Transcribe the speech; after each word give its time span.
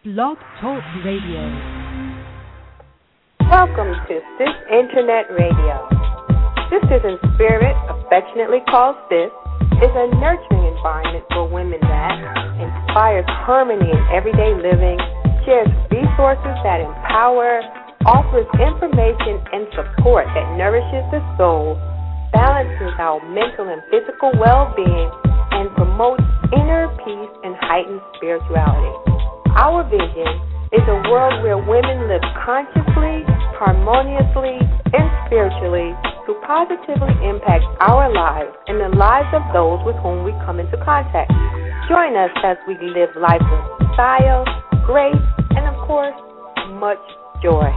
Blog 0.00 0.40
Talk 0.64 0.80
Radio. 1.04 1.44
Welcome 3.52 3.92
to 4.08 4.14
Sis 4.40 4.56
Internet 4.72 5.28
Radio. 5.28 5.76
Sisters 6.72 7.04
in 7.04 7.20
Spirit, 7.36 7.76
affectionately 7.84 8.64
called 8.64 8.96
Sis, 9.12 9.28
is 9.76 9.92
a 9.92 10.08
nurturing 10.16 10.72
environment 10.72 11.28
for 11.36 11.44
women 11.52 11.84
that 11.84 12.16
inspires 12.56 13.28
harmony 13.44 13.92
in 13.92 14.00
everyday 14.08 14.56
living, 14.56 14.96
shares 15.44 15.68
resources 15.92 16.56
that 16.64 16.80
empower, 16.80 17.60
offers 18.08 18.48
information 18.56 19.36
and 19.52 19.68
support 19.76 20.24
that 20.32 20.48
nourishes 20.56 21.04
the 21.12 21.20
soul, 21.36 21.76
balances 22.32 22.96
our 22.96 23.20
mental 23.28 23.68
and 23.68 23.84
physical 23.92 24.32
well 24.40 24.72
being, 24.72 25.12
and 25.60 25.68
promotes 25.76 26.24
inner 26.56 26.88
peace 27.04 27.34
and 27.44 27.52
heightened 27.60 28.00
spirituality. 28.16 29.09
Our 29.60 29.84
vision 29.84 30.40
is 30.72 30.80
a 30.88 31.04
world 31.12 31.44
where 31.44 31.60
women 31.60 32.08
live 32.08 32.24
consciously, 32.48 33.28
harmoniously, 33.60 34.56
and 34.56 35.06
spiritually 35.28 35.92
to 36.24 36.32
positively 36.48 37.12
impact 37.28 37.68
our 37.84 38.08
lives 38.08 38.56
and 38.68 38.80
the 38.80 38.88
lives 38.96 39.28
of 39.36 39.44
those 39.52 39.84
with 39.84 39.96
whom 40.00 40.24
we 40.24 40.32
come 40.48 40.60
into 40.60 40.80
contact. 40.80 41.28
Join 41.92 42.16
us 42.16 42.32
as 42.40 42.56
we 42.64 42.72
live 42.80 43.12
life 43.20 43.44
with 43.44 43.92
style, 43.92 44.48
grace, 44.88 45.20
and 45.52 45.68
of 45.68 45.76
course, 45.84 46.16
much 46.80 47.04
joy. 47.44 47.68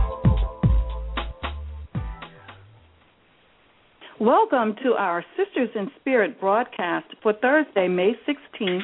Welcome 4.21 4.75
to 4.87 4.93
our 4.93 5.21
Sisters 5.35 5.67
in 5.75 5.91
Spirit 5.99 6.39
broadcast 6.39 7.07
for 7.21 7.33
Thursday, 7.33 7.89
May 7.89 8.13
16, 8.25 8.79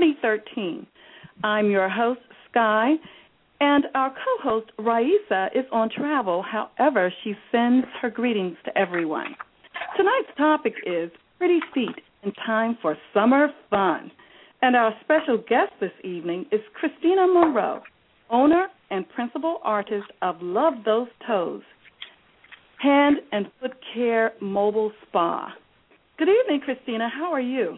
2013. 0.00 0.86
I'm 1.42 1.70
your 1.70 1.88
host, 1.88 2.20
Sky, 2.50 2.94
and 3.60 3.84
our 3.94 4.10
co 4.10 4.50
host, 4.50 4.70
Raisa, 4.78 5.48
is 5.54 5.64
on 5.72 5.88
travel. 5.90 6.42
However, 6.42 7.12
she 7.24 7.34
sends 7.50 7.86
her 8.00 8.10
greetings 8.10 8.56
to 8.64 8.76
everyone. 8.76 9.34
Tonight's 9.96 10.36
topic 10.36 10.74
is 10.86 11.10
Pretty 11.38 11.60
Feet 11.72 11.96
in 12.22 12.32
Time 12.46 12.76
for 12.82 12.96
Summer 13.14 13.48
Fun. 13.70 14.10
And 14.62 14.76
our 14.76 14.92
special 15.02 15.38
guest 15.38 15.72
this 15.80 15.92
evening 16.04 16.44
is 16.52 16.60
Christina 16.74 17.26
Monroe, 17.26 17.80
owner 18.28 18.66
and 18.90 19.08
principal 19.08 19.60
artist 19.62 20.06
of 20.20 20.36
Love 20.42 20.74
Those 20.84 21.08
Toes, 21.26 21.62
Hand 22.78 23.16
and 23.32 23.46
Foot 23.60 23.72
Care 23.94 24.32
Mobile 24.42 24.92
Spa. 25.08 25.54
Good 26.18 26.28
evening, 26.28 26.60
Christina. 26.62 27.08
How 27.08 27.32
are 27.32 27.40
you? 27.40 27.76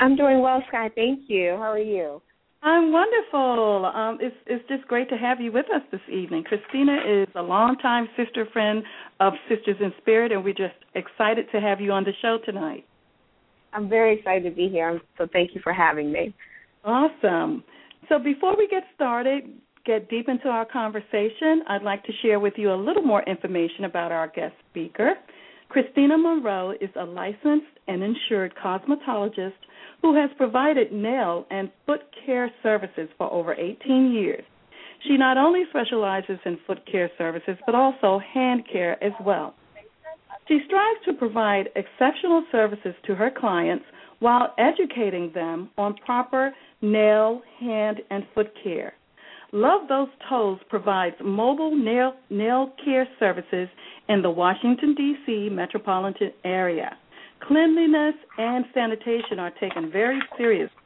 I'm 0.00 0.16
doing 0.16 0.40
well, 0.40 0.62
Sky. 0.68 0.90
Thank 0.96 1.20
you. 1.28 1.50
How 1.56 1.70
are 1.70 1.78
you? 1.78 2.20
I'm 2.62 2.92
wonderful. 2.92 3.86
Um, 3.86 4.18
it's 4.20 4.36
it's 4.46 4.66
just 4.68 4.86
great 4.86 5.08
to 5.08 5.16
have 5.16 5.40
you 5.40 5.50
with 5.50 5.66
us 5.74 5.80
this 5.90 6.00
evening. 6.12 6.44
Christina 6.44 6.98
is 7.06 7.28
a 7.34 7.40
longtime 7.40 8.06
sister 8.16 8.46
friend 8.52 8.82
of 9.18 9.32
Sisters 9.48 9.76
in 9.80 9.92
Spirit, 9.98 10.30
and 10.30 10.44
we're 10.44 10.52
just 10.52 10.74
excited 10.94 11.46
to 11.52 11.60
have 11.60 11.80
you 11.80 11.92
on 11.92 12.04
the 12.04 12.12
show 12.20 12.38
tonight. 12.44 12.84
I'm 13.72 13.88
very 13.88 14.18
excited 14.18 14.48
to 14.50 14.54
be 14.54 14.68
here, 14.68 15.00
so 15.16 15.26
thank 15.32 15.54
you 15.54 15.60
for 15.62 15.72
having 15.72 16.12
me. 16.12 16.34
Awesome. 16.84 17.64
So 18.08 18.18
before 18.18 18.56
we 18.58 18.68
get 18.68 18.82
started, 18.94 19.44
get 19.86 20.10
deep 20.10 20.28
into 20.28 20.48
our 20.48 20.66
conversation, 20.66 21.62
I'd 21.68 21.82
like 21.82 22.04
to 22.04 22.12
share 22.20 22.40
with 22.40 22.54
you 22.56 22.72
a 22.72 22.76
little 22.76 23.02
more 23.02 23.22
information 23.22 23.84
about 23.84 24.12
our 24.12 24.28
guest 24.28 24.54
speaker. 24.70 25.14
Christina 25.70 26.18
Monroe 26.18 26.72
is 26.80 26.90
a 26.96 27.04
licensed 27.04 27.78
and 27.86 28.02
insured 28.02 28.52
cosmetologist 28.56 29.52
who 30.02 30.16
has 30.16 30.28
provided 30.36 30.92
nail 30.92 31.46
and 31.48 31.70
foot 31.86 32.00
care 32.26 32.50
services 32.60 33.08
for 33.16 33.32
over 33.32 33.54
18 33.54 34.10
years. 34.12 34.42
She 35.06 35.16
not 35.16 35.38
only 35.38 35.62
specializes 35.70 36.40
in 36.44 36.58
foot 36.66 36.80
care 36.90 37.08
services, 37.16 37.56
but 37.66 37.76
also 37.76 38.20
hand 38.34 38.64
care 38.70 39.02
as 39.02 39.12
well. 39.24 39.54
She 40.48 40.58
strives 40.66 41.04
to 41.04 41.12
provide 41.12 41.68
exceptional 41.76 42.44
services 42.50 42.94
to 43.06 43.14
her 43.14 43.30
clients 43.30 43.84
while 44.18 44.52
educating 44.58 45.30
them 45.32 45.70
on 45.78 45.94
proper 46.04 46.52
nail, 46.82 47.42
hand, 47.60 48.00
and 48.10 48.26
foot 48.34 48.50
care. 48.64 48.94
Love 49.52 49.88
Those 49.88 50.08
Toes 50.28 50.58
provides 50.68 51.16
mobile 51.24 51.76
nail, 51.76 52.14
nail 52.28 52.72
care 52.84 53.08
services 53.18 53.68
in 54.10 54.20
the 54.20 54.30
Washington, 54.30 54.94
D.C. 54.94 55.48
metropolitan 55.50 56.32
area 56.44 56.98
cleanliness 57.46 58.14
and 58.38 58.64
sanitation 58.74 59.38
are 59.38 59.52
taken 59.60 59.90
very 59.90 60.20
seriously. 60.36 60.76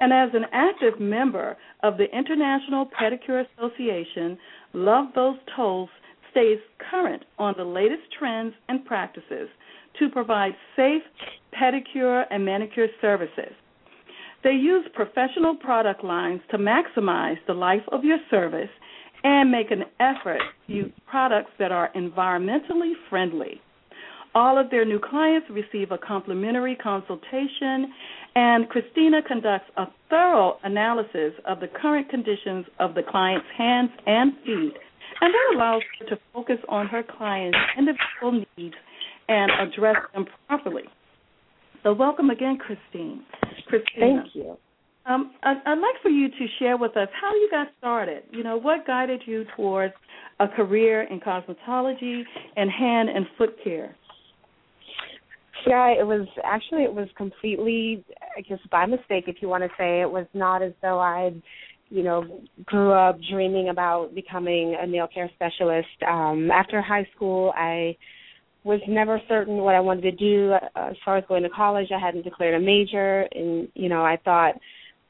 And 0.00 0.12
as 0.12 0.30
an 0.32 0.44
active 0.52 1.00
member 1.00 1.56
of 1.82 1.96
the 1.96 2.04
International 2.16 2.86
Pedicure 2.86 3.44
Association, 3.56 4.38
Love 4.74 5.06
Those 5.14 5.38
Toes 5.56 5.88
stays 6.30 6.58
current 6.90 7.24
on 7.38 7.54
the 7.56 7.64
latest 7.64 8.02
trends 8.16 8.54
and 8.68 8.84
practices 8.84 9.48
to 9.98 10.08
provide 10.08 10.52
safe 10.76 11.02
pedicure 11.60 12.24
and 12.30 12.44
manicure 12.44 12.88
services. 13.00 13.52
They 14.44 14.52
use 14.52 14.86
professional 14.94 15.56
product 15.56 16.04
lines 16.04 16.42
to 16.50 16.58
maximize 16.58 17.38
the 17.48 17.54
life 17.54 17.82
of 17.90 18.04
your 18.04 18.18
service 18.30 18.70
and 19.24 19.50
make 19.50 19.70
an 19.70 19.84
effort 20.00 20.40
to 20.66 20.72
use 20.72 20.92
products 21.10 21.50
that 21.58 21.72
are 21.72 21.90
environmentally 21.96 22.92
friendly. 23.08 23.60
All 24.34 24.58
of 24.58 24.70
their 24.70 24.84
new 24.84 25.00
clients 25.00 25.48
receive 25.50 25.90
a 25.90 25.98
complimentary 25.98 26.76
consultation, 26.76 27.92
and 28.34 28.68
Christina 28.68 29.20
conducts 29.26 29.70
a 29.76 29.86
thorough 30.10 30.58
analysis 30.62 31.32
of 31.46 31.60
the 31.60 31.66
current 31.66 32.08
conditions 32.08 32.66
of 32.78 32.94
the 32.94 33.02
client's 33.02 33.46
hands 33.56 33.90
and 34.06 34.32
feet, 34.44 34.74
and 35.20 35.34
that 35.34 35.54
allows 35.56 35.82
her 35.98 36.06
to 36.14 36.18
focus 36.32 36.58
on 36.68 36.86
her 36.86 37.02
client's 37.02 37.58
individual 37.76 38.44
needs 38.56 38.76
and 39.28 39.50
address 39.60 39.96
them 40.14 40.26
properly. 40.46 40.84
So, 41.82 41.92
welcome 41.92 42.30
again, 42.30 42.58
Christine. 42.58 43.24
Christina. 43.66 44.22
Thank 44.22 44.34
you. 44.34 44.56
Um, 45.08 45.32
I'd, 45.42 45.78
like 45.78 46.02
for 46.02 46.10
you 46.10 46.28
to 46.28 46.46
share 46.58 46.76
with 46.76 46.96
us 46.96 47.08
how 47.18 47.32
you 47.32 47.48
got 47.50 47.68
started. 47.78 48.24
You 48.30 48.42
know, 48.42 48.58
what 48.58 48.86
guided 48.86 49.22
you 49.24 49.44
towards 49.56 49.94
a 50.38 50.46
career 50.46 51.02
in 51.04 51.18
cosmetology 51.20 52.22
and 52.56 52.70
hand 52.70 53.08
and 53.08 53.26
foot 53.38 53.56
care? 53.64 53.96
Yeah, 55.66 55.88
it 55.88 56.06
was 56.06 56.26
actually 56.44 56.84
it 56.84 56.94
was 56.94 57.08
completely 57.16 58.04
I 58.36 58.42
guess 58.42 58.58
by 58.70 58.86
mistake 58.86 59.24
if 59.26 59.36
you 59.40 59.48
want 59.48 59.64
to 59.64 59.70
say 59.76 60.00
it 60.00 60.10
was 60.10 60.26
not 60.32 60.62
as 60.62 60.72
though 60.82 61.00
I 61.00 61.32
you 61.90 62.02
know 62.04 62.40
grew 62.64 62.92
up 62.92 63.18
dreaming 63.30 63.68
about 63.68 64.14
becoming 64.14 64.76
a 64.80 64.86
nail 64.86 65.08
care 65.12 65.28
specialist. 65.34 65.88
Um 66.06 66.50
after 66.50 66.80
high 66.80 67.06
school 67.14 67.52
I 67.56 67.96
was 68.62 68.80
never 68.88 69.20
certain 69.28 69.56
what 69.56 69.74
I 69.74 69.80
wanted 69.80 70.02
to 70.02 70.12
do 70.12 70.52
uh, 70.52 70.90
as 70.90 70.96
far 71.04 71.16
as 71.16 71.24
going 71.28 71.42
to 71.42 71.50
college. 71.50 71.88
I 71.94 71.98
hadn't 71.98 72.22
declared 72.22 72.54
a 72.54 72.64
major 72.64 73.26
and 73.32 73.68
you 73.74 73.88
know 73.88 74.04
I 74.04 74.16
thought 74.24 74.54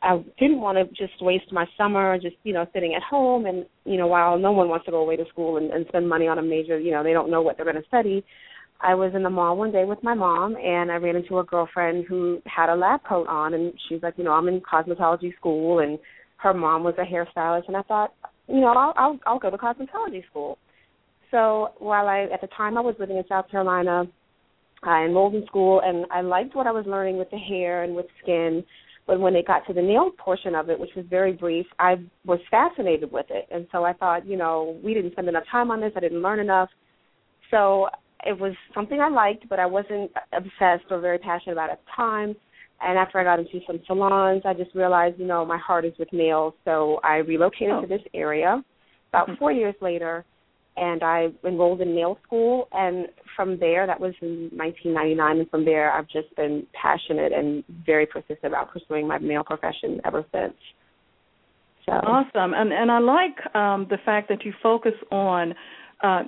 I 0.00 0.24
didn't 0.38 0.60
want 0.60 0.78
to 0.78 0.84
just 0.94 1.20
waste 1.20 1.52
my 1.52 1.66
summer 1.76 2.18
just 2.18 2.36
you 2.44 2.52
know 2.52 2.66
sitting 2.72 2.94
at 2.94 3.02
home 3.02 3.46
and 3.46 3.66
you 3.84 3.96
know 3.96 4.06
while 4.06 4.38
no 4.38 4.52
one 4.52 4.68
wants 4.68 4.84
to 4.86 4.92
go 4.92 4.98
away 4.98 5.16
to 5.16 5.24
school 5.28 5.56
and, 5.56 5.70
and 5.70 5.86
spend 5.88 6.08
money 6.08 6.28
on 6.28 6.38
a 6.38 6.42
major 6.42 6.78
you 6.78 6.92
know 6.92 7.02
they 7.02 7.12
don't 7.12 7.30
know 7.30 7.42
what 7.42 7.56
they're 7.56 7.66
going 7.66 7.82
to 7.82 7.88
study 7.88 8.24
I 8.80 8.94
was 8.94 9.12
in 9.14 9.22
the 9.22 9.30
mall 9.30 9.56
one 9.56 9.72
day 9.72 9.84
with 9.84 10.02
my 10.02 10.14
mom, 10.14 10.56
and 10.56 10.90
I 10.92 10.96
ran 10.96 11.16
into 11.16 11.38
a 11.38 11.44
girlfriend 11.44 12.04
who 12.08 12.40
had 12.46 12.68
a 12.68 12.76
lab 12.76 13.00
coat 13.02 13.26
on, 13.26 13.54
and 13.54 13.72
she's 13.88 14.02
like, 14.02 14.14
you 14.16 14.24
know, 14.24 14.32
I'm 14.32 14.46
in 14.46 14.60
cosmetology 14.60 15.34
school, 15.36 15.80
and 15.80 15.98
her 16.36 16.54
mom 16.54 16.84
was 16.84 16.94
a 16.98 17.02
hairstylist, 17.02 17.66
and 17.66 17.76
I 17.76 17.82
thought, 17.82 18.14
you 18.46 18.60
know, 18.60 18.68
I'll 18.68 18.94
I'll, 18.96 19.18
I'll 19.26 19.38
go 19.38 19.50
to 19.50 19.58
cosmetology 19.58 20.24
school. 20.30 20.58
So 21.30 21.72
while 21.78 22.06
I 22.06 22.28
at 22.32 22.40
the 22.40 22.46
time 22.56 22.78
I 22.78 22.80
was 22.80 22.94
living 23.00 23.16
in 23.16 23.24
South 23.28 23.50
Carolina, 23.50 24.04
I 24.84 25.04
enrolled 25.04 25.34
in 25.34 25.44
school, 25.46 25.80
and 25.84 26.06
I 26.12 26.20
liked 26.20 26.54
what 26.54 26.68
I 26.68 26.72
was 26.72 26.86
learning 26.86 27.18
with 27.18 27.30
the 27.30 27.38
hair 27.38 27.82
and 27.82 27.96
with 27.96 28.06
skin. 28.22 28.62
But 29.08 29.20
when 29.20 29.34
it 29.34 29.46
got 29.46 29.66
to 29.66 29.72
the 29.72 29.80
nail 29.80 30.10
portion 30.18 30.54
of 30.54 30.68
it, 30.68 30.78
which 30.78 30.90
was 30.94 31.06
very 31.08 31.32
brief, 31.32 31.64
I 31.78 31.96
was 32.26 32.38
fascinated 32.50 33.10
with 33.10 33.24
it, 33.30 33.48
and 33.50 33.66
so 33.72 33.82
I 33.82 33.94
thought, 33.94 34.26
you 34.26 34.36
know, 34.36 34.78
we 34.84 34.92
didn't 34.92 35.12
spend 35.12 35.28
enough 35.28 35.44
time 35.50 35.70
on 35.70 35.80
this. 35.80 35.92
I 35.96 36.00
didn't 36.00 36.20
learn 36.20 36.38
enough. 36.38 36.68
So 37.50 37.88
it 38.26 38.38
was 38.38 38.52
something 38.74 39.00
I 39.00 39.08
liked, 39.08 39.48
but 39.48 39.58
I 39.58 39.64
wasn't 39.64 40.10
obsessed 40.34 40.84
or 40.90 41.00
very 41.00 41.18
passionate 41.18 41.54
about 41.54 41.70
at 41.70 41.80
the 41.86 41.90
time. 41.96 42.36
And 42.82 42.98
after 42.98 43.18
I 43.18 43.24
got 43.24 43.38
into 43.38 43.60
some 43.66 43.80
salons, 43.86 44.42
I 44.44 44.52
just 44.52 44.74
realized, 44.74 45.18
you 45.18 45.26
know, 45.26 45.42
my 45.42 45.58
heart 45.58 45.86
is 45.86 45.94
with 45.98 46.12
nails. 46.12 46.52
So 46.66 47.00
I 47.02 47.16
relocated 47.16 47.76
oh. 47.76 47.80
to 47.80 47.86
this 47.86 48.02
area 48.12 48.62
about 49.08 49.28
mm-hmm. 49.28 49.38
four 49.38 49.52
years 49.52 49.74
later, 49.80 50.26
and 50.78 51.02
I 51.02 51.28
enrolled 51.44 51.80
in 51.80 51.94
nail 51.94 52.18
school. 52.26 52.68
And 52.72 53.08
from 53.36 53.58
there, 53.58 53.86
that 53.86 54.00
was 54.00 54.14
in 54.20 54.50
1999, 54.52 55.38
and 55.38 55.50
from 55.50 55.64
there, 55.64 55.92
I've 55.92 56.08
just 56.08 56.34
been 56.36 56.66
passionate 56.80 57.32
and 57.32 57.64
very 57.84 58.06
persistent 58.06 58.44
about 58.44 58.72
pursuing 58.72 59.06
my 59.06 59.18
nail 59.18 59.44
profession 59.44 60.00
ever 60.04 60.24
since. 60.32 60.54
So. 61.86 61.92
Awesome, 61.92 62.52
and 62.52 62.70
and 62.70 62.90
I 62.90 62.98
like 62.98 63.54
um, 63.54 63.86
the 63.88 63.96
fact 64.04 64.28
that 64.28 64.44
you 64.44 64.52
focus 64.62 64.92
on 65.10 65.54
uh, 66.02 66.24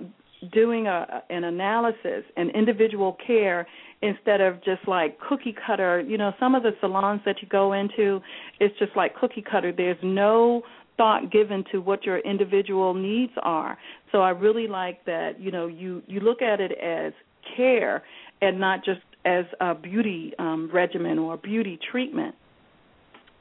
doing 0.52 0.86
a, 0.86 1.22
an 1.28 1.44
analysis 1.44 2.24
and 2.36 2.50
individual 2.52 3.16
care 3.26 3.66
instead 4.02 4.40
of 4.40 4.56
just 4.64 4.86
like 4.86 5.18
cookie 5.20 5.54
cutter. 5.66 6.00
You 6.00 6.16
know, 6.16 6.32
some 6.40 6.54
of 6.54 6.62
the 6.62 6.70
salons 6.80 7.20
that 7.26 7.36
you 7.42 7.48
go 7.48 7.72
into, 7.72 8.20
it's 8.58 8.78
just 8.78 8.92
like 8.96 9.14
cookie 9.14 9.44
cutter. 9.48 9.72
There's 9.76 9.98
no 10.02 10.62
thought 11.00 11.32
given 11.32 11.64
to 11.72 11.78
what 11.78 12.04
your 12.04 12.18
individual 12.18 12.92
needs 12.92 13.32
are. 13.42 13.78
So 14.12 14.20
I 14.20 14.30
really 14.30 14.68
like 14.68 15.02
that. 15.06 15.40
You 15.40 15.50
know, 15.50 15.66
you 15.66 16.02
you 16.06 16.20
look 16.20 16.42
at 16.42 16.60
it 16.60 16.72
as 16.72 17.14
care 17.56 18.02
and 18.42 18.60
not 18.60 18.84
just 18.84 19.00
as 19.24 19.46
a 19.60 19.74
beauty 19.74 20.34
um, 20.38 20.68
regimen 20.70 21.18
or 21.18 21.38
beauty 21.38 21.78
treatment. 21.90 22.34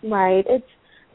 Right. 0.01 0.45
It's 0.47 0.65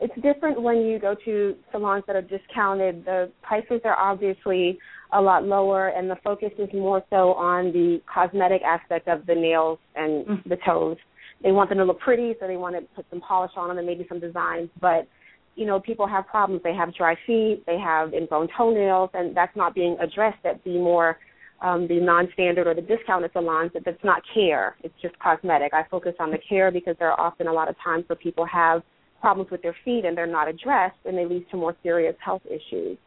it's 0.03 0.15
different 0.21 0.61
when 0.61 0.83
you 0.83 0.99
go 0.99 1.17
to 1.25 1.55
salons 1.73 2.05
that 2.09 2.15
are 2.15 2.21
discounted. 2.21 3.07
The 3.07 3.31
prices 3.43 3.81
are 3.87 3.97
obviously 3.97 4.79
a 5.15 5.23
lot 5.23 5.45
lower, 5.45 5.89
and 5.89 6.11
the 6.11 6.17
focus 6.23 6.51
is 6.59 6.69
more 6.75 7.03
so 7.09 7.33
on 7.33 7.73
the 7.73 8.03
cosmetic 8.13 8.61
aspect 8.63 9.09
of 9.09 9.25
the 9.25 9.35
nails 9.35 9.79
and 9.95 10.27
mm-hmm. 10.27 10.49
the 10.51 10.59
toes. 10.67 10.99
They 11.43 11.53
want 11.53 11.71
them 11.71 11.79
to 11.79 11.85
look 11.85 12.01
pretty, 12.01 12.35
so 12.39 12.47
they 12.47 12.57
want 12.59 12.77
to 12.77 12.83
put 12.95 13.07
some 13.09 13.23
polish 13.23 13.53
on 13.57 13.69
them 13.69 13.79
and 13.79 13.87
maybe 13.87 14.05
some 14.11 14.21
designs. 14.21 14.69
But 14.79 15.09
you 15.57 15.67
know, 15.67 15.81
people 15.81 16.07
have 16.07 16.27
problems. 16.27 16.63
They 16.63 16.75
have 16.75 16.95
dry 16.95 17.17
feet, 17.27 17.65
they 17.67 17.79
have 17.79 18.15
ingrown 18.15 18.49
toenails, 18.57 19.11
and 19.15 19.37
that's 19.37 19.55
not 19.57 19.75
being 19.75 19.97
addressed 20.01 20.45
at 20.45 20.63
the 20.65 20.75
more 20.75 21.19
um, 21.63 21.87
the 21.89 22.01
non-standard 22.01 22.67
or 22.67 22.75
the 22.75 22.83
discounted 22.83 23.33
salons. 23.33 23.71
That 23.75 23.85
that's 23.85 24.05
not 24.05 24.23
care. 24.35 24.77
It's 24.83 24.95
just 25.01 25.19
cosmetic. 25.19 25.73
I 25.73 25.85
focus 25.91 26.15
on 26.19 26.31
the 26.31 26.39
care 26.49 26.71
because 26.71 26.97
there 26.99 27.11
are 27.11 27.21
often 27.21 27.47
a 27.47 27.53
lot 27.53 27.69
of 27.69 27.77
times 27.83 28.05
where 28.09 28.17
people 28.17 28.47
have 28.47 28.83
problems 29.21 29.51
with 29.51 29.63
their 29.63 29.77
feet 29.85 30.05
and 30.05 30.17
they're 30.17 30.27
not 30.27 30.49
addressed, 30.49 30.99
and 31.05 31.17
they 31.17 31.25
lead 31.25 31.47
to 31.51 31.57
more 31.57 31.77
serious 31.83 32.17
health 32.25 32.43
issues. 32.47 32.99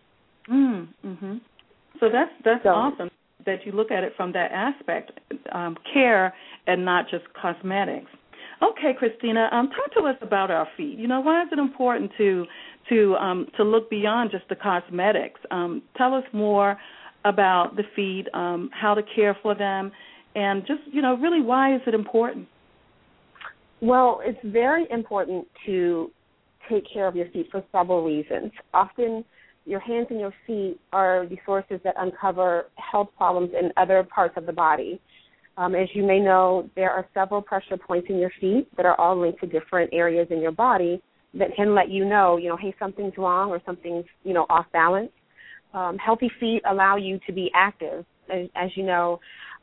Mm, 0.49 0.87
mhm. 1.05 1.41
So 1.99 2.09
that's 2.11 2.31
that's 2.43 2.63
so, 2.63 2.69
awesome 2.69 3.09
that 3.47 3.65
you 3.65 3.71
look 3.71 3.91
at 3.91 4.03
it 4.03 4.13
from 4.15 4.31
that 4.33 4.51
aspect, 4.51 5.11
um, 5.51 5.75
care 5.93 6.33
and 6.67 6.85
not 6.85 7.05
just 7.09 7.23
cosmetics. 7.33 8.11
Okay, 8.61 8.93
Christina, 8.97 9.49
um, 9.51 9.69
talk 9.69 9.93
to 9.93 10.07
us 10.07 10.15
about 10.21 10.49
our 10.49 10.67
feet. 10.75 10.97
You 10.97 11.07
know, 11.07 11.21
why 11.21 11.43
is 11.43 11.49
it 11.51 11.59
important 11.59 12.11
to 12.17 12.45
to 12.89 13.15
um, 13.15 13.47
to 13.57 13.63
look 13.63 13.89
beyond 13.89 14.31
just 14.31 14.47
the 14.49 14.55
cosmetics? 14.55 15.39
Um, 15.51 15.83
tell 15.95 16.13
us 16.13 16.23
more 16.33 16.77
about 17.23 17.75
the 17.75 17.83
feet, 17.95 18.27
um, 18.33 18.69
how 18.73 18.93
to 18.93 19.01
care 19.15 19.37
for 19.43 19.53
them, 19.53 19.91
and 20.35 20.61
just 20.65 20.81
you 20.91 21.01
know, 21.01 21.17
really, 21.17 21.41
why 21.41 21.75
is 21.75 21.81
it 21.85 21.93
important? 21.93 22.47
Well, 23.79 24.21
it's 24.23 24.39
very 24.43 24.87
important 24.89 25.47
to 25.67 26.11
take 26.67 26.83
care 26.91 27.07
of 27.07 27.15
your 27.15 27.29
feet 27.29 27.49
for 27.51 27.63
several 27.71 28.03
reasons. 28.03 28.51
Often 28.73 29.23
your 29.65 29.79
hands 29.79 30.07
and 30.09 30.19
your 30.19 30.33
feet 30.47 30.79
are 30.93 31.27
the 31.27 31.37
sources 31.45 31.79
that 31.83 31.93
uncover 31.97 32.65
health 32.75 33.09
problems 33.17 33.51
in 33.59 33.71
other 33.77 34.03
parts 34.03 34.35
of 34.37 34.45
the 34.45 34.53
body. 34.53 34.99
Um, 35.57 35.73
as 35.73 35.89
you 35.93 36.03
may 36.03 36.19
know, 36.19 36.69
there 36.75 36.91
are 36.91 37.07
several 37.13 37.41
pressure 37.41 37.77
points 37.77 38.07
in 38.09 38.19
your 38.19 38.31
feet 38.39 38.67
that 38.77 38.85
are 38.85 38.99
all 38.99 39.19
linked 39.19 39.39
to 39.41 39.47
different 39.47 39.89
areas 39.91 40.27
in 40.29 40.39
your 40.39 40.51
body 40.51 41.01
that 41.33 41.55
can 41.55 41.73
let 41.73 41.89
you 41.89 42.05
know, 42.05 42.37
you 42.37 42.47
know, 42.47 42.57
hey, 42.57 42.73
something's 42.79 43.13
wrong 43.17 43.49
or 43.49 43.61
something's, 43.65 44.05
you 44.23 44.33
know, 44.33 44.45
off 44.49 44.65
balance. 44.71 45.11
Um, 45.73 45.97
healthy 45.97 46.29
feet 46.39 46.61
allow 46.69 46.95
you 46.95 47.19
to 47.25 47.33
be 47.33 47.49
active. 47.55 48.05
As, 48.31 48.47
as 48.55 48.69
you 48.75 48.83
know, 48.83 49.19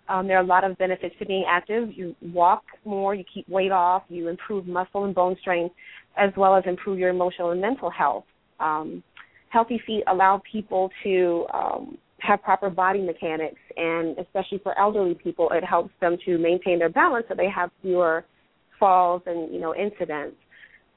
um, 0.08 0.26
there 0.26 0.36
are 0.36 0.42
a 0.42 0.46
lot 0.46 0.64
of 0.64 0.76
benefits 0.78 1.14
to 1.18 1.26
being 1.26 1.44
active. 1.48 1.88
You 1.94 2.14
walk 2.20 2.64
more, 2.84 3.14
you 3.14 3.24
keep 3.32 3.48
weight 3.48 3.72
off, 3.72 4.02
you 4.08 4.28
improve 4.28 4.66
muscle 4.66 5.04
and 5.04 5.14
bone 5.14 5.36
strength, 5.40 5.74
as 6.18 6.30
well 6.36 6.56
as 6.56 6.64
improve 6.66 6.98
your 6.98 7.10
emotional 7.10 7.52
and 7.52 7.60
mental 7.60 7.90
health. 7.90 8.24
Um, 8.60 9.02
healthy 9.48 9.80
feet 9.86 10.02
allow 10.08 10.42
people 10.50 10.90
to 11.04 11.46
um, 11.54 11.98
have 12.26 12.42
proper 12.42 12.70
body 12.70 13.02
mechanics, 13.02 13.60
and 13.76 14.18
especially 14.18 14.58
for 14.62 14.78
elderly 14.78 15.14
people, 15.14 15.50
it 15.52 15.64
helps 15.64 15.90
them 16.00 16.16
to 16.24 16.38
maintain 16.38 16.78
their 16.78 16.88
balance 16.88 17.26
so 17.28 17.34
they 17.34 17.50
have 17.50 17.70
fewer 17.82 18.24
falls 18.80 19.22
and 19.26 19.52
you 19.52 19.60
know 19.60 19.74
incidents. 19.74 20.36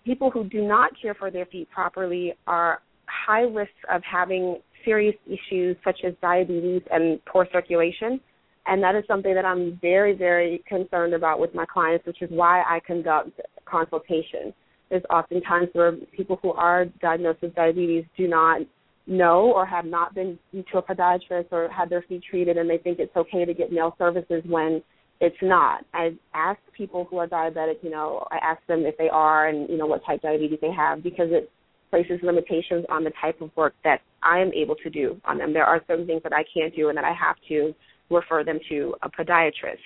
People 0.06 0.32
who 0.32 0.46
do 0.46 0.62
not 0.66 0.92
care 1.02 1.14
for 1.14 1.30
their 1.30 1.46
feet 1.46 1.70
properly 1.70 2.34
are 2.48 2.82
high 3.08 3.42
risk 3.42 3.72
of 3.92 4.02
having 4.10 4.58
serious 4.86 5.16
issues 5.26 5.76
such 5.84 6.00
as 6.06 6.14
diabetes 6.22 6.82
and 6.92 7.24
poor 7.26 7.46
circulation. 7.52 8.20
And 8.68 8.82
that 8.84 8.96
is 8.96 9.04
something 9.08 9.34
that 9.34 9.46
I'm 9.46 9.78
very, 9.82 10.14
very 10.14 10.64
concerned 10.68 11.14
about 11.14 11.40
with 11.40 11.54
my 11.54 11.66
clients, 11.66 12.06
which 12.06 12.22
is 12.22 12.30
why 12.32 12.62
I 12.62 12.80
conduct 12.86 13.40
consultation. 13.66 14.54
There's 14.90 15.04
often 15.10 15.42
times 15.42 15.70
where 15.74 15.94
people 16.16 16.40
who 16.42 16.52
are 16.54 16.86
diagnosed 17.02 17.42
with 17.42 17.56
diabetes 17.56 18.06
do 18.18 18.28
not 18.28 18.62
know 19.08 19.52
or 19.54 19.66
have 19.66 19.86
not 19.86 20.14
been 20.14 20.38
to 20.54 20.78
a 20.78 20.82
podiatrist 20.82 21.48
or 21.52 21.70
had 21.70 21.90
their 21.90 22.04
feet 22.04 22.24
treated 22.30 22.58
and 22.58 22.70
they 22.70 22.78
think 22.78 23.00
it's 23.00 23.16
okay 23.16 23.46
to 23.46 23.54
get 23.54 23.72
nail 23.72 23.96
services 23.98 24.44
when 24.46 24.82
it's 25.20 25.38
not. 25.42 25.84
I 25.94 26.12
ask 26.34 26.60
people 26.76 27.08
who 27.10 27.18
are 27.18 27.28
diabetic, 27.28 27.78
you 27.82 27.90
know, 27.90 28.28
I 28.30 28.38
ask 28.38 28.66
them 28.68 28.86
if 28.86 28.98
they 28.98 29.10
are 29.10 29.48
and, 29.48 29.68
you 29.70 29.78
know, 29.78 29.88
what 29.88 30.06
type 30.06 30.18
of 30.18 30.24
diabetes 30.24 30.60
they 30.62 30.72
have 30.72 31.02
because 31.02 31.30
it 31.32 31.50
places 31.90 32.20
limitations 32.22 32.86
on 32.90 33.04
the 33.04 33.12
type 33.22 33.42
of 33.42 33.50
work 33.56 33.74
that 33.84 34.02
I 34.22 34.40
am 34.40 34.52
able 34.54 34.76
to 34.76 34.90
do 34.90 35.20
on 35.26 35.38
them. 35.38 35.54
There 35.54 35.66
are 35.66 35.82
certain 35.88 36.06
things 36.06 36.22
that 36.24 36.34
I 36.34 36.44
can't 36.54 36.76
do 36.76 36.90
and 36.90 36.98
that 36.98 37.06
I 37.06 37.14
have 37.14 37.38
to 37.48 37.74
refer 38.10 38.44
them 38.44 38.60
to 38.70 38.96
a 39.02 39.10
podiatrist. 39.10 39.80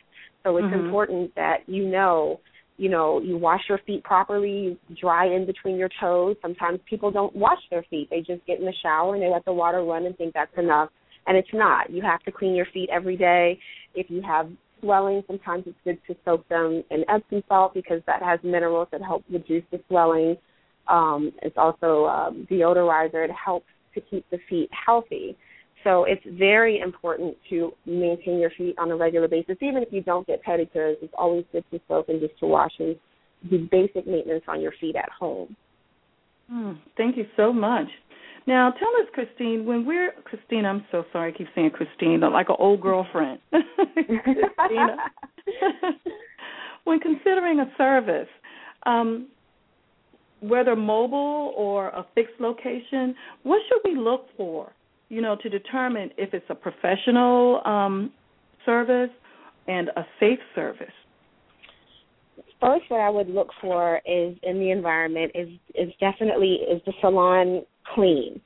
So 0.43 0.57
it's 0.57 0.65
mm-hmm. 0.65 0.85
important 0.85 1.33
that 1.35 1.57
you 1.67 1.87
know 1.87 2.39
you 2.81 2.89
know, 2.89 3.21
you 3.21 3.37
wash 3.37 3.61
your 3.69 3.77
feet 3.85 4.03
properly, 4.03 4.75
you 4.89 4.95
dry 4.99 5.27
in 5.27 5.45
between 5.45 5.75
your 5.75 5.89
toes. 5.99 6.35
Sometimes 6.41 6.79
people 6.89 7.11
don't 7.11 7.35
wash 7.35 7.59
their 7.69 7.85
feet. 7.91 8.09
They 8.09 8.21
just 8.21 8.43
get 8.47 8.57
in 8.57 8.65
the 8.65 8.73
shower 8.81 9.13
and 9.13 9.21
they 9.21 9.29
let 9.29 9.45
the 9.45 9.53
water 9.53 9.83
run 9.83 10.07
and 10.07 10.17
think 10.17 10.33
that's 10.33 10.57
enough. 10.57 10.89
And 11.27 11.37
it's 11.37 11.53
not. 11.53 11.91
You 11.91 12.01
have 12.01 12.21
to 12.23 12.31
clean 12.31 12.55
your 12.55 12.65
feet 12.73 12.89
every 12.91 13.15
day. 13.15 13.59
If 13.93 14.09
you 14.09 14.23
have 14.23 14.49
swelling, 14.79 15.21
sometimes 15.27 15.65
it's 15.67 15.77
good 15.83 15.99
to 16.07 16.15
soak 16.25 16.49
them 16.49 16.83
in 16.89 17.05
Epsom 17.07 17.43
salt 17.47 17.75
because 17.75 18.01
that 18.07 18.23
has 18.23 18.39
minerals 18.43 18.87
that 18.91 19.03
help 19.03 19.23
reduce 19.31 19.63
the 19.69 19.79
swelling. 19.87 20.35
Um, 20.87 21.33
it's 21.43 21.57
also 21.57 22.05
um, 22.05 22.47
deodorizer. 22.49 23.23
It 23.23 23.31
helps 23.31 23.67
to 23.93 24.01
keep 24.01 24.27
the 24.31 24.39
feet 24.49 24.71
healthy. 24.87 25.37
So 25.83 26.03
it's 26.03 26.21
very 26.37 26.79
important 26.79 27.35
to 27.49 27.73
maintain 27.85 28.39
your 28.39 28.51
feet 28.57 28.75
on 28.77 28.91
a 28.91 28.95
regular 28.95 29.27
basis. 29.27 29.57
Even 29.61 29.81
if 29.81 29.89
you 29.91 30.01
don't 30.01 30.27
get 30.27 30.43
pedicures, 30.43 30.95
it's 31.01 31.13
always 31.17 31.45
good 31.51 31.63
to 31.71 31.79
soak 31.87 32.09
and 32.09 32.19
just 32.19 32.37
to 32.39 32.45
wash 32.45 32.73
and 32.79 32.95
do 33.49 33.67
basic 33.71 34.05
maintenance 34.05 34.43
on 34.47 34.61
your 34.61 34.73
feet 34.79 34.95
at 34.95 35.09
home. 35.09 35.55
Mm, 36.51 36.77
thank 36.97 37.17
you 37.17 37.25
so 37.35 37.51
much. 37.51 37.87
Now, 38.47 38.71
tell 38.71 38.89
us, 39.01 39.07
Christine, 39.13 39.65
when 39.65 39.85
we're 39.85 40.11
Christine, 40.23 40.65
I'm 40.65 40.85
so 40.91 41.03
sorry, 41.13 41.33
I 41.33 41.37
keep 41.37 41.47
saying 41.55 41.71
Christine, 41.71 42.21
like 42.21 42.49
an 42.49 42.55
old 42.57 42.81
girlfriend. 42.81 43.39
Christina. 43.51 44.97
when 46.83 46.99
considering 46.99 47.59
a 47.59 47.71
service, 47.77 48.27
um, 48.85 49.27
whether 50.41 50.75
mobile 50.75 51.53
or 51.55 51.89
a 51.89 52.05
fixed 52.15 52.39
location, 52.39 53.15
what 53.43 53.61
should 53.69 53.81
we 53.89 53.97
look 53.97 54.25
for? 54.35 54.71
You 55.11 55.19
know, 55.19 55.35
to 55.43 55.49
determine 55.49 56.11
if 56.17 56.33
it's 56.33 56.45
a 56.47 56.55
professional 56.55 57.61
um, 57.65 58.13
service 58.65 59.09
and 59.67 59.89
a 59.89 60.05
safe 60.21 60.39
service? 60.55 60.87
First, 62.61 62.85
what 62.87 63.01
I 63.01 63.09
would 63.09 63.27
look 63.27 63.49
for 63.59 63.97
is 64.05 64.37
in 64.41 64.57
the 64.59 64.71
environment 64.71 65.33
is 65.35 65.49
is 65.75 65.91
definitely 65.99 66.59
is 66.71 66.81
the 66.85 66.93
salon 67.01 67.65
clean, 67.93 68.39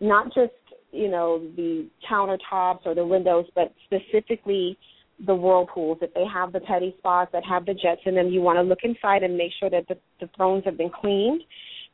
not 0.00 0.34
just 0.34 0.50
you 0.90 1.08
know 1.08 1.46
the 1.54 1.86
countertops 2.10 2.80
or 2.86 2.96
the 2.96 3.06
windows, 3.06 3.44
but 3.54 3.72
specifically 3.84 4.76
the 5.24 5.34
whirlpools. 5.36 5.98
If 6.02 6.12
they 6.14 6.24
have 6.26 6.52
the 6.52 6.58
pedi 6.58 6.92
spas 6.98 7.28
that 7.32 7.44
have 7.48 7.66
the 7.66 7.74
jets 7.74 8.00
in 8.04 8.16
them, 8.16 8.30
you 8.30 8.40
want 8.40 8.56
to 8.56 8.62
look 8.62 8.80
inside 8.82 9.22
and 9.22 9.36
make 9.36 9.52
sure 9.60 9.70
that 9.70 9.86
the, 9.86 9.96
the 10.20 10.28
thrones 10.36 10.64
have 10.64 10.76
been 10.76 10.90
cleaned. 10.90 11.42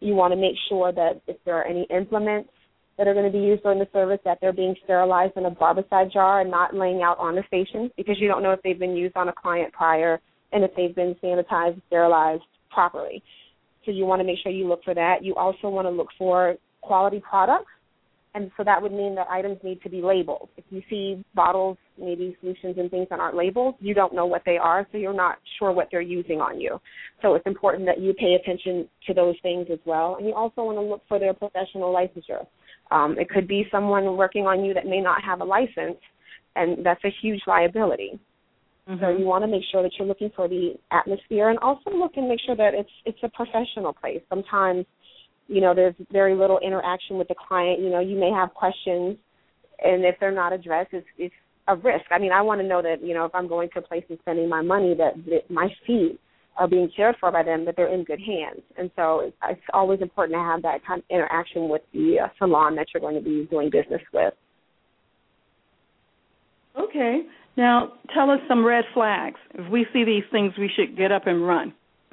You 0.00 0.14
want 0.14 0.32
to 0.32 0.40
make 0.40 0.56
sure 0.70 0.90
that 0.90 1.20
if 1.26 1.36
there 1.44 1.56
are 1.56 1.66
any 1.66 1.86
implements 1.90 2.48
that 2.98 3.06
are 3.06 3.14
going 3.14 3.30
to 3.30 3.38
be 3.38 3.44
used 3.44 3.62
during 3.62 3.78
the 3.78 3.88
service 3.92 4.20
that 4.24 4.38
they're 4.40 4.52
being 4.52 4.74
sterilized 4.84 5.36
in 5.36 5.46
a 5.46 5.50
barbicide 5.50 6.12
jar 6.12 6.40
and 6.40 6.50
not 6.50 6.74
laying 6.74 7.02
out 7.02 7.18
on 7.18 7.34
the 7.34 7.42
station 7.46 7.90
because 7.96 8.16
you 8.18 8.28
don't 8.28 8.42
know 8.42 8.52
if 8.52 8.62
they've 8.62 8.78
been 8.78 8.96
used 8.96 9.16
on 9.16 9.28
a 9.28 9.32
client 9.32 9.72
prior 9.72 10.20
and 10.52 10.64
if 10.64 10.70
they've 10.76 10.94
been 10.94 11.14
sanitized, 11.22 11.80
sterilized 11.88 12.42
properly. 12.70 13.22
So 13.84 13.90
you 13.92 14.04
want 14.04 14.20
to 14.20 14.24
make 14.24 14.38
sure 14.42 14.50
you 14.50 14.66
look 14.66 14.82
for 14.84 14.94
that. 14.94 15.22
You 15.22 15.34
also 15.34 15.68
want 15.68 15.86
to 15.86 15.90
look 15.90 16.08
for 16.18 16.56
quality 16.80 17.20
products. 17.28 17.70
And 18.34 18.50
so 18.58 18.64
that 18.64 18.82
would 18.82 18.92
mean 18.92 19.14
that 19.14 19.28
items 19.30 19.58
need 19.64 19.80
to 19.82 19.88
be 19.88 20.02
labeled. 20.02 20.50
If 20.58 20.64
you 20.68 20.82
see 20.90 21.24
bottles, 21.34 21.78
maybe 21.98 22.36
solutions 22.40 22.76
and 22.76 22.90
things 22.90 23.06
that 23.08 23.18
aren't 23.18 23.34
labeled, 23.34 23.76
you 23.80 23.94
don't 23.94 24.14
know 24.14 24.26
what 24.26 24.42
they 24.44 24.58
are, 24.58 24.86
so 24.92 24.98
you're 24.98 25.14
not 25.14 25.38
sure 25.58 25.72
what 25.72 25.88
they're 25.90 26.02
using 26.02 26.38
on 26.38 26.60
you. 26.60 26.78
So 27.22 27.34
it's 27.34 27.46
important 27.46 27.86
that 27.86 27.98
you 27.98 28.12
pay 28.12 28.34
attention 28.34 28.88
to 29.06 29.14
those 29.14 29.36
things 29.42 29.68
as 29.72 29.78
well. 29.86 30.16
And 30.16 30.26
you 30.26 30.34
also 30.34 30.64
want 30.64 30.76
to 30.76 30.82
look 30.82 31.00
for 31.08 31.18
their 31.18 31.32
professional 31.32 31.94
licensure. 31.94 32.46
Um, 32.90 33.16
it 33.18 33.28
could 33.28 33.48
be 33.48 33.66
someone 33.70 34.16
working 34.16 34.46
on 34.46 34.64
you 34.64 34.74
that 34.74 34.86
may 34.86 35.00
not 35.00 35.22
have 35.22 35.40
a 35.40 35.44
license, 35.44 35.98
and 36.54 36.84
that's 36.84 37.02
a 37.04 37.12
huge 37.22 37.40
liability. 37.46 38.18
Mm-hmm. 38.88 39.02
So 39.02 39.10
you 39.10 39.24
want 39.24 39.42
to 39.42 39.48
make 39.48 39.62
sure 39.72 39.82
that 39.82 39.90
you're 39.98 40.06
looking 40.06 40.30
for 40.36 40.48
the 40.48 40.74
atmosphere, 40.92 41.50
and 41.50 41.58
also 41.58 41.90
look 41.90 42.12
and 42.16 42.28
make 42.28 42.40
sure 42.46 42.56
that 42.56 42.74
it's 42.74 42.90
it's 43.04 43.18
a 43.22 43.28
professional 43.28 43.92
place. 43.92 44.20
Sometimes, 44.28 44.86
you 45.48 45.60
know, 45.60 45.74
there's 45.74 45.94
very 46.12 46.36
little 46.36 46.60
interaction 46.60 47.18
with 47.18 47.28
the 47.28 47.34
client. 47.34 47.80
You 47.80 47.90
know, 47.90 48.00
you 48.00 48.16
may 48.16 48.30
have 48.30 48.54
questions, 48.54 49.16
and 49.82 50.04
if 50.04 50.14
they're 50.20 50.30
not 50.30 50.52
addressed, 50.52 50.92
it's 50.92 51.06
it's 51.18 51.34
a 51.66 51.74
risk. 51.74 52.04
I 52.12 52.20
mean, 52.20 52.30
I 52.30 52.42
want 52.42 52.60
to 52.60 52.66
know 52.66 52.80
that 52.82 53.02
you 53.02 53.12
know 53.12 53.24
if 53.24 53.34
I'm 53.34 53.48
going 53.48 53.68
to 53.74 53.80
a 53.80 53.82
place 53.82 54.04
and 54.08 54.18
spending 54.20 54.48
my 54.48 54.62
money, 54.62 54.94
that, 54.94 55.14
that 55.26 55.50
my 55.50 55.68
feet 55.84 56.20
are 56.58 56.68
being 56.68 56.90
cared 56.94 57.16
for 57.20 57.30
by 57.30 57.42
them, 57.42 57.64
that 57.64 57.76
they're 57.76 57.92
in 57.92 58.04
good 58.04 58.20
hands. 58.20 58.62
And 58.78 58.90
so 58.96 59.20
it's, 59.20 59.36
it's 59.48 59.60
always 59.72 60.00
important 60.00 60.36
to 60.36 60.42
have 60.42 60.62
that 60.62 60.84
kind 60.86 61.00
of 61.00 61.04
interaction 61.10 61.68
with 61.68 61.82
the 61.92 62.20
uh, 62.24 62.28
salon 62.38 62.76
that 62.76 62.86
you're 62.92 63.00
going 63.00 63.16
to 63.16 63.20
be 63.20 63.46
doing 63.50 63.70
business 63.70 64.02
with. 64.12 64.34
Okay. 66.78 67.22
Now, 67.56 67.94
tell 68.14 68.30
us 68.30 68.40
some 68.48 68.64
red 68.64 68.84
flags. 68.92 69.40
If 69.54 69.70
we 69.70 69.86
see 69.92 70.04
these 70.04 70.24
things, 70.30 70.52
we 70.58 70.70
should 70.74 70.96
get 70.96 71.10
up 71.10 71.26
and 71.26 71.46
run. 71.46 71.72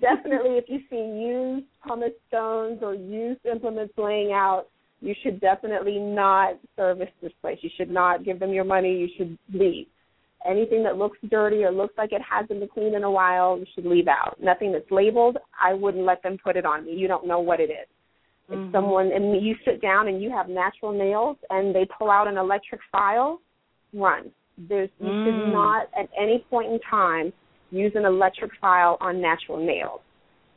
definitely, 0.00 0.56
if 0.56 0.64
you 0.68 0.80
see 0.88 0.96
used 0.96 1.66
pumice 1.86 2.12
stones 2.28 2.80
or 2.82 2.94
used 2.94 3.44
implements 3.44 3.94
laying 3.96 4.32
out, 4.32 4.66
you 5.00 5.14
should 5.22 5.40
definitely 5.40 5.98
not 5.98 6.58
service 6.76 7.08
this 7.22 7.32
place. 7.40 7.58
You 7.62 7.70
should 7.76 7.90
not 7.90 8.24
give 8.24 8.38
them 8.38 8.52
your 8.52 8.64
money. 8.64 8.96
You 8.96 9.08
should 9.16 9.38
leave. 9.52 9.86
Anything 10.48 10.82
that 10.84 10.96
looks 10.96 11.18
dirty 11.30 11.64
or 11.64 11.70
looks 11.70 11.94
like 11.98 12.12
it 12.12 12.22
hasn't 12.22 12.60
been 12.60 12.68
cleaned 12.68 12.94
in 12.94 13.04
a 13.04 13.10
while, 13.10 13.58
you 13.58 13.66
should 13.74 13.84
leave 13.84 14.08
out. 14.08 14.36
Nothing 14.42 14.72
that's 14.72 14.90
labeled, 14.90 15.36
I 15.62 15.74
wouldn't 15.74 16.04
let 16.04 16.22
them 16.22 16.38
put 16.42 16.56
it 16.56 16.64
on 16.64 16.86
me. 16.86 16.92
You 16.92 17.08
don't 17.08 17.26
know 17.26 17.40
what 17.40 17.60
it 17.60 17.70
is. 17.70 17.88
Mm-hmm. 18.50 18.68
If 18.68 18.72
someone 18.72 19.10
and 19.12 19.44
you 19.44 19.54
sit 19.64 19.82
down 19.82 20.08
and 20.08 20.22
you 20.22 20.30
have 20.30 20.48
natural 20.48 20.92
nails 20.92 21.36
and 21.50 21.74
they 21.74 21.86
pull 21.98 22.10
out 22.10 22.26
an 22.26 22.38
electric 22.38 22.80
file, 22.90 23.40
run. 23.92 24.30
There's 24.68 24.90
you 24.98 25.08
mm. 25.08 25.24
should 25.24 25.52
not 25.52 25.88
at 25.98 26.08
any 26.20 26.44
point 26.50 26.72
in 26.72 26.80
time 26.90 27.32
use 27.70 27.92
an 27.94 28.04
electric 28.04 28.50
file 28.60 28.98
on 29.00 29.20
natural 29.20 29.64
nails. 29.64 30.00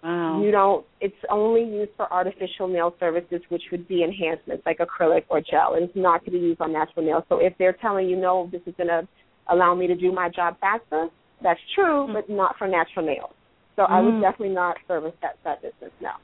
Wow. 0.04 0.42
You 0.44 0.52
don't. 0.52 0.86
It's 1.00 1.16
only 1.30 1.64
used 1.64 1.92
for 1.96 2.12
artificial 2.12 2.68
nail 2.68 2.94
services, 3.00 3.42
which 3.48 3.62
would 3.72 3.88
be 3.88 4.04
enhancements 4.04 4.66
like 4.66 4.80
acrylic 4.80 5.24
or 5.30 5.40
gel. 5.40 5.76
It's 5.76 5.96
not 5.96 6.26
to 6.26 6.32
be 6.32 6.40
used 6.40 6.60
on 6.60 6.74
natural 6.74 7.06
nails. 7.06 7.24
So 7.30 7.38
if 7.40 7.54
they're 7.58 7.78
telling 7.82 8.10
you 8.10 8.18
no, 8.18 8.50
this 8.52 8.62
is 8.66 8.74
going 8.76 8.90
to 8.90 9.08
allow 9.50 9.76
me 9.76 9.88
to 9.88 9.96
do 9.96 10.12
my 10.12 10.30
job 10.30 10.58
faster, 10.60 11.08
that's 11.42 11.60
true, 11.76 12.08
mm. 12.08 12.14
but 12.14 12.30
not 12.30 12.56
for 12.58 12.68
natural 12.68 13.06
nails. 13.06 13.34
So 13.76 13.84
mm. 13.84 13.90
I 13.90 14.02
would 14.02 14.14
mm. 14.16 14.22
definitely 14.22 14.56
not 14.56 14.78
service 14.88 15.14
that 15.22 15.38
that 15.44 15.62
business 15.62 15.92
now. 16.02 16.16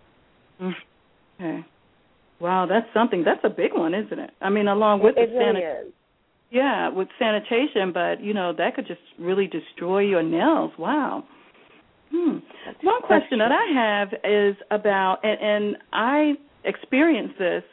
Mm. 0.61 0.73
Okay. 1.35 1.65
Wow, 2.39 2.65
that's 2.69 2.87
something. 2.93 3.23
That's 3.23 3.41
a 3.43 3.49
big 3.49 3.73
one, 3.73 3.93
isn't 3.93 4.17
it? 4.17 4.31
I 4.41 4.49
mean, 4.49 4.67
along 4.67 5.03
with 5.03 5.15
it, 5.17 5.29
the 5.29 5.37
really. 5.37 5.91
Yeah, 6.51 6.89
with 6.89 7.09
sanitation, 7.19 7.91
but 7.93 8.23
you 8.23 8.33
know 8.33 8.53
that 8.57 8.75
could 8.75 8.87
just 8.87 9.01
really 9.19 9.47
destroy 9.47 9.99
your 9.99 10.23
nails. 10.23 10.71
Wow. 10.79 11.23
Hmm. 12.11 12.37
One 12.81 13.01
question 13.03 13.37
that 13.37 13.51
I 13.51 13.71
have 13.75 14.07
is 14.23 14.55
about, 14.71 15.19
and, 15.23 15.39
and 15.39 15.77
I 15.93 16.33
experienced 16.63 17.37
this 17.37 17.63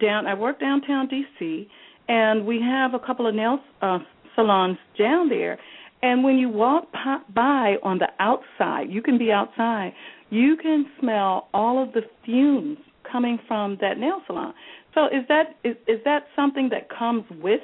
down. 0.00 0.26
I 0.26 0.34
work 0.34 0.58
downtown 0.58 1.08
DC, 1.08 1.66
and 2.08 2.46
we 2.46 2.62
have 2.62 2.94
a 2.94 2.98
couple 2.98 3.26
of 3.26 3.34
nail 3.34 3.58
uh, 3.82 3.98
salons 4.34 4.78
down 4.98 5.28
there. 5.28 5.58
And 6.02 6.22
when 6.22 6.36
you 6.36 6.48
walk 6.48 6.88
by 7.34 7.76
on 7.82 7.98
the 7.98 8.08
outside, 8.18 8.90
you 8.90 9.00
can 9.00 9.16
be 9.16 9.32
outside. 9.32 9.92
You 10.30 10.56
can 10.56 10.86
smell 11.00 11.48
all 11.54 11.82
of 11.82 11.92
the 11.92 12.02
fumes 12.24 12.78
coming 13.10 13.38
from 13.48 13.78
that 13.80 13.98
nail 13.98 14.20
salon. 14.26 14.52
So 14.94 15.06
is 15.06 15.24
that 15.28 15.56
is 15.64 15.76
is 15.86 16.00
that 16.04 16.26
something 16.36 16.68
that 16.70 16.88
comes 16.88 17.24
with 17.42 17.62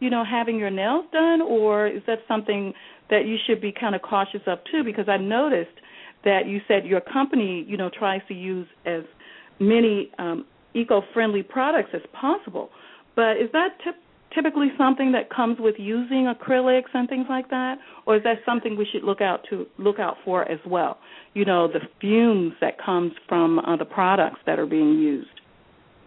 you 0.00 0.10
know, 0.10 0.24
having 0.24 0.58
your 0.58 0.70
nails 0.70 1.06
done, 1.12 1.40
or 1.42 1.86
is 1.86 2.02
that 2.06 2.18
something 2.28 2.72
that 3.10 3.26
you 3.26 3.36
should 3.46 3.60
be 3.60 3.72
kind 3.72 3.94
of 3.94 4.02
cautious 4.02 4.40
of 4.46 4.58
too? 4.70 4.84
Because 4.84 5.08
I 5.08 5.16
noticed 5.16 5.76
that 6.24 6.46
you 6.46 6.60
said 6.68 6.84
your 6.84 7.00
company, 7.00 7.64
you 7.68 7.76
know, 7.76 7.90
tries 7.96 8.20
to 8.28 8.34
use 8.34 8.66
as 8.86 9.02
many 9.58 10.10
um, 10.18 10.46
eco-friendly 10.74 11.42
products 11.42 11.90
as 11.94 12.02
possible. 12.12 12.70
But 13.16 13.38
is 13.38 13.50
that 13.52 13.70
t- 13.82 13.90
typically 14.34 14.68
something 14.76 15.12
that 15.12 15.30
comes 15.30 15.58
with 15.58 15.74
using 15.78 16.32
acrylics 16.32 16.90
and 16.94 17.08
things 17.08 17.26
like 17.28 17.48
that, 17.50 17.76
or 18.06 18.16
is 18.16 18.22
that 18.24 18.38
something 18.44 18.76
we 18.76 18.86
should 18.92 19.04
look 19.04 19.20
out 19.20 19.40
to 19.50 19.66
look 19.78 19.98
out 19.98 20.16
for 20.24 20.50
as 20.50 20.60
well? 20.66 20.98
You 21.34 21.44
know, 21.44 21.68
the 21.68 21.80
fumes 22.00 22.52
that 22.60 22.74
comes 22.84 23.12
from 23.28 23.58
uh, 23.58 23.76
the 23.76 23.84
products 23.84 24.40
that 24.46 24.58
are 24.58 24.66
being 24.66 24.98
used. 24.98 25.28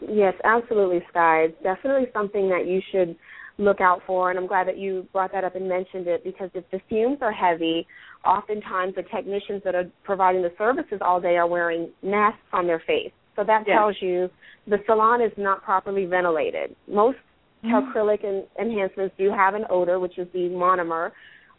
Yes, 0.09 0.33
absolutely, 0.43 0.99
Sky. 1.09 1.45
It's 1.49 1.63
definitely 1.63 2.07
something 2.13 2.49
that 2.49 2.65
you 2.67 2.81
should 2.91 3.15
look 3.57 3.81
out 3.81 4.01
for. 4.07 4.29
And 4.29 4.39
I'm 4.39 4.47
glad 4.47 4.67
that 4.67 4.77
you 4.77 5.07
brought 5.13 5.31
that 5.33 5.43
up 5.43 5.55
and 5.55 5.67
mentioned 5.69 6.07
it 6.07 6.23
because 6.23 6.49
if 6.53 6.63
the 6.71 6.79
fumes 6.89 7.19
are 7.21 7.31
heavy, 7.31 7.85
oftentimes 8.25 8.95
the 8.95 9.03
technicians 9.03 9.61
that 9.63 9.75
are 9.75 9.85
providing 10.03 10.41
the 10.41 10.51
services 10.57 10.99
all 11.01 11.21
day 11.21 11.37
are 11.37 11.47
wearing 11.47 11.89
masks 12.01 12.39
on 12.51 12.65
their 12.65 12.81
face. 12.85 13.11
So 13.35 13.43
that 13.43 13.63
yes. 13.67 13.75
tells 13.75 13.95
you 14.01 14.29
the 14.67 14.77
salon 14.85 15.21
is 15.21 15.31
not 15.37 15.63
properly 15.63 16.05
ventilated. 16.05 16.75
Most 16.87 17.17
mm-hmm. 17.63 17.97
acrylic 17.97 18.25
and 18.25 18.43
enhancements 18.59 19.15
do 19.17 19.31
have 19.31 19.53
an 19.53 19.63
odor, 19.69 19.99
which 19.99 20.17
is 20.17 20.27
the 20.33 20.49
monomer, 20.49 21.11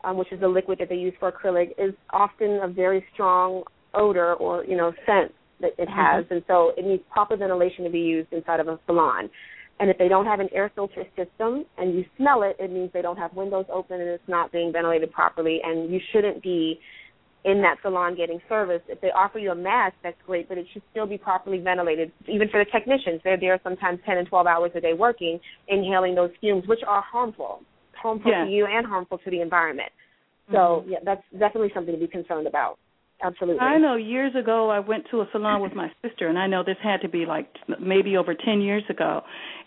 um, 0.04 0.16
which 0.16 0.32
is 0.32 0.40
the 0.40 0.48
liquid 0.48 0.78
that 0.78 0.88
they 0.88 0.96
use 0.96 1.14
for 1.18 1.30
acrylic, 1.30 1.70
is 1.78 1.94
often 2.10 2.60
a 2.62 2.68
very 2.68 3.04
strong 3.12 3.62
odor 3.94 4.34
or 4.34 4.64
you 4.64 4.76
know 4.76 4.92
scent 5.06 5.32
that 5.60 5.72
it 5.78 5.88
has, 5.88 6.24
mm-hmm. 6.24 6.34
and 6.34 6.42
so 6.46 6.72
it 6.76 6.84
needs 6.84 7.02
proper 7.10 7.36
ventilation 7.36 7.84
to 7.84 7.90
be 7.90 8.00
used 8.00 8.32
inside 8.32 8.60
of 8.60 8.68
a 8.68 8.78
salon. 8.86 9.30
And 9.80 9.90
if 9.90 9.98
they 9.98 10.06
don't 10.06 10.26
have 10.26 10.38
an 10.38 10.48
air 10.52 10.70
filter 10.74 11.04
system 11.16 11.64
and 11.76 11.94
you 11.94 12.04
smell 12.16 12.42
it, 12.42 12.56
it 12.60 12.70
means 12.70 12.90
they 12.92 13.02
don't 13.02 13.16
have 13.16 13.34
windows 13.34 13.64
open 13.72 14.00
and 14.00 14.10
it's 14.10 14.28
not 14.28 14.52
being 14.52 14.70
ventilated 14.72 15.10
properly. 15.12 15.60
And 15.64 15.92
you 15.92 15.98
shouldn't 16.12 16.40
be 16.40 16.78
in 17.44 17.60
that 17.62 17.76
salon 17.82 18.16
getting 18.16 18.40
service. 18.48 18.82
If 18.88 19.00
they 19.00 19.08
offer 19.08 19.38
you 19.38 19.50
a 19.50 19.54
mask, 19.54 19.94
that's 20.02 20.16
great, 20.26 20.48
but 20.48 20.58
it 20.58 20.66
should 20.72 20.82
still 20.90 21.06
be 21.06 21.18
properly 21.18 21.58
ventilated. 21.58 22.12
Even 22.28 22.48
for 22.48 22.64
the 22.64 22.70
technicians, 22.70 23.20
they're 23.24 23.38
there 23.38 23.58
sometimes 23.64 23.98
10 24.06 24.18
and 24.18 24.28
12 24.28 24.46
hours 24.46 24.70
a 24.74 24.80
day 24.80 24.92
working, 24.92 25.40
inhaling 25.68 26.14
those 26.14 26.30
fumes, 26.40 26.64
which 26.66 26.80
are 26.86 27.02
harmful, 27.02 27.62
harmful 27.94 28.30
yeah. 28.30 28.44
to 28.44 28.50
you 28.50 28.66
and 28.66 28.86
harmful 28.86 29.18
to 29.18 29.30
the 29.30 29.40
environment. 29.40 29.90
So, 30.50 30.56
mm-hmm. 30.56 30.90
yeah, 30.92 30.98
that's 31.04 31.22
definitely 31.32 31.70
something 31.74 31.94
to 31.94 32.00
be 32.00 32.08
concerned 32.08 32.46
about. 32.46 32.78
Absolutely. 33.24 33.60
I 33.60 33.78
know 33.78 33.94
years 33.94 34.34
ago 34.34 34.70
I 34.70 34.80
went 34.80 35.04
to 35.12 35.20
a 35.20 35.28
salon 35.30 35.62
with 35.62 35.74
my 35.74 35.88
sister, 36.02 36.28
and 36.28 36.38
I 36.38 36.48
know 36.48 36.64
this 36.64 36.76
had 36.82 37.02
to 37.02 37.08
be 37.08 37.24
like 37.24 37.48
maybe 37.80 38.16
over 38.16 38.34
10 38.34 38.60
years 38.60 38.82
ago. 38.90 39.22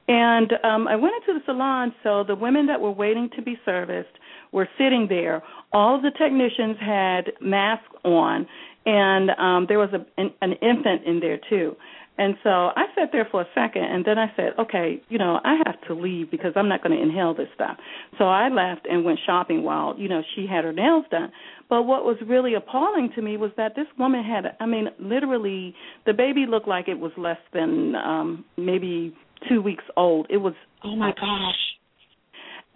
And 0.08 0.54
um 0.64 0.88
I 0.88 0.96
went 0.96 1.16
into 1.22 1.40
the 1.40 1.46
salon, 1.46 1.94
so 2.04 2.24
the 2.24 2.36
women 2.36 2.68
that 2.68 2.80
were 2.80 2.92
waiting 2.92 3.30
to 3.36 3.42
be 3.42 3.58
serviced 3.66 4.18
were 4.52 4.68
sitting 4.78 5.08
there. 5.10 5.42
All 5.74 5.96
of 5.96 6.02
the 6.04 6.12
technicians 6.12 6.78
had 6.80 7.32
masks 7.42 7.96
on, 8.04 8.48
and 8.86 9.32
um 9.32 9.66
there 9.68 9.80
was 9.80 9.90
a 9.94 10.06
an, 10.22 10.32
an 10.42 10.54
infant 10.54 11.06
in 11.06 11.20
there 11.20 11.40
too. 11.50 11.76
And 12.18 12.36
so 12.44 12.50
I 12.50 12.86
sat 12.96 13.10
there 13.12 13.28
for 13.30 13.42
a 13.42 13.48
second, 13.54 13.84
and 13.84 14.06
then 14.06 14.18
I 14.18 14.32
said, 14.38 14.54
okay, 14.58 15.02
you 15.10 15.18
know, 15.18 15.42
I 15.44 15.62
have 15.66 15.82
to 15.88 15.94
leave 15.94 16.32
because 16.32 16.54
I'm 16.56 16.70
not 16.70 16.82
going 16.82 16.96
to 16.96 17.04
inhale 17.04 17.34
this 17.34 17.50
stuff. 17.56 17.76
So 18.18 18.26
I 18.26 18.48
left 18.48 18.88
and 18.90 19.04
went 19.04 19.20
shopping 19.26 19.64
while, 19.64 19.96
you 19.98 20.08
know, 20.08 20.22
she 20.34 20.48
had 20.48 20.64
her 20.64 20.72
nails 20.72 21.04
done. 21.12 21.30
But 21.68 21.84
what 21.84 22.06
was 22.06 22.16
really 22.26 22.54
appalling 22.54 23.10
to 23.16 23.22
me 23.22 23.36
was 23.36 23.52
that 23.58 23.76
this 23.76 23.88
woman 24.00 24.24
had, 24.24 24.46
I 24.62 24.66
mean, 24.66 24.88
literally, 24.98 25.76
the 26.06 26.14
baby 26.14 26.46
looked 26.48 26.70
like 26.70 26.88
it 26.88 27.00
was 27.00 27.12
less 27.18 27.40
than 27.52 27.96
um 27.96 28.46
maybe 28.56 29.14
two 29.50 29.62
weeks 29.62 29.84
old. 29.96 30.27
It 30.30 30.38
was, 30.38 30.54
oh 30.84 30.96
my 30.96 31.12
gosh. 31.12 31.56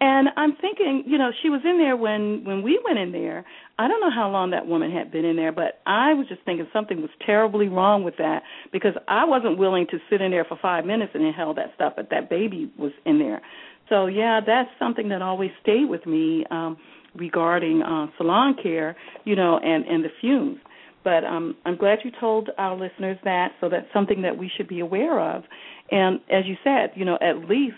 And 0.02 0.28
I'm 0.34 0.56
thinking, 0.58 1.04
you 1.06 1.18
know, 1.18 1.30
she 1.42 1.50
was 1.50 1.60
in 1.62 1.76
there 1.76 1.94
when 1.94 2.42
when 2.44 2.62
we 2.62 2.80
went 2.82 2.98
in 2.98 3.12
there. 3.12 3.44
I 3.78 3.86
don't 3.86 4.00
know 4.00 4.10
how 4.10 4.30
long 4.30 4.50
that 4.50 4.66
woman 4.66 4.90
had 4.90 5.12
been 5.12 5.26
in 5.26 5.36
there, 5.36 5.52
but 5.52 5.80
I 5.86 6.14
was 6.14 6.26
just 6.26 6.40
thinking 6.44 6.66
something 6.72 7.02
was 7.02 7.10
terribly 7.24 7.68
wrong 7.68 8.02
with 8.02 8.16
that 8.16 8.42
because 8.72 8.94
I 9.08 9.26
wasn't 9.26 9.58
willing 9.58 9.86
to 9.90 9.98
sit 10.08 10.22
in 10.22 10.30
there 10.30 10.44
for 10.44 10.58
5 10.60 10.86
minutes 10.86 11.12
and 11.14 11.24
inhale 11.24 11.52
that 11.54 11.72
stuff, 11.74 11.94
but 11.96 12.08
that 12.10 12.30
baby 12.30 12.72
was 12.78 12.92
in 13.04 13.18
there. 13.18 13.42
So, 13.90 14.06
yeah, 14.06 14.40
that's 14.46 14.70
something 14.78 15.10
that 15.10 15.20
always 15.20 15.50
stayed 15.62 15.88
with 15.88 16.06
me 16.06 16.46
um 16.50 16.78
regarding 17.14 17.82
uh 17.82 18.06
salon 18.16 18.56
care, 18.62 18.96
you 19.24 19.36
know, 19.36 19.58
and 19.58 19.84
and 19.84 20.02
the 20.02 20.10
fumes. 20.22 20.60
But 21.04 21.24
um 21.24 21.56
I'm 21.64 21.76
glad 21.76 21.98
you 22.04 22.10
told 22.18 22.50
our 22.58 22.76
listeners 22.76 23.18
that 23.24 23.52
so 23.60 23.68
that's 23.68 23.86
something 23.92 24.22
that 24.22 24.36
we 24.36 24.50
should 24.56 24.68
be 24.68 24.80
aware 24.80 25.18
of. 25.20 25.44
And 25.90 26.20
as 26.30 26.44
you 26.46 26.56
said, 26.62 26.90
you 26.94 27.04
know, 27.04 27.18
at 27.20 27.48
least 27.48 27.76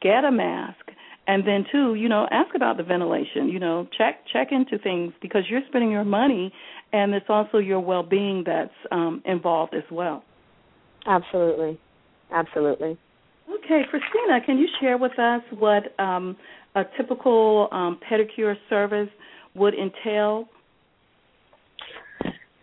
get 0.00 0.24
a 0.24 0.30
mask 0.30 0.84
and 1.26 1.46
then 1.46 1.64
too 1.70 1.94
you 1.94 2.08
know 2.08 2.26
ask 2.30 2.54
about 2.54 2.76
the 2.76 2.82
ventilation 2.82 3.48
you 3.48 3.58
know 3.58 3.88
check 3.96 4.24
check 4.32 4.48
into 4.50 4.78
things 4.78 5.12
because 5.22 5.42
you're 5.48 5.62
spending 5.68 5.90
your 5.90 6.04
money 6.04 6.52
and 6.92 7.14
it's 7.14 7.26
also 7.28 7.58
your 7.58 7.80
well 7.80 8.02
being 8.02 8.42
that's 8.46 8.70
um 8.92 9.22
involved 9.24 9.74
as 9.74 9.84
well. 9.90 10.22
Absolutely. 11.06 11.78
Absolutely. 12.32 12.98
Okay 13.48 13.82
christina 13.90 14.40
can 14.44 14.58
you 14.58 14.68
share 14.80 14.98
with 14.98 15.18
us 15.18 15.42
what 15.58 15.98
um 15.98 16.36
a 16.74 16.82
typical 16.96 17.68
um 17.72 17.98
pedicure 18.10 18.54
service 18.68 19.08
would 19.54 19.74
entail 19.74 20.48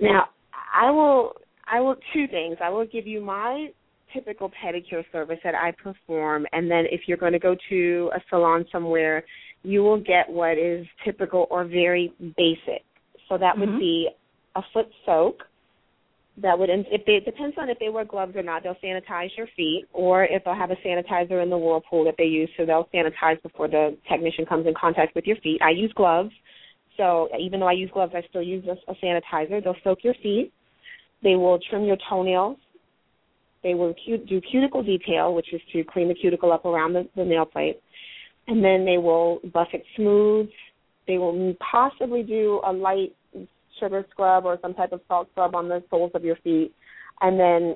now 0.01 0.25
i 0.73 0.89
will 0.89 1.33
i 1.71 1.79
will 1.79 1.95
two 2.13 2.27
things 2.27 2.57
i 2.61 2.69
will 2.69 2.85
give 2.85 3.07
you 3.07 3.21
my 3.21 3.69
typical 4.13 4.51
pedicure 4.63 5.03
service 5.11 5.39
that 5.43 5.55
I 5.55 5.71
perform, 5.71 6.45
and 6.51 6.69
then 6.69 6.85
if 6.91 7.01
you're 7.07 7.17
going 7.17 7.33
to 7.33 7.39
go 7.39 7.55
to 7.69 8.11
a 8.15 8.19
salon 8.29 8.65
somewhere, 8.71 9.23
you 9.63 9.83
will 9.83 9.99
get 9.99 10.29
what 10.29 10.57
is 10.57 10.85
typical 11.05 11.47
or 11.49 11.65
very 11.65 12.13
basic. 12.19 12.83
So 13.29 13.37
that 13.37 13.55
mm-hmm. 13.55 13.71
would 13.71 13.79
be 13.79 14.09
a 14.55 14.61
foot 14.73 14.87
soak. 15.05 15.43
That 16.41 16.57
would, 16.57 16.69
if 16.69 17.05
they, 17.05 17.13
it 17.13 17.25
depends 17.25 17.55
on 17.59 17.69
if 17.69 17.77
they 17.79 17.89
wear 17.89 18.05
gloves 18.05 18.35
or 18.35 18.43
not. 18.43 18.63
They'll 18.63 18.77
sanitize 18.83 19.29
your 19.37 19.47
feet, 19.55 19.85
or 19.93 20.23
if 20.23 20.43
they'll 20.43 20.55
have 20.55 20.71
a 20.71 20.75
sanitizer 20.75 21.43
in 21.43 21.49
the 21.49 21.57
whirlpool 21.57 22.05
that 22.05 22.15
they 22.17 22.25
use, 22.25 22.49
so 22.57 22.65
they'll 22.65 22.89
sanitize 22.93 23.41
before 23.43 23.67
the 23.67 23.97
technician 24.09 24.45
comes 24.45 24.65
in 24.65 24.73
contact 24.79 25.13
with 25.13 25.25
your 25.25 25.37
feet. 25.37 25.61
I 25.61 25.71
use 25.71 25.91
gloves, 25.95 26.31
So 27.01 27.29
even 27.39 27.59
though 27.59 27.67
I 27.67 27.71
use 27.71 27.89
gloves, 27.91 28.13
I 28.15 28.21
still 28.29 28.43
use 28.43 28.63
a, 28.67 28.91
a 28.91 28.95
sanitizer. 29.03 29.63
They'll 29.63 29.75
soak 29.83 30.03
your 30.03 30.13
feet. 30.21 30.53
They 31.23 31.35
will 31.35 31.57
trim 31.67 31.83
your 31.83 31.97
toenails. 32.07 32.57
They 33.63 33.73
will 33.73 33.95
cut- 34.05 34.27
do 34.27 34.39
cuticle 34.39 34.83
detail, 34.83 35.33
which 35.33 35.51
is 35.51 35.61
to 35.73 35.83
clean 35.83 36.09
the 36.09 36.13
cuticle 36.13 36.51
up 36.51 36.63
around 36.63 36.93
the, 36.93 37.09
the 37.15 37.25
nail 37.25 37.45
plate. 37.45 37.81
And 38.47 38.63
then 38.63 38.85
they 38.85 38.99
will 38.99 39.39
buff 39.51 39.69
it 39.73 39.83
smooth. 39.95 40.47
They 41.07 41.17
will 41.17 41.55
possibly 41.71 42.21
do 42.21 42.61
a 42.67 42.71
light 42.71 43.15
sugar 43.79 44.05
scrub 44.11 44.45
or 44.45 44.59
some 44.61 44.75
type 44.75 44.91
of 44.91 45.01
salt 45.07 45.27
scrub 45.31 45.55
on 45.55 45.67
the 45.67 45.83
soles 45.89 46.11
of 46.13 46.23
your 46.23 46.35
feet. 46.43 46.71
And 47.21 47.39
then 47.39 47.75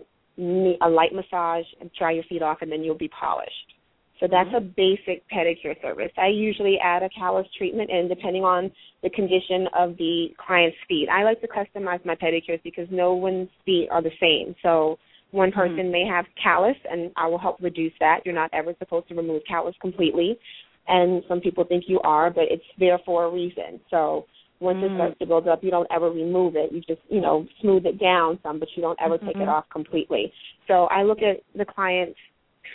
a 0.83 0.89
light 0.89 1.13
massage 1.15 1.65
and 1.81 1.89
dry 1.97 2.11
your 2.11 2.23
feet 2.25 2.43
off, 2.43 2.59
and 2.61 2.71
then 2.71 2.83
you'll 2.83 2.95
be 2.95 3.07
polished. 3.07 3.73
So 4.19 4.27
that's 4.31 4.47
mm-hmm. 4.49 4.57
a 4.57 4.61
basic 4.61 5.23
pedicure 5.29 5.79
service. 5.81 6.11
I 6.17 6.27
usually 6.27 6.77
add 6.81 7.03
a 7.03 7.09
callus 7.09 7.47
treatment 7.57 7.89
in 7.89 8.07
depending 8.07 8.43
on 8.43 8.71
the 9.03 9.09
condition 9.09 9.67
of 9.77 9.97
the 9.97 10.27
client's 10.45 10.77
feet. 10.87 11.07
I 11.11 11.23
like 11.23 11.41
to 11.41 11.47
customize 11.47 12.03
my 12.05 12.15
pedicures 12.15 12.63
because 12.63 12.87
no 12.91 13.13
one's 13.13 13.49
feet 13.65 13.89
are 13.91 14.01
the 14.01 14.11
same. 14.21 14.55
So 14.61 14.97
one 15.31 15.49
mm-hmm. 15.49 15.59
person 15.59 15.77
mm-hmm. 15.77 15.91
may 15.91 16.05
have 16.05 16.25
callus 16.41 16.77
and 16.89 17.11
I 17.17 17.27
will 17.27 17.39
help 17.39 17.57
reduce 17.61 17.93
that. 17.99 18.21
You're 18.25 18.35
not 18.35 18.49
ever 18.53 18.73
supposed 18.79 19.09
to 19.09 19.15
remove 19.15 19.41
callus 19.47 19.75
completely. 19.81 20.39
And 20.87 21.23
some 21.27 21.41
people 21.41 21.65
think 21.65 21.85
you 21.87 21.99
are, 22.01 22.29
but 22.29 22.45
it's 22.49 22.63
there 22.79 22.99
for 23.05 23.25
a 23.25 23.31
reason. 23.31 23.81
So 23.89 24.25
once 24.59 24.77
mm-hmm. 24.77 24.93
it 24.93 24.97
starts 24.97 25.19
to 25.19 25.25
build 25.25 25.47
up, 25.47 25.63
you 25.63 25.71
don't 25.71 25.87
ever 25.91 26.09
remove 26.09 26.55
it. 26.55 26.71
You 26.71 26.79
just, 26.81 27.01
you 27.09 27.19
know, 27.19 27.45
smooth 27.59 27.85
it 27.85 27.99
down 27.99 28.39
some, 28.43 28.59
but 28.59 28.69
you 28.75 28.81
don't 28.81 28.99
ever 29.03 29.17
take 29.17 29.29
it 29.29 29.37
mm-hmm. 29.37 29.49
off 29.49 29.65
completely. 29.71 30.31
So 30.67 30.85
I 30.85 31.03
look 31.03 31.19
at 31.19 31.41
the 31.57 31.65
client's 31.65 32.17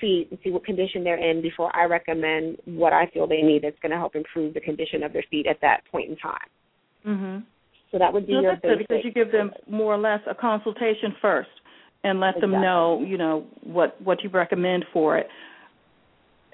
feet 0.01 0.29
and 0.31 0.39
see 0.43 0.51
what 0.51 0.65
condition 0.65 1.05
they're 1.05 1.17
in 1.17 1.43
before 1.43 1.75
I 1.75 1.85
recommend 1.85 2.59
what 2.65 2.93
I 2.93 3.07
feel 3.13 3.27
they 3.27 3.43
need 3.43 3.63
that's 3.63 3.79
going 3.81 3.93
to 3.93 3.99
help 3.99 4.15
improve 4.15 4.55
the 4.55 4.61
condition 4.61 5.03
of 5.03 5.13
their 5.13 5.25
feet 5.31 5.47
at 5.47 5.61
that 5.61 5.81
point 5.91 6.11
in 6.11 6.17
time. 6.17 6.49
Mhm. 7.07 7.45
So 7.91 7.99
that 7.99 8.13
would 8.13 8.27
be 8.27 8.35
no, 8.35 8.41
your 8.41 8.53
that's 8.53 8.63
good 8.63 8.79
because 8.79 9.05
you 9.05 9.11
give 9.11 9.33
them 9.33 9.53
more 9.69 9.95
or 9.95 9.99
less 9.99 10.21
a 10.27 10.35
consultation 10.35 11.13
first 11.21 11.51
and 12.05 12.21
let 12.21 12.37
exactly. 12.37 12.51
them 12.53 12.63
know, 12.63 13.03
you 13.03 13.19
know, 13.19 13.47
what 13.63 14.01
what 14.01 14.23
you 14.23 14.31
recommend 14.31 14.85
for 14.93 15.19
it 15.19 15.29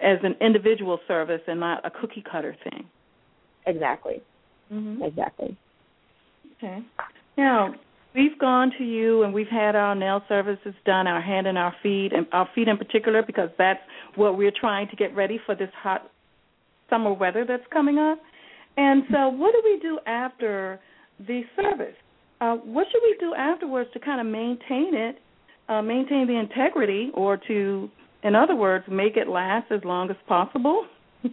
as 0.00 0.18
an 0.22 0.34
individual 0.40 0.98
service 1.06 1.42
and 1.46 1.60
not 1.60 1.84
a 1.84 1.90
cookie 1.90 2.22
cutter 2.30 2.56
thing. 2.64 2.88
Exactly. 3.66 4.22
Mm-hmm. 4.72 5.02
Exactly. 5.02 5.56
Okay. 6.56 6.82
Now, 7.36 7.74
we've 8.16 8.38
gone 8.38 8.72
to 8.78 8.84
you 8.84 9.22
and 9.22 9.34
we've 9.34 9.46
had 9.48 9.76
our 9.76 9.94
nail 9.94 10.22
services 10.28 10.74
done, 10.84 11.06
our 11.06 11.20
hand 11.20 11.46
and 11.46 11.58
our 11.58 11.74
feet, 11.82 12.12
and 12.12 12.26
our 12.32 12.48
feet 12.54 12.68
in 12.68 12.78
particular, 12.78 13.22
because 13.22 13.50
that's 13.58 13.80
what 14.14 14.36
we're 14.38 14.52
trying 14.58 14.88
to 14.88 14.96
get 14.96 15.14
ready 15.14 15.38
for 15.44 15.54
this 15.54 15.68
hot 15.82 16.10
summer 16.88 17.12
weather 17.12 17.44
that's 17.46 17.66
coming 17.72 17.98
up. 17.98 18.18
And 18.76 19.04
so, 19.10 19.28
what 19.28 19.52
do 19.52 19.62
we 19.64 19.78
do 19.80 19.98
after 20.06 20.80
the 21.18 21.42
service? 21.54 21.94
Uh, 22.40 22.56
what 22.56 22.86
should 22.90 23.00
we 23.02 23.16
do 23.20 23.34
afterwards 23.34 23.90
to 23.94 24.00
kind 24.00 24.20
of 24.20 24.26
maintain 24.26 24.94
it, 24.94 25.18
uh, 25.68 25.80
maintain 25.80 26.26
the 26.26 26.38
integrity, 26.38 27.10
or 27.14 27.38
to, 27.48 27.90
in 28.22 28.34
other 28.34 28.54
words, 28.54 28.84
make 28.90 29.16
it 29.16 29.28
last 29.28 29.72
as 29.72 29.80
long 29.84 30.10
as 30.10 30.16
possible? 30.28 30.86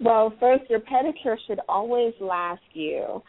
well, 0.00 0.32
first, 0.38 0.70
your 0.70 0.80
pedicure 0.80 1.36
should 1.48 1.58
always 1.68 2.14
last 2.20 2.62
you 2.72 3.22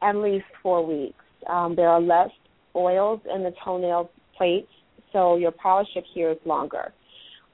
at 0.00 0.16
least 0.16 0.46
four 0.62 0.86
weeks. 0.86 1.25
Um, 1.48 1.74
there 1.76 1.88
are 1.88 2.00
less 2.00 2.30
oils 2.74 3.20
in 3.32 3.42
the 3.42 3.52
toenail 3.64 4.10
plates, 4.36 4.68
so 5.12 5.36
your 5.36 5.52
polish 5.52 5.88
here 6.14 6.30
is 6.30 6.38
longer. 6.44 6.92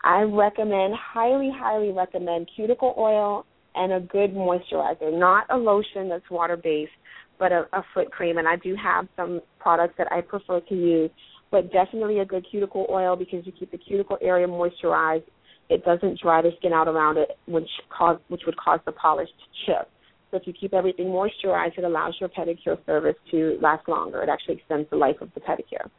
I 0.04 0.22
recommend, 0.22 0.94
highly, 0.94 1.50
highly 1.54 1.92
recommend 1.92 2.50
cuticle 2.56 2.94
oil 2.98 3.46
and 3.74 3.92
a 3.92 4.00
good 4.00 4.34
moisturizer, 4.34 5.16
not 5.16 5.46
a 5.50 5.56
lotion 5.56 6.08
that's 6.08 6.28
water 6.30 6.56
based, 6.56 6.92
but 7.38 7.52
a, 7.52 7.66
a 7.72 7.84
foot 7.94 8.10
cream. 8.10 8.38
And 8.38 8.48
I 8.48 8.56
do 8.56 8.74
have 8.82 9.06
some 9.16 9.40
products 9.58 9.94
that 9.98 10.10
I 10.10 10.20
prefer 10.20 10.60
to 10.60 10.74
use, 10.74 11.10
but 11.50 11.72
definitely 11.72 12.18
a 12.18 12.24
good 12.24 12.44
cuticle 12.50 12.86
oil 12.90 13.16
because 13.16 13.46
you 13.46 13.52
keep 13.52 13.70
the 13.70 13.78
cuticle 13.78 14.18
area 14.20 14.46
moisturized. 14.46 15.24
It 15.68 15.84
doesn't 15.84 16.20
dry 16.20 16.42
the 16.42 16.50
skin 16.58 16.72
out 16.72 16.88
around 16.88 17.16
it, 17.18 17.30
which 17.46 17.68
cause 17.96 18.18
which 18.28 18.42
would 18.44 18.56
cause 18.56 18.80
the 18.84 18.92
polish 18.92 19.28
to 19.28 19.66
chip. 19.72 19.88
So 20.32 20.38
if 20.38 20.46
you 20.46 20.54
keep 20.54 20.72
everything 20.72 21.06
moisturized, 21.06 21.76
it 21.76 21.84
allows 21.84 22.16
your 22.18 22.30
pedicure 22.30 22.84
service 22.86 23.16
to 23.30 23.58
last 23.60 23.86
longer. 23.86 24.22
It 24.22 24.30
actually 24.30 24.54
extends 24.54 24.88
the 24.88 24.96
life 24.96 25.16
of 25.20 25.28
the 25.34 25.40
pedicure. 25.40 25.90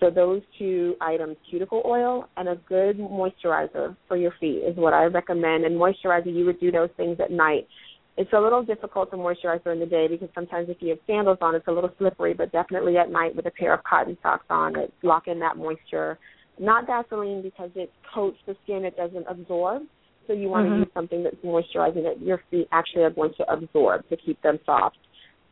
So 0.00 0.10
those 0.10 0.42
two 0.58 0.96
items, 1.00 1.36
cuticle 1.48 1.80
oil 1.86 2.28
and 2.36 2.48
a 2.48 2.56
good 2.68 2.98
moisturizer 2.98 3.96
for 4.08 4.16
your 4.16 4.32
feet 4.40 4.64
is 4.64 4.76
what 4.76 4.92
I 4.92 5.04
recommend. 5.04 5.64
And 5.64 5.76
moisturizer, 5.76 6.34
you 6.34 6.44
would 6.44 6.58
do 6.58 6.72
those 6.72 6.90
things 6.96 7.18
at 7.20 7.30
night. 7.30 7.68
It's 8.16 8.32
a 8.32 8.40
little 8.40 8.64
difficult 8.64 9.12
to 9.12 9.16
moisturize 9.16 9.62
during 9.62 9.78
the 9.78 9.86
day 9.86 10.08
because 10.08 10.28
sometimes 10.34 10.68
if 10.68 10.78
you 10.80 10.90
have 10.90 10.98
sandals 11.06 11.38
on, 11.40 11.54
it's 11.54 11.68
a 11.68 11.72
little 11.72 11.90
slippery. 11.98 12.34
But 12.34 12.50
definitely 12.50 12.96
at 12.96 13.10
night 13.10 13.36
with 13.36 13.46
a 13.46 13.50
pair 13.52 13.72
of 13.72 13.84
cotton 13.84 14.18
socks 14.22 14.46
on, 14.50 14.76
it 14.76 14.92
lock 15.04 15.28
in 15.28 15.38
that 15.38 15.56
moisture. 15.56 16.18
Not 16.58 16.86
Vaseline 16.86 17.42
because 17.42 17.70
it 17.76 17.92
coats 18.12 18.38
the 18.46 18.56
skin; 18.64 18.84
it 18.84 18.96
doesn't 18.96 19.26
absorb. 19.28 19.82
So 20.26 20.32
you 20.32 20.48
want 20.48 20.66
mm-hmm. 20.66 20.74
to 20.74 20.78
use 20.80 20.88
something 20.94 21.22
that's 21.22 21.36
moisturizing 21.36 22.04
that 22.04 22.20
your 22.20 22.40
feet 22.50 22.68
actually 22.72 23.02
are 23.02 23.10
going 23.10 23.32
to 23.38 23.52
absorb 23.52 24.08
to 24.08 24.16
keep 24.16 24.40
them 24.42 24.58
soft. 24.64 24.98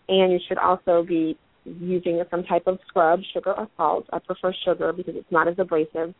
And 0.09 0.33
you 0.33 0.39
should 0.49 0.59
also 0.59 1.05
be 1.07 1.39
using 1.65 2.23
some 2.31 2.43
type 2.45 2.67
of 2.67 2.79
scrub, 2.89 3.21
sugar 3.33 3.53
or 3.53 3.69
salt. 3.77 4.07
I 4.13 4.19
prefer 4.19 4.53
sugar 4.65 4.93
because 4.93 5.15
it's 5.17 5.31
not 5.31 5.49
as 5.49 5.55
abrasive. 5.59 6.15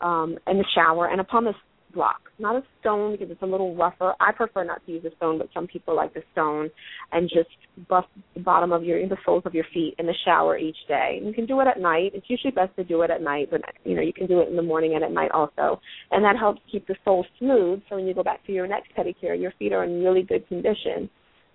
Um, 0.00 0.38
in 0.46 0.56
the 0.56 0.64
shower 0.74 1.08
and 1.08 1.20
a 1.20 1.24
pumice 1.24 1.54
block, 1.92 2.20
not 2.38 2.56
a 2.56 2.62
stone 2.80 3.12
because 3.12 3.30
it's 3.30 3.42
a 3.42 3.46
little 3.46 3.74
rougher. 3.74 4.14
I 4.20 4.32
prefer 4.32 4.64
not 4.64 4.84
to 4.86 4.92
use 4.92 5.04
a 5.04 5.14
stone, 5.16 5.38
but 5.38 5.48
some 5.54 5.66
people 5.66 5.94
like 5.96 6.14
the 6.14 6.22
stone, 6.32 6.70
and 7.12 7.28
just 7.28 7.50
buff 7.88 8.04
the 8.34 8.40
bottom 8.40 8.72
of 8.72 8.84
your 8.84 9.00
the 9.08 9.16
soles 9.24 9.42
of 9.46 9.54
your 9.54 9.64
feet 9.72 9.94
in 9.98 10.06
the 10.06 10.14
shower 10.24 10.58
each 10.58 10.76
day. 10.88 11.20
You 11.22 11.32
can 11.32 11.46
do 11.46 11.60
it 11.60 11.66
at 11.66 11.80
night. 11.80 12.12
It's 12.14 12.26
usually 12.28 12.52
best 12.52 12.74
to 12.76 12.84
do 12.84 13.02
it 13.02 13.10
at 13.10 13.22
night, 13.22 13.48
but 13.50 13.60
you 13.84 13.94
know 13.94 14.02
you 14.02 14.12
can 14.12 14.26
do 14.26 14.40
it 14.40 14.48
in 14.48 14.56
the 14.56 14.62
morning 14.62 14.94
and 14.94 15.04
at 15.04 15.12
night 15.12 15.30
also, 15.32 15.80
and 16.10 16.24
that 16.24 16.36
helps 16.38 16.60
keep 16.70 16.86
the 16.86 16.96
sole 17.04 17.24
smooth. 17.38 17.80
So 17.88 17.96
when 17.96 18.06
you 18.06 18.14
go 18.14 18.22
back 18.22 18.44
to 18.46 18.52
your 18.52 18.66
next 18.66 18.90
pedicure, 18.96 19.40
your 19.40 19.52
feet 19.58 19.72
are 19.72 19.84
in 19.84 20.02
really 20.02 20.22
good 20.22 20.46
condition. 20.48 21.10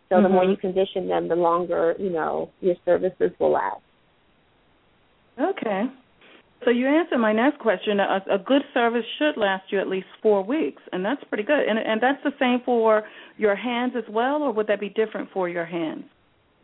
So 0.10 0.16
mm-hmm. 0.16 0.24
the 0.24 0.30
more 0.30 0.44
mm-hmm. 0.44 0.52
you 0.52 0.58
condition 0.58 1.08
them, 1.08 1.28
the 1.28 1.36
longer 1.36 1.96
you 2.00 2.10
know 2.10 2.52
your 2.62 2.76
services 2.86 3.32
will 3.40 3.54
last. 3.54 3.82
Okay. 5.40 5.84
So 6.64 6.72
you 6.72 6.88
answered 6.88 7.20
my 7.20 7.34
next 7.34 7.60
question. 7.60 8.00
A, 8.00 8.36
a, 8.36 8.40
good 8.40 8.64
service 8.74 9.04
should 9.20 9.38
last 9.40 9.66
you 9.70 9.80
at 9.80 9.88
least 9.88 10.08
four 10.24 10.44
weeks, 10.44 10.82
and 10.92 11.06
that's 11.06 11.24
pretty 11.26 11.44
good. 11.44 11.60
And, 11.60 11.78
and 11.78 12.02
that's 12.02 12.24
the 12.24 12.32
same 12.40 12.60
for 12.66 13.04
your 13.38 13.56
hands 13.56 13.94
as 13.98 14.06
well, 14.10 14.42
or 14.42 14.52
would 14.54 14.68
that 14.68 14.80
be 14.80 14.90
different 14.90 15.30
for 15.32 15.48
your 15.48 15.66
hands? 15.66 16.06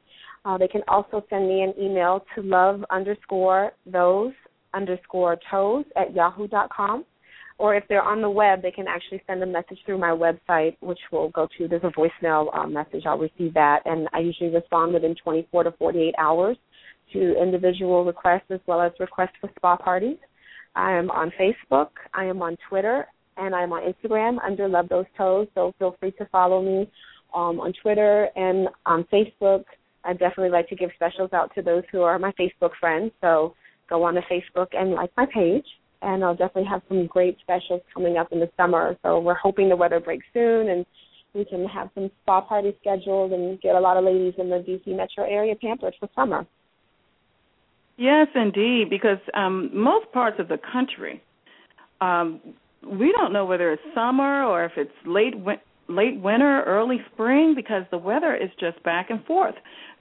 Uh, 0.50 0.58
they 0.58 0.68
can 0.68 0.82
also 0.88 1.24
send 1.30 1.48
me 1.48 1.62
an 1.62 1.76
email 1.80 2.26
to 2.34 2.42
love 2.42 2.84
underscore 2.90 3.72
those 3.86 4.34
underscore 4.74 5.38
toes 5.52 5.86
at 5.96 6.16
yahoo 6.16 6.48
dot 6.48 6.72
com. 6.76 7.06
or 7.60 7.76
if 7.76 7.84
they're 7.88 8.02
on 8.02 8.20
the 8.20 8.30
web, 8.30 8.62
they 8.64 8.72
can 8.72 8.88
actually 8.88 9.22
send 9.28 9.44
a 9.44 9.46
message 9.46 9.78
through 9.86 10.00
my 10.00 10.10
website, 10.10 10.76
which 10.80 10.98
will 11.12 11.30
go 11.30 11.48
to 11.56 11.68
there's 11.68 11.84
a 11.84 11.92
voicemail 12.00 12.44
um, 12.58 12.74
message. 12.74 13.04
I'll 13.06 13.20
receive 13.20 13.54
that, 13.54 13.82
and 13.86 14.08
I 14.12 14.20
usually 14.20 14.50
respond 14.50 14.94
within 14.94 15.14
24 15.24 15.66
to 15.66 15.72
48 15.74 16.16
hours 16.18 16.58
to 17.14 17.40
individual 17.40 18.04
requests 18.04 18.50
as 18.50 18.62
well 18.66 18.82
as 18.82 18.92
requests 19.00 19.38
for 19.40 19.52
spa 19.56 19.78
parties. 19.78 20.18
I 20.76 20.94
am 20.94 21.12
on 21.12 21.32
Facebook, 21.40 21.90
I 22.16 22.26
am 22.26 22.42
on 22.42 22.58
Twitter, 22.68 23.08
and 23.38 23.54
I'm 23.54 23.72
on 23.72 23.84
Instagram 23.94 24.38
under 24.44 24.68
Love 24.68 24.90
Those 24.90 25.06
Toes. 25.16 25.48
So 25.54 25.76
feel 25.78 25.96
free 26.00 26.14
to 26.14 26.26
follow 26.32 26.60
me 26.64 26.90
um, 27.36 27.60
on 27.60 27.72
Twitter 27.84 28.30
and 28.36 28.68
on 28.88 29.06
Facebook. 29.14 29.66
I 30.04 30.14
definitely 30.14 30.50
like 30.50 30.70
to 30.70 30.76
give 30.76 30.92
specials 30.96 31.32
out 31.34 31.54
to 31.56 31.62
those 31.62 31.84
who 31.92 32.02
are 32.02 32.18
my 32.20 32.32
Facebook 32.34 32.72
friends. 32.80 33.12
So 33.22 33.56
go 33.90 34.04
on 34.04 34.14
to 34.16 34.22
Facebook 34.22 34.68
and 34.74 34.92
like 34.92 35.12
my 35.18 35.26
page 35.26 35.66
and 36.02 36.24
I'll 36.24 36.36
definitely 36.36 36.70
have 36.70 36.82
some 36.88 37.08
great 37.08 37.38
specials 37.42 37.82
coming 37.94 38.18
up 38.18 38.32
in 38.32 38.40
the 38.40 38.50
summer. 38.56 38.98
So 39.04 39.20
we're 39.20 39.34
hoping 39.36 39.70
the 39.70 39.76
weather 39.76 40.00
breaks 40.00 40.26
soon 40.34 40.70
and 40.70 40.86
we 41.34 41.46
can 41.46 41.66
have 41.66 41.90
some 41.94 42.10
spa 42.24 42.42
parties 42.42 42.74
scheduled 42.82 43.34
and 43.34 43.60
get 43.62 43.76
a 43.76 43.80
lot 43.80 43.98
of 43.98 44.04
ladies 44.04 44.34
in 44.38 44.50
the 44.50 44.58
DC 44.58 44.96
metro 44.96 45.26
area 45.26 45.56
pampered 45.56 45.94
for 46.00 46.10
summer. 46.16 46.46
Yes, 47.98 48.28
indeed, 48.34 48.90
because 48.90 49.20
um, 49.34 49.70
most 49.74 50.12
parts 50.14 50.38
of 50.40 50.48
the 50.48 50.58
country, 50.72 51.22
um, 52.00 52.40
we 52.82 53.12
don't 53.12 53.34
know 53.34 53.46
whether 53.46 53.74
it's 53.74 53.82
summer 53.94 54.46
or 54.46 54.64
if 54.64 54.72
it's 54.78 54.92
late 55.06 55.34
late 55.90 56.20
winter, 56.22 56.64
early 56.66 56.98
spring, 57.12 57.54
because 57.56 57.84
the 57.92 57.98
weather 57.98 58.36
is 58.36 58.50
just 58.60 58.82
back 58.84 59.10
and 59.10 59.26
forth. 59.26 59.56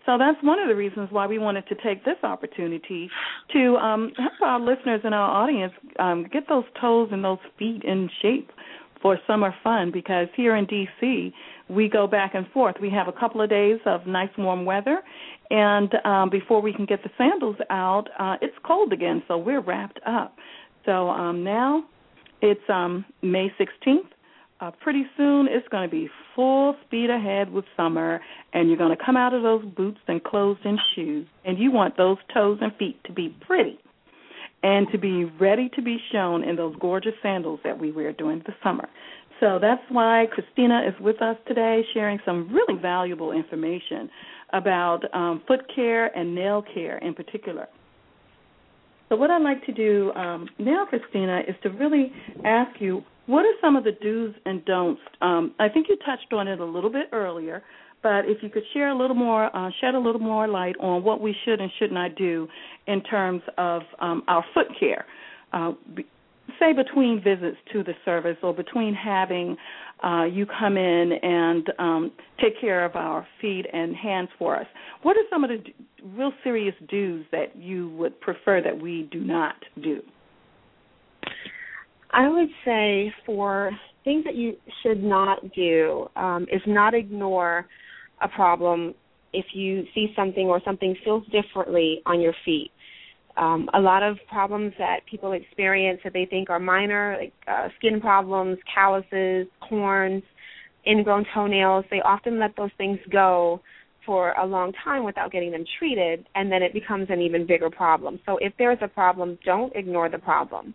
So 0.09 0.17
that's 0.17 0.43
one 0.43 0.59
of 0.59 0.69
the 0.69 0.75
reasons 0.75 1.11
why 1.13 1.27
we 1.27 1.39
wanted 1.39 1.67
to 1.69 1.75
take 1.85 2.03
this 2.03 2.17
opportunity 2.23 3.11
to 3.53 3.77
um, 3.77 4.11
help 4.17 4.33
our 4.43 4.59
listeners 4.59 5.03
and 5.05 5.15
our 5.15 5.43
audience 5.43 5.75
um, 5.99 6.27
get 6.33 6.49
those 6.49 6.65
toes 6.81 7.11
and 7.13 7.23
those 7.23 7.37
feet 7.59 7.83
in 7.85 8.09
shape 8.23 8.51
for 9.03 9.19
summer 9.27 9.55
fun 9.63 9.91
because 9.93 10.27
here 10.35 10.57
in 10.57 10.67
DC 10.67 11.31
we 11.69 11.91
go 11.91 12.07
back 12.07 12.35
and 12.35 12.47
forth. 12.53 12.77
We 12.81 12.89
have 12.89 13.07
a 13.07 13.13
couple 13.13 13.43
of 13.43 13.51
days 13.51 13.81
of 13.85 14.07
nice 14.07 14.31
warm 14.39 14.65
weather, 14.65 15.03
and 15.51 15.93
um, 16.07 16.31
before 16.31 16.63
we 16.63 16.73
can 16.73 16.87
get 16.87 17.03
the 17.03 17.11
sandals 17.19 17.57
out, 17.69 18.09
uh, 18.19 18.37
it's 18.41 18.57
cold 18.65 18.95
again. 18.95 19.23
So 19.29 19.37
we're 19.37 19.61
wrapped 19.61 20.01
up. 20.07 20.35
So 20.87 21.11
um, 21.11 21.45
now 21.45 21.85
it's 22.41 22.65
um, 22.71 23.05
May 23.21 23.53
16th 23.61 24.09
uh, 24.61 24.71
pretty 24.81 25.05
soon 25.17 25.47
it's 25.49 25.69
going 25.69 25.89
to 25.89 25.91
be 25.91 26.09
full 26.35 26.75
speed 26.87 27.11
ahead 27.11 27.51
with 27.51 27.65
summer, 27.77 28.21
and 28.53 28.69
you're 28.69 28.79
going 28.79 28.97
to 28.97 29.05
come 29.05 29.17
out 29.17 29.35
of 29.35 29.43
those 29.43 29.65
boots 29.65 30.01
and 30.09 30.23
clothes 30.23 30.59
and 30.65 30.79
shoes, 30.95 31.27
and 31.45 31.59
you 31.59 31.71
want 31.71 31.97
those 31.97 32.19
toes 32.35 32.59
and 32.61 32.75
feet 32.77 33.03
to 33.05 33.13
be 33.13 33.35
pretty 33.47 33.79
and 34.63 34.89
to 34.91 34.99
be 34.99 35.25
ready 35.25 35.69
to 35.77 35.83
be 35.83 35.99
shown 36.11 36.43
in 36.43 36.57
those 36.57 36.75
gorgeous 36.81 37.15
sandals 37.23 37.61
that 37.63 37.79
we 37.79 37.93
wear 37.93 38.13
during 38.13 38.41
the 38.41 38.55
summer. 38.63 38.89
So 39.41 39.59
that's 39.61 39.83
why 39.89 40.27
Christina 40.33 40.83
is 40.89 41.01
with 41.01 41.23
us 41.23 41.37
today, 41.47 41.83
sharing 41.95 42.19
some 42.25 42.53
really 42.53 42.81
valuable 42.81 43.31
information 43.31 44.11
about 44.53 45.03
um, 45.15 45.43
foot 45.47 45.61
care 45.73 46.07
and 46.07 46.35
nail 46.35 46.65
care 46.75 46.99
in 46.99 47.15
particular. 47.15 47.69
So, 49.09 49.17
what 49.17 49.31
I'd 49.31 49.43
like 49.43 49.65
to 49.67 49.73
do 49.73 50.13
um, 50.13 50.49
now, 50.59 50.85
Christina, 50.89 51.41
is 51.49 51.55
to 51.63 51.71
really 51.71 52.13
ask 52.45 52.81
you 52.81 53.03
what 53.27 53.45
are 53.45 53.55
some 53.61 53.77
of 53.77 53.85
the 53.85 53.93
do's 53.93 54.35
and 54.47 54.65
don'ts? 54.65 55.01
Um, 55.21 55.55
I 55.59 55.69
think 55.69 55.87
you 55.89 55.97
touched 55.99 56.33
on 56.33 56.49
it 56.49 56.61
a 56.61 56.65
little 56.65 56.91
bit 56.91 57.09
earlier, 57.13 57.63
but 58.03 58.25
if 58.25 58.43
you 58.43 58.49
could 58.49 58.63
share 58.73 58.89
a 58.89 58.97
little 58.97 59.17
more, 59.17 59.55
uh, 59.55 59.71
shed 59.81 59.95
a 59.95 59.99
little 59.99 60.21
more 60.21 60.49
light 60.49 60.77
on 60.81 61.05
what 61.05 61.21
we 61.21 61.35
should 61.45 61.61
and 61.61 61.71
should 61.79 61.93
not 61.93 62.15
do 62.17 62.49
in 62.87 63.03
terms 63.03 63.43
of 63.59 63.83
um, 64.01 64.23
our 64.29 64.45
foot 64.55 64.67
care, 64.81 65.05
uh, 65.53 65.73
say 66.59 66.73
between 66.73 67.23
visits 67.23 67.57
to 67.73 67.83
the 67.83 67.95
service 68.05 68.37
or 68.43 68.55
between 68.55 68.95
having 68.95 69.57
uh, 70.05 70.25
you 70.25 70.47
come 70.47 70.77
in 70.77 71.13
and 71.23 71.73
um, 71.79 72.13
take 72.41 72.61
care 72.61 72.85
of 72.85 72.95
our 72.97 73.27
feet 73.41 73.67
and 73.73 73.97
hands 73.97 74.29
for 74.39 74.57
us. 74.57 74.67
What 75.03 75.17
are 75.17 75.25
some 75.31 75.45
of 75.45 75.51
the 75.51 75.63
real 76.17 76.33
serious 76.45 76.75
do's 76.89 77.25
that 77.33 77.57
you 77.57 77.91
would 77.91 78.21
prefer 78.21 78.63
that 78.63 78.81
we 78.81 79.09
do 79.11 79.21
not 79.21 79.57
do? 79.83 80.01
I 82.11 82.29
would 82.29 82.49
say 82.65 83.13
for 83.27 83.71
things 84.05 84.25
that 84.25 84.35
you 84.35 84.57
should 84.83 85.03
not 85.03 85.53
do 85.55 86.09
um, 86.17 86.47
is 86.51 86.63
not 86.67 86.95
ignore 86.95 87.67
a 88.23 88.29
problem 88.29 88.95
if 89.33 89.47
you 89.53 89.85
see 89.95 90.13
something 90.17 90.47
or 90.47 90.61
something 90.65 90.97
feels 91.05 91.25
differently 91.27 92.01
on 92.07 92.21
your 92.21 92.35
feet. 92.45 92.71
Um, 93.39 93.69
a 93.73 93.81
lot 93.81 94.03
of 94.03 94.19
problems 94.29 94.73
that 94.79 95.01
people 95.09 95.33
experience 95.33 96.01
that 96.03 96.13
they 96.13 96.27
think 96.27 96.51
are 96.51 96.59
minor, 96.59 97.17
like 97.21 97.33
uh, 97.47 97.69
skin 97.79 98.01
problems, 98.01 98.59
calluses, 98.75 99.47
corns, 99.61 100.25
ingrown 100.87 101.25
toenails, 101.33 101.85
they 101.91 102.01
often 102.01 102.41
let 102.41 102.57
those 102.57 102.71
things 102.79 102.99
go 103.11 103.61
for 104.05 104.33
a 104.33 104.47
long 104.47 104.73
time 104.83 105.05
without 105.05 105.31
getting 105.31 105.53
them 105.53 105.65
treated, 105.79 106.27
and 106.35 106.51
then 106.51 106.63
it 106.63 106.73
becomes 106.73 107.07
an 107.11 107.21
even 107.21 107.47
bigger 107.47 107.71
problem. 107.71 108.19
So 108.27 108.39
if 108.39 108.53
there's 108.59 108.79
a 108.81 108.89
problem, 108.89 109.39
don't 109.45 109.75
ignore 109.77 110.09
the 110.09 110.19
problem. 110.19 110.75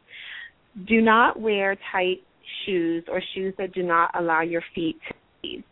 Do 0.88 1.02
not 1.02 1.40
wear 1.40 1.76
tight 1.92 2.22
shoes 2.66 3.04
or 3.12 3.22
shoes 3.34 3.54
that 3.58 3.74
do 3.74 3.84
not 3.84 4.12
allow 4.18 4.42
your 4.42 4.62
feet 4.76 4.98
to 5.08 5.16
breathe. 5.42 5.64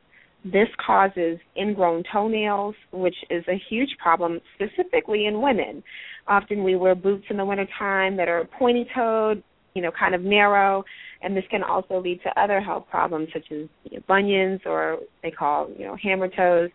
This 0.43 0.67
causes 0.84 1.38
ingrown 1.56 2.04
toenails, 2.12 2.75
which 2.91 3.15
is 3.30 3.43
a 3.47 3.62
huge 3.69 3.89
problem, 4.01 4.39
specifically 4.56 5.27
in 5.27 5.41
women. 5.41 5.84
Often 6.27 6.63
we 6.63 6.75
wear 6.75 6.95
boots 6.95 7.25
in 7.30 7.38
the 7.38 7.45
wintertime 7.45 8.17
that 8.17 8.27
are 8.27 8.45
pointy 8.58 8.88
toed, 8.95 9.43
you 9.75 9.82
know, 9.82 9.91
kind 9.91 10.15
of 10.15 10.21
narrow, 10.21 10.84
and 11.21 11.38
this 11.38 11.43
can 11.51 11.63
also 11.63 11.99
lead 11.99 12.21
to 12.23 12.41
other 12.41 12.60
health 12.60 12.86
problems 12.89 13.30
such 13.32 13.45
as 13.51 13.67
you 13.84 13.97
know, 13.97 14.04
bunions 14.08 14.62
or 14.65 14.97
they 15.21 15.32
call, 15.32 15.69
you 15.77 15.86
know, 15.86 15.95
hammer 16.01 16.27
toes. 16.27 16.71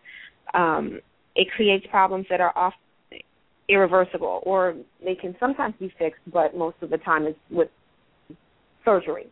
Um, 0.53 1.01
it 1.35 1.47
creates 1.55 1.85
problems 1.91 2.25
that 2.29 2.39
are 2.39 2.53
often 2.55 2.79
irreversible 3.69 4.41
or 4.43 4.75
they 5.03 5.15
can 5.15 5.35
sometimes 5.39 5.75
be 5.77 5.93
fixed, 5.99 6.21
but 6.31 6.55
most 6.55 6.77
of 6.81 6.89
the 6.89 6.97
time 6.97 7.25
it's 7.27 7.37
with 7.51 7.69
surgery. 8.85 9.27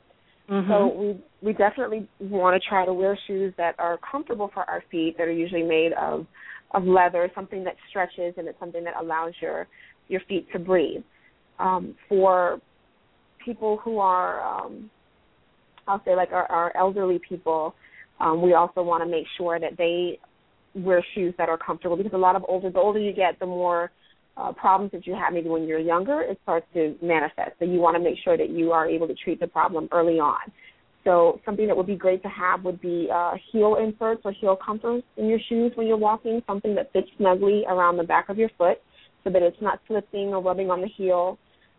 Mm-hmm. 0.50 0.70
So 0.70 0.88
we 0.96 1.24
we 1.42 1.54
definitely 1.54 2.08
want 2.20 2.62
to 2.62 2.70
try 2.70 2.86
to 2.86 2.94
wear 2.94 3.18
shoes 3.28 3.54
that 3.58 3.76
are 3.80 4.00
comfortable 4.10 4.50
for 4.54 4.64
our 4.70 4.84
feet, 4.92 5.16
that 5.18 5.28
are 5.28 5.32
usually 5.32 5.64
made 5.64 5.94
of 5.94 6.26
of 6.72 6.84
leather, 6.84 7.32
something 7.34 7.64
that 7.64 7.76
stretches 7.90 8.34
and 8.38 8.48
it's 8.48 8.60
something 8.60 8.84
that 8.84 8.94
allows 9.00 9.34
your 9.42 9.68
your 10.08 10.22
feet 10.28 10.48
to 10.54 10.60
breathe. 10.60 11.04
Um, 11.58 11.96
for 12.10 12.60
people 13.44 13.78
who 13.84 14.00
are, 14.00 14.66
um, 14.66 14.90
I'll 15.88 16.02
say 16.04 16.16
like 16.16 16.32
our, 16.32 16.52
our 16.52 16.76
elderly 16.76 17.20
people, 17.28 17.76
um, 18.20 18.42
we 18.42 18.54
also 18.54 18.84
want 18.84 19.04
to 19.04 19.10
make 19.10 19.26
sure 19.38 19.60
that 19.60 19.78
they 19.78 20.20
wear 20.76 21.04
shoes 21.16 21.34
that 21.38 21.48
are 21.48 21.58
comfortable 21.58 21.96
because 21.96 22.14
a 22.14 22.18
lot 22.18 22.36
of 22.36 22.44
older 22.48 22.70
the 22.70 22.80
older 22.80 23.00
you 23.00 23.14
get, 23.14 23.40
the 23.40 23.46
more 23.46 23.92
uh, 24.38 24.52
problems 24.52 24.92
that 24.92 25.08
you 25.08 25.14
have 25.14 25.34
maybe 25.34 25.50
when 25.50 25.68
you're 25.68 25.80
younger, 25.80 26.22
it 26.22 26.40
starts 26.44 26.66
to 26.74 26.96
manifest. 27.02 27.52
So 27.60 27.66
you 27.66 27.80
want 27.80 27.96
to 27.96 28.04
make 28.04 28.18
sure 28.24 28.38
that 28.38 28.50
you 28.50 28.72
are 28.72 28.88
able 28.88 29.08
to 29.08 29.16
treat 29.16 29.40
the 29.40 29.48
problem 29.48 29.88
early 29.92 30.20
on. 30.20 30.52
So 31.04 31.40
something 31.46 31.68
that 31.68 31.78
would 31.78 31.86
be 31.86 31.96
great 31.96 32.24
to 32.24 32.30
have 32.30 32.64
would 32.64 32.82
be 32.82 33.08
uh, 33.14 33.34
heel 33.52 33.78
inserts 33.82 34.22
or 34.26 34.32
heel 34.32 34.58
comforts 34.64 35.06
in 35.18 35.28
your 35.28 35.40
shoes 35.48 35.72
when 35.76 35.88
you're 35.88 35.98
walking, 35.98 36.42
something 36.48 36.74
that 36.76 36.92
fits 36.92 37.08
snugly 37.18 37.64
around 37.68 37.98
the 37.98 38.04
back 38.04 38.28
of 38.30 38.38
your 38.38 38.50
foot 38.58 38.80
so 39.24 39.30
that 39.30 39.42
it's 39.42 39.62
not 39.62 39.80
slipping 39.88 40.30
or 40.30 40.42
rubbing 40.42 40.72
on 40.72 40.82
the 40.82 40.88
heel. 40.88 41.38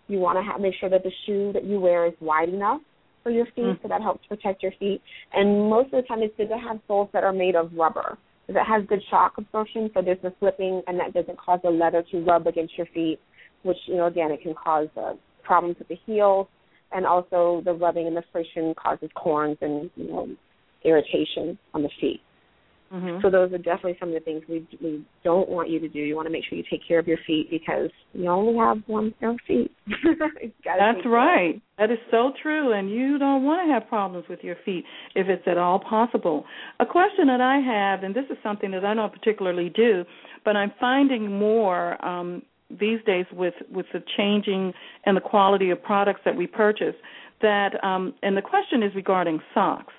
You 0.08 0.18
want 0.18 0.38
to 0.38 0.42
have, 0.42 0.60
make 0.60 0.74
sure 0.78 0.88
that 0.88 1.02
the 1.02 1.10
shoe 1.26 1.52
that 1.52 1.64
you 1.64 1.80
wear 1.80 2.06
is 2.06 2.14
wide 2.20 2.48
enough 2.48 2.80
for 3.24 3.30
your 3.30 3.46
feet, 3.46 3.64
mm. 3.64 3.82
so 3.82 3.88
that 3.88 4.00
helps 4.00 4.24
protect 4.26 4.62
your 4.62 4.72
feet. 4.78 5.02
And 5.32 5.68
most 5.68 5.86
of 5.86 6.02
the 6.02 6.02
time, 6.02 6.22
it's 6.22 6.36
good 6.36 6.48
to 6.48 6.56
have 6.56 6.78
soles 6.86 7.08
that 7.12 7.24
are 7.24 7.32
made 7.32 7.56
of 7.56 7.72
rubber 7.74 8.16
because 8.46 8.60
it 8.60 8.66
has 8.66 8.86
good 8.86 9.02
shock 9.10 9.34
absorption, 9.38 9.90
so 9.94 10.02
there's 10.02 10.18
no 10.22 10.32
slipping, 10.38 10.82
and 10.86 10.98
that 11.00 11.12
doesn't 11.14 11.38
cause 11.38 11.60
the 11.62 11.70
leather 11.70 12.04
to 12.10 12.24
rub 12.24 12.46
against 12.46 12.76
your 12.76 12.86
feet, 12.94 13.18
which 13.62 13.76
you 13.86 13.96
know 13.96 14.06
again 14.06 14.30
it 14.30 14.42
can 14.42 14.54
cause 14.54 14.88
uh, 14.96 15.14
problems 15.42 15.76
with 15.78 15.88
the 15.88 15.98
heels, 16.06 16.46
and 16.92 17.06
also 17.06 17.62
the 17.64 17.72
rubbing 17.72 18.06
and 18.06 18.16
the 18.16 18.22
friction 18.32 18.74
causes 18.74 19.10
corns 19.14 19.58
and 19.60 19.90
you 19.96 20.08
know 20.08 20.28
irritation 20.84 21.58
on 21.74 21.82
the 21.82 21.90
feet. 22.00 22.20
Mm-hmm. 22.92 23.18
So 23.20 23.30
those 23.30 23.52
are 23.52 23.58
definitely 23.58 23.96
some 23.98 24.10
of 24.10 24.14
the 24.14 24.20
things 24.20 24.42
we 24.48 24.66
we 24.80 25.04
don't 25.24 25.48
want 25.48 25.68
you 25.68 25.80
to 25.80 25.88
do. 25.88 25.98
You 25.98 26.14
want 26.14 26.26
to 26.26 26.32
make 26.32 26.44
sure 26.48 26.56
you 26.56 26.64
take 26.70 26.86
care 26.86 27.00
of 27.00 27.08
your 27.08 27.18
feet 27.26 27.50
because 27.50 27.90
you 28.12 28.28
only 28.28 28.56
have 28.56 28.78
one 28.86 29.12
pair 29.18 29.30
of 29.30 29.38
feet. 29.46 29.72
That's 30.64 31.04
right. 31.04 31.60
That 31.78 31.90
is 31.90 31.98
so 32.12 32.32
true, 32.40 32.72
and 32.72 32.88
you 32.88 33.18
don't 33.18 33.44
want 33.44 33.66
to 33.66 33.72
have 33.72 33.88
problems 33.88 34.26
with 34.28 34.40
your 34.42 34.56
feet 34.64 34.84
if 35.16 35.28
it's 35.28 35.42
at 35.46 35.58
all 35.58 35.80
possible. 35.80 36.44
A 36.78 36.86
question 36.86 37.26
that 37.26 37.40
I 37.40 37.58
have, 37.58 38.04
and 38.04 38.14
this 38.14 38.24
is 38.30 38.38
something 38.42 38.70
that 38.70 38.84
I 38.84 38.94
don't 38.94 39.12
particularly 39.12 39.68
do, 39.68 40.04
but 40.44 40.56
I'm 40.56 40.72
finding 40.78 41.36
more 41.38 42.02
um, 42.04 42.42
these 42.70 43.00
days 43.04 43.26
with 43.32 43.54
with 43.68 43.86
the 43.92 44.02
changing 44.16 44.72
and 45.04 45.16
the 45.16 45.20
quality 45.20 45.70
of 45.70 45.82
products 45.82 46.20
that 46.24 46.36
we 46.36 46.46
purchase. 46.46 46.94
That 47.42 47.82
um, 47.84 48.14
and 48.22 48.36
the 48.36 48.42
question 48.42 48.84
is 48.84 48.94
regarding 48.94 49.40
socks. 49.52 49.92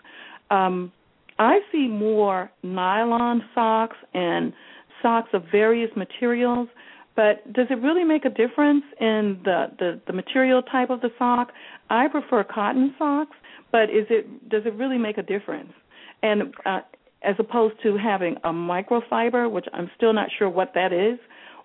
Um, 0.50 0.93
I 1.39 1.60
see 1.71 1.88
more 1.88 2.52
nylon 2.63 3.43
socks 3.56 3.97
and 4.13 4.54
socks 5.02 5.30
of 5.34 5.43
various 5.52 5.91
materials 5.95 6.69
But 7.17 7.52
does 7.52 7.65
it 7.71 7.82
really 7.82 8.04
make 8.04 8.26
a 8.26 8.30
difference 8.30 8.84
in 9.02 9.41
the, 9.43 9.65
the 9.80 10.02
the 10.06 10.13
material 10.13 10.62
type 10.62 10.91
of 10.91 11.02
the 11.02 11.10
sock? 11.17 11.52
I 11.89 12.08
prefer 12.08 12.43
cotton 12.43 12.93
socks, 13.00 13.36
but 13.71 13.89
is 13.89 14.06
it 14.12 14.50
does 14.50 14.63
it 14.65 14.76
really 14.76 15.00
make 15.00 15.17
a 15.17 15.23
difference? 15.23 15.73
And 16.21 16.54
uh, 16.65 16.82
as 17.23 17.36
opposed 17.39 17.76
to 17.84 17.97
having 17.97 18.36
a 18.43 18.52
microfiber, 18.52 19.50
which 19.52 19.65
I'm 19.73 19.89
still 19.97 20.13
not 20.13 20.30
sure 20.38 20.47
what 20.50 20.73
that 20.76 20.93
is, 20.93 21.17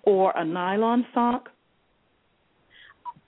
or 0.05 0.33
a 0.37 0.45
nylon 0.45 1.05
sock? 1.13 1.51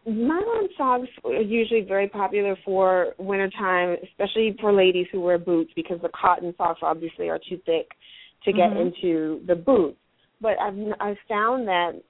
Nylon 0.07 0.69
socks 0.77 1.09
are 1.25 1.41
usually 1.41 1.81
very 1.81 2.09
popular 2.09 2.57
for 2.65 3.15
wintertime, 3.19 3.97
especially 4.03 4.55
for 4.61 4.73
ladies 4.73 5.07
who 5.11 5.21
wear 5.21 5.39
boots 5.39 5.71
because 5.75 5.99
the 6.03 6.11
cotton 6.11 6.55
socks 6.59 6.81
obviously 6.83 7.31
are 7.31 7.39
too 7.39 7.59
thick 7.65 7.89
to 8.45 8.53
get 8.53 8.71
mm-hmm. 8.71 8.89
into 8.89 9.41
the 9.47 9.55
boots. 9.55 9.97
But 10.41 10.61
I've 10.61 10.75
I've 11.01 11.17
found 11.27 11.67
that 11.69 12.03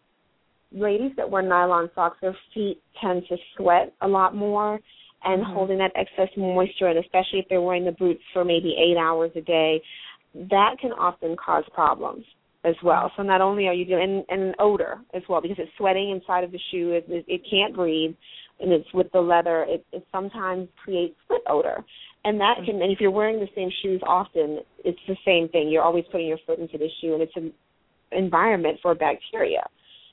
ladies 0.72 1.12
that 1.16 1.30
wear 1.30 1.42
nylon 1.42 1.88
socks, 1.94 2.18
their 2.20 2.36
feet 2.52 2.82
tend 3.00 3.22
to 3.28 3.36
sweat 3.56 3.94
a 4.00 4.08
lot 4.08 4.34
more 4.34 4.80
and 5.22 5.42
mm-hmm. 5.42 5.52
holding 5.52 5.78
that 5.78 5.92
excess 5.94 6.34
moisture, 6.36 6.88
and 6.88 6.98
especially 6.98 7.38
if 7.38 7.46
they're 7.48 7.62
wearing 7.62 7.84
the 7.84 7.92
boots 7.92 8.22
for 8.32 8.44
maybe 8.44 8.74
eight 8.76 8.98
hours 8.98 9.30
a 9.36 9.40
day, 9.40 9.80
that 10.34 10.76
can 10.80 10.90
often 10.92 11.36
cause 11.36 11.64
problems 11.72 12.24
as 12.64 12.74
well. 12.82 13.12
So 13.16 13.22
not 13.22 13.40
only 13.40 13.66
are 13.66 13.74
you 13.74 13.84
doing 13.84 14.24
and, 14.28 14.40
and 14.40 14.54
odor 14.58 14.98
as 15.14 15.22
well 15.28 15.40
because 15.40 15.58
it's 15.58 15.70
sweating 15.76 16.10
inside 16.10 16.44
of 16.44 16.52
the 16.52 16.60
shoe, 16.70 16.92
it, 16.92 17.04
it, 17.08 17.24
it 17.28 17.42
can't 17.50 17.74
breathe, 17.74 18.14
and 18.60 18.72
it's 18.72 18.92
with 18.94 19.10
the 19.12 19.20
leather. 19.20 19.64
It, 19.68 19.84
it 19.92 20.06
sometimes 20.10 20.68
creates 20.82 21.14
foot 21.28 21.42
odor, 21.48 21.84
and 22.24 22.40
that 22.40 22.56
can. 22.64 22.80
And 22.80 22.90
if 22.90 23.00
you're 23.00 23.10
wearing 23.10 23.40
the 23.40 23.48
same 23.54 23.70
shoes 23.82 24.00
often, 24.06 24.60
it's 24.84 24.98
the 25.06 25.16
same 25.24 25.48
thing. 25.48 25.68
You're 25.68 25.82
always 25.82 26.04
putting 26.10 26.26
your 26.26 26.38
foot 26.46 26.58
into 26.58 26.78
the 26.78 26.88
shoe, 27.00 27.12
and 27.14 27.22
it's 27.22 27.36
an 27.36 27.52
environment 28.12 28.78
for 28.82 28.94
bacteria. 28.94 29.60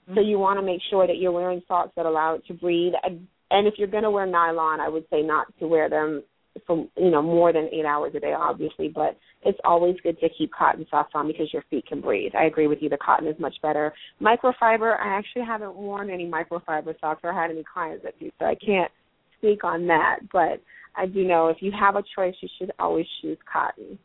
Mm-hmm. 0.04 0.16
So 0.16 0.22
you 0.22 0.40
want 0.40 0.60
to 0.60 0.66
make 0.66 0.82
sure 0.90 1.08
that 1.08 1.18
you're 1.18 1.32
wearing 1.32 1.62
socks 1.68 1.92
that 1.96 2.06
allow 2.06 2.36
it 2.36 2.46
to 2.48 2.54
breathe. 2.54 2.94
And 3.04 3.68
if 3.68 3.76
you're 3.78 3.88
going 3.88 4.04
to 4.04 4.12
wear 4.12 4.26
nylon, 4.26 4.80
I 4.80 4.90
would 4.90 5.06
say 5.12 5.22
not 5.22 5.48
to 5.60 5.68
wear 5.68 5.90
them 5.90 6.24
for 6.68 6.88
you 6.98 7.10
know 7.10 7.22
more 7.22 7.54
than 7.54 7.70
eight 7.72 7.86
hours 7.86 8.14
a 8.16 8.20
day, 8.20 8.34
obviously. 8.34 8.88
But 8.88 9.18
it's 9.44 9.60
always 9.64 9.96
good 10.04 10.20
to 10.20 10.30
keep 10.38 10.52
cotton 10.52 10.86
socks 10.90 11.12
on 11.16 11.28
because 11.28 11.52
your 11.54 11.64
feet 11.70 11.86
can 11.88 12.02
breathe. 12.02 12.34
I 12.38 12.46
agree 12.46 12.68
with 12.68 12.80
you. 12.82 12.90
The 12.90 12.98
cotton 12.98 13.28
is 13.28 13.40
much 13.40 13.56
better. 13.62 13.94
Microfiber. 14.22 15.00
I 15.00 15.18
actually 15.18 15.46
haven't 15.46 15.76
worn 15.76 16.10
any 16.10 16.30
microfiber 16.30 17.00
socks 17.00 17.22
or 17.24 17.34
had 17.34 17.52
any 17.52 17.64
clients 17.72 18.04
that 18.04 18.20
do, 18.20 18.30
so 18.40 18.46
I 18.46 18.56
can't 18.56 18.92
speak 19.38 19.64
on 19.64 19.88
that. 19.88 20.20
But 20.32 20.62
I 20.96 21.06
do 21.06 21.24
know 21.24 21.48
if 21.48 21.58
you 21.62 21.72
have 21.78 21.96
a 21.96 22.04
choice, 22.16 22.36
you 22.42 22.50
should 22.60 22.72
always 22.80 23.06
choose 23.22 23.38
cotton. 23.52 23.98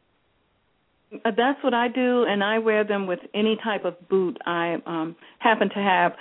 Uh, 1.12 1.30
that's 1.36 1.62
what 1.62 1.74
I 1.74 1.88
do, 1.88 2.24
and 2.24 2.42
I 2.42 2.58
wear 2.58 2.84
them 2.84 3.06
with 3.06 3.20
any 3.34 3.56
type 3.62 3.84
of 3.84 3.94
boot 4.08 4.38
I 4.44 4.76
um 4.86 5.16
happen 5.38 5.68
to 5.68 5.78
have, 5.78 6.12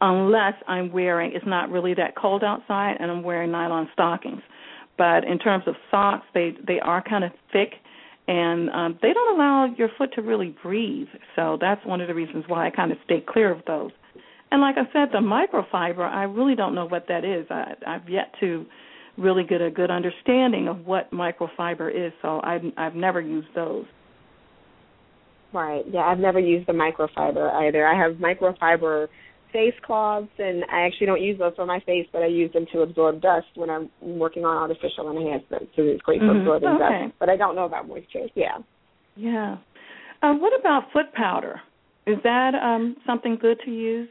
unless 0.00 0.54
I'm 0.68 0.92
wearing. 0.92 1.32
It's 1.34 1.46
not 1.46 1.70
really 1.70 1.94
that 1.94 2.16
cold 2.16 2.44
outside, 2.44 2.96
and 3.00 3.10
I'm 3.10 3.22
wearing 3.22 3.50
nylon 3.50 3.88
stockings. 3.92 4.42
But 5.02 5.24
in 5.24 5.40
terms 5.40 5.64
of 5.66 5.74
socks, 5.90 6.24
they 6.32 6.52
they 6.64 6.78
are 6.78 7.02
kind 7.02 7.24
of 7.24 7.32
thick, 7.52 7.72
and 8.28 8.70
um, 8.70 8.98
they 9.02 9.12
don't 9.12 9.34
allow 9.34 9.74
your 9.76 9.88
foot 9.98 10.10
to 10.14 10.22
really 10.22 10.54
breathe. 10.62 11.08
So 11.34 11.58
that's 11.60 11.84
one 11.84 12.00
of 12.00 12.06
the 12.06 12.14
reasons 12.14 12.44
why 12.46 12.68
I 12.68 12.70
kind 12.70 12.92
of 12.92 12.98
stay 13.04 13.20
clear 13.28 13.50
of 13.50 13.64
those. 13.66 13.90
And 14.52 14.60
like 14.60 14.76
I 14.78 14.84
said, 14.92 15.08
the 15.10 15.18
microfiber, 15.18 16.08
I 16.08 16.22
really 16.22 16.54
don't 16.54 16.76
know 16.76 16.86
what 16.86 17.06
that 17.08 17.24
is. 17.24 17.46
I, 17.50 17.74
I've 17.84 18.08
yet 18.08 18.32
to 18.38 18.64
really 19.18 19.42
get 19.42 19.60
a 19.60 19.72
good 19.72 19.90
understanding 19.90 20.68
of 20.68 20.86
what 20.86 21.10
microfiber 21.10 21.90
is, 21.92 22.12
so 22.22 22.40
I've, 22.44 22.62
I've 22.76 22.94
never 22.94 23.20
used 23.20 23.48
those. 23.56 23.86
Right. 25.52 25.84
Yeah, 25.90 26.02
I've 26.02 26.20
never 26.20 26.38
used 26.38 26.68
the 26.68 26.74
microfiber 26.74 27.52
either. 27.54 27.84
I 27.88 27.98
have 28.00 28.18
microfiber 28.18 29.08
face 29.52 29.74
cloths, 29.84 30.28
and 30.38 30.64
I 30.72 30.82
actually 30.82 31.06
don't 31.06 31.20
use 31.20 31.38
those 31.38 31.52
for 31.56 31.66
my 31.66 31.80
face, 31.80 32.06
but 32.12 32.22
I 32.22 32.26
use 32.26 32.52
them 32.52 32.66
to 32.72 32.80
absorb 32.80 33.20
dust 33.20 33.46
when 33.54 33.70
I'm 33.70 33.90
working 34.00 34.44
on 34.44 34.56
artificial 34.56 35.10
enhancements. 35.10 35.72
So 35.76 35.82
it's 35.82 36.02
great 36.02 36.20
for 36.20 36.26
mm-hmm. 36.26 36.40
absorbing 36.40 36.68
okay. 36.70 37.04
dust. 37.06 37.14
But 37.18 37.28
I 37.28 37.36
don't 37.36 37.54
know 37.54 37.64
about 37.64 37.88
moisture. 37.88 38.26
Yeah. 38.34 38.58
Yeah. 39.16 39.56
Uh, 40.22 40.34
what 40.34 40.58
about 40.58 40.84
foot 40.92 41.12
powder? 41.14 41.60
Is 42.06 42.16
that 42.24 42.54
um, 42.54 42.96
something 43.06 43.38
good 43.40 43.58
to 43.64 43.70
use? 43.70 44.08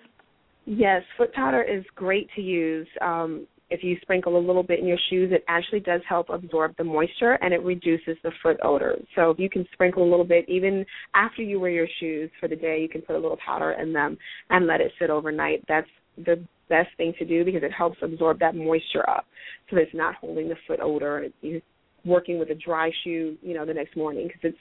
Yes, 0.65 1.01
foot 1.17 1.33
powder 1.33 1.61
is 1.61 1.83
great 1.95 2.29
to 2.35 2.41
use. 2.41 2.87
Um, 3.01 3.47
if 3.71 3.83
you 3.83 3.97
sprinkle 4.01 4.37
a 4.37 4.45
little 4.45 4.63
bit 4.63 4.79
in 4.79 4.85
your 4.85 4.99
shoes, 5.09 5.31
it 5.31 5.43
actually 5.47 5.79
does 5.79 6.01
help 6.07 6.29
absorb 6.29 6.75
the 6.77 6.83
moisture 6.83 7.39
and 7.41 7.53
it 7.53 7.63
reduces 7.63 8.17
the 8.21 8.31
foot 8.43 8.57
odor. 8.63 8.97
So 9.15 9.31
if 9.31 9.39
you 9.39 9.49
can 9.49 9.65
sprinkle 9.73 10.03
a 10.03 10.09
little 10.09 10.25
bit, 10.25 10.47
even 10.47 10.85
after 11.15 11.41
you 11.41 11.59
wear 11.59 11.71
your 11.71 11.87
shoes 11.99 12.29
for 12.39 12.47
the 12.47 12.55
day, 12.55 12.81
you 12.81 12.89
can 12.89 13.01
put 13.01 13.15
a 13.15 13.19
little 13.19 13.39
powder 13.43 13.71
in 13.71 13.93
them 13.93 14.17
and 14.49 14.67
let 14.67 14.81
it 14.81 14.91
sit 14.99 15.09
overnight. 15.09 15.63
That's 15.67 15.87
the 16.17 16.43
best 16.69 16.89
thing 16.97 17.13
to 17.19 17.25
do 17.25 17.45
because 17.45 17.63
it 17.63 17.71
helps 17.71 17.97
absorb 18.01 18.39
that 18.39 18.55
moisture 18.55 19.09
up 19.09 19.25
so 19.69 19.77
that 19.77 19.83
it's 19.83 19.95
not 19.95 20.15
holding 20.15 20.49
the 20.49 20.55
foot 20.67 20.79
odor. 20.81 21.25
You 21.41 21.61
working 22.05 22.39
with 22.39 22.49
a 22.49 22.55
dry 22.55 22.91
shoe, 23.03 23.37
you 23.41 23.53
know, 23.53 23.65
the 23.65 23.73
next 23.73 23.95
morning 23.95 24.27
because 24.27 24.41
it's 24.43 24.57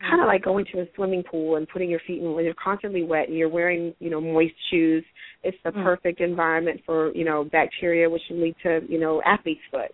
kind 0.00 0.20
of 0.20 0.26
like 0.26 0.44
going 0.44 0.64
to 0.72 0.80
a 0.80 0.86
swimming 0.94 1.22
pool 1.22 1.56
and 1.56 1.68
putting 1.68 1.90
your 1.90 2.00
feet 2.06 2.22
in 2.22 2.32
when 2.32 2.44
you're 2.44 2.54
constantly 2.62 3.02
wet 3.02 3.28
and 3.28 3.36
you're 3.36 3.48
wearing, 3.48 3.94
you 3.98 4.10
know, 4.10 4.20
moist 4.20 4.54
shoes. 4.70 5.04
It's 5.42 5.56
the 5.64 5.70
mm. 5.70 5.82
perfect 5.82 6.20
environment 6.20 6.80
for, 6.86 7.12
you 7.14 7.24
know, 7.24 7.44
bacteria 7.44 8.08
which 8.08 8.22
can 8.28 8.40
lead 8.40 8.54
to, 8.62 8.80
you 8.88 9.00
know, 9.00 9.22
athlete's 9.24 9.60
foot. 9.70 9.92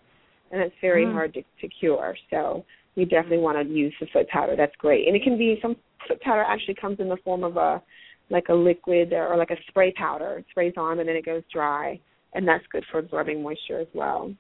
And 0.53 0.61
it's 0.61 0.75
very 0.81 1.07
mm. 1.07 1.13
hard 1.13 1.35
to, 1.35 1.43
to 1.43 1.69
cure. 1.69 2.17
So 2.31 2.65
you 2.97 3.07
definitely 3.07 3.39
want 3.39 3.67
to 3.67 3.73
use 3.73 3.95
the 4.01 4.07
foot 4.13 4.29
powder. 4.29 4.57
That's 4.57 4.75
great. 4.77 5.07
And 5.07 5.17
it 5.17 5.23
can 5.23 5.39
be 5.39 5.59
some 5.63 5.77
foot 6.07 6.21
powder 6.21 6.43
actually 6.43 6.75
comes 6.75 7.01
in 7.01 7.09
the 7.09 7.19
form 7.25 7.45
of 7.45 7.57
a 7.57 7.83
like 8.31 8.49
a 8.49 8.55
liquid 8.55 9.13
or 9.13 9.37
like 9.37 9.51
a 9.51 9.57
spray 9.69 9.93
powder. 9.93 10.39
It 10.39 10.47
sprays 10.51 10.75
on 10.77 11.01
and 11.01 11.09
then 11.09 11.17
it 11.17 11.25
goes 11.25 11.43
dry. 11.53 11.99
And 12.33 12.47
that's 12.47 12.65
good 12.71 12.85
for 12.91 12.99
absorbing 12.99 13.43
moisture 13.43 13.81
as 13.81 13.89
well. 13.93 14.33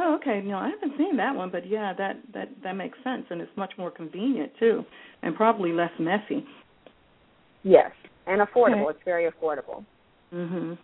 Oh, 0.00 0.14
okay. 0.14 0.40
No, 0.44 0.58
I 0.58 0.70
haven't 0.70 0.96
seen 0.96 1.16
that 1.16 1.34
one, 1.34 1.50
but 1.50 1.68
yeah, 1.68 1.92
that 1.98 2.18
that 2.32 2.48
that 2.62 2.74
makes 2.74 2.96
sense, 3.02 3.26
and 3.30 3.40
it's 3.40 3.50
much 3.56 3.72
more 3.76 3.90
convenient 3.90 4.52
too, 4.58 4.84
and 5.22 5.34
probably 5.34 5.72
less 5.72 5.90
messy. 5.98 6.46
Yes, 7.64 7.90
and 8.26 8.40
affordable. 8.40 8.84
Okay. 8.84 8.90
It's 8.90 9.04
very 9.04 9.28
affordable. 9.30 9.84
Mhm. 10.32 10.78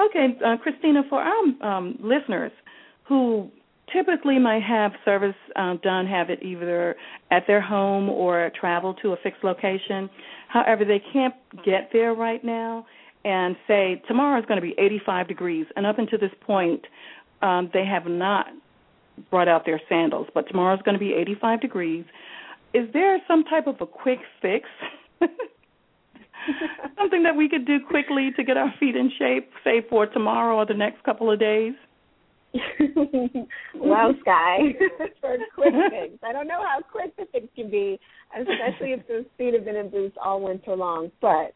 Okay, 0.00 0.38
uh, 0.44 0.56
Christina, 0.56 1.02
for 1.08 1.20
our 1.20 1.76
um, 1.76 1.98
listeners 2.00 2.52
who 3.04 3.50
typically 3.92 4.38
might 4.38 4.62
have 4.62 4.92
service 5.04 5.34
uh, 5.56 5.74
done, 5.82 6.06
have 6.06 6.30
it 6.30 6.42
either 6.42 6.96
at 7.30 7.46
their 7.46 7.60
home 7.60 8.08
or 8.08 8.50
travel 8.58 8.94
to 8.94 9.12
a 9.12 9.16
fixed 9.22 9.42
location. 9.42 10.10
However, 10.48 10.84
they 10.84 11.02
can't 11.12 11.34
get 11.64 11.90
there 11.92 12.14
right 12.14 12.44
now, 12.44 12.86
and 13.24 13.56
say 13.66 14.02
tomorrow 14.06 14.38
is 14.38 14.46
going 14.46 14.60
to 14.60 14.66
be 14.66 14.74
85 14.78 15.28
degrees, 15.28 15.66
and 15.76 15.86
up 15.86 15.98
until 15.98 16.18
this 16.18 16.30
point, 16.40 16.84
um, 17.42 17.70
they 17.72 17.84
have 17.84 18.06
not 18.06 18.46
brought 19.30 19.48
out 19.48 19.64
their 19.66 19.80
sandals, 19.88 20.28
but 20.34 20.48
tomorrow's 20.48 20.82
going 20.82 20.94
to 20.94 21.00
be 21.00 21.12
85 21.12 21.60
degrees. 21.60 22.04
Is 22.74 22.88
there 22.92 23.18
some 23.26 23.44
type 23.44 23.66
of 23.66 23.76
a 23.80 23.86
quick 23.86 24.20
fix? 24.40 24.68
Something 26.96 27.22
that 27.24 27.36
we 27.36 27.48
could 27.48 27.66
do 27.66 27.78
quickly 27.86 28.30
to 28.36 28.44
get 28.44 28.56
our 28.56 28.72
feet 28.78 28.96
in 28.96 29.10
shape, 29.18 29.50
say 29.64 29.84
for 29.88 30.06
tomorrow 30.06 30.56
or 30.56 30.66
the 30.66 30.74
next 30.74 31.02
couple 31.02 31.30
of 31.30 31.38
days? 31.38 31.74
well, 33.74 34.14
Sky, 34.20 34.58
for 35.20 35.36
quick 35.54 35.74
fix. 35.90 36.14
I 36.22 36.32
don't 36.32 36.48
know 36.48 36.62
how 36.62 36.80
quick 36.80 37.14
the 37.16 37.26
fix 37.32 37.46
can 37.54 37.70
be, 37.70 38.00
especially 38.34 38.92
if 38.92 39.06
the 39.06 39.26
feet 39.36 39.54
have 39.54 39.64
been 39.64 39.76
in 39.76 39.90
boots 39.90 40.16
all 40.22 40.40
winter 40.40 40.74
long. 40.74 41.10
But 41.20 41.52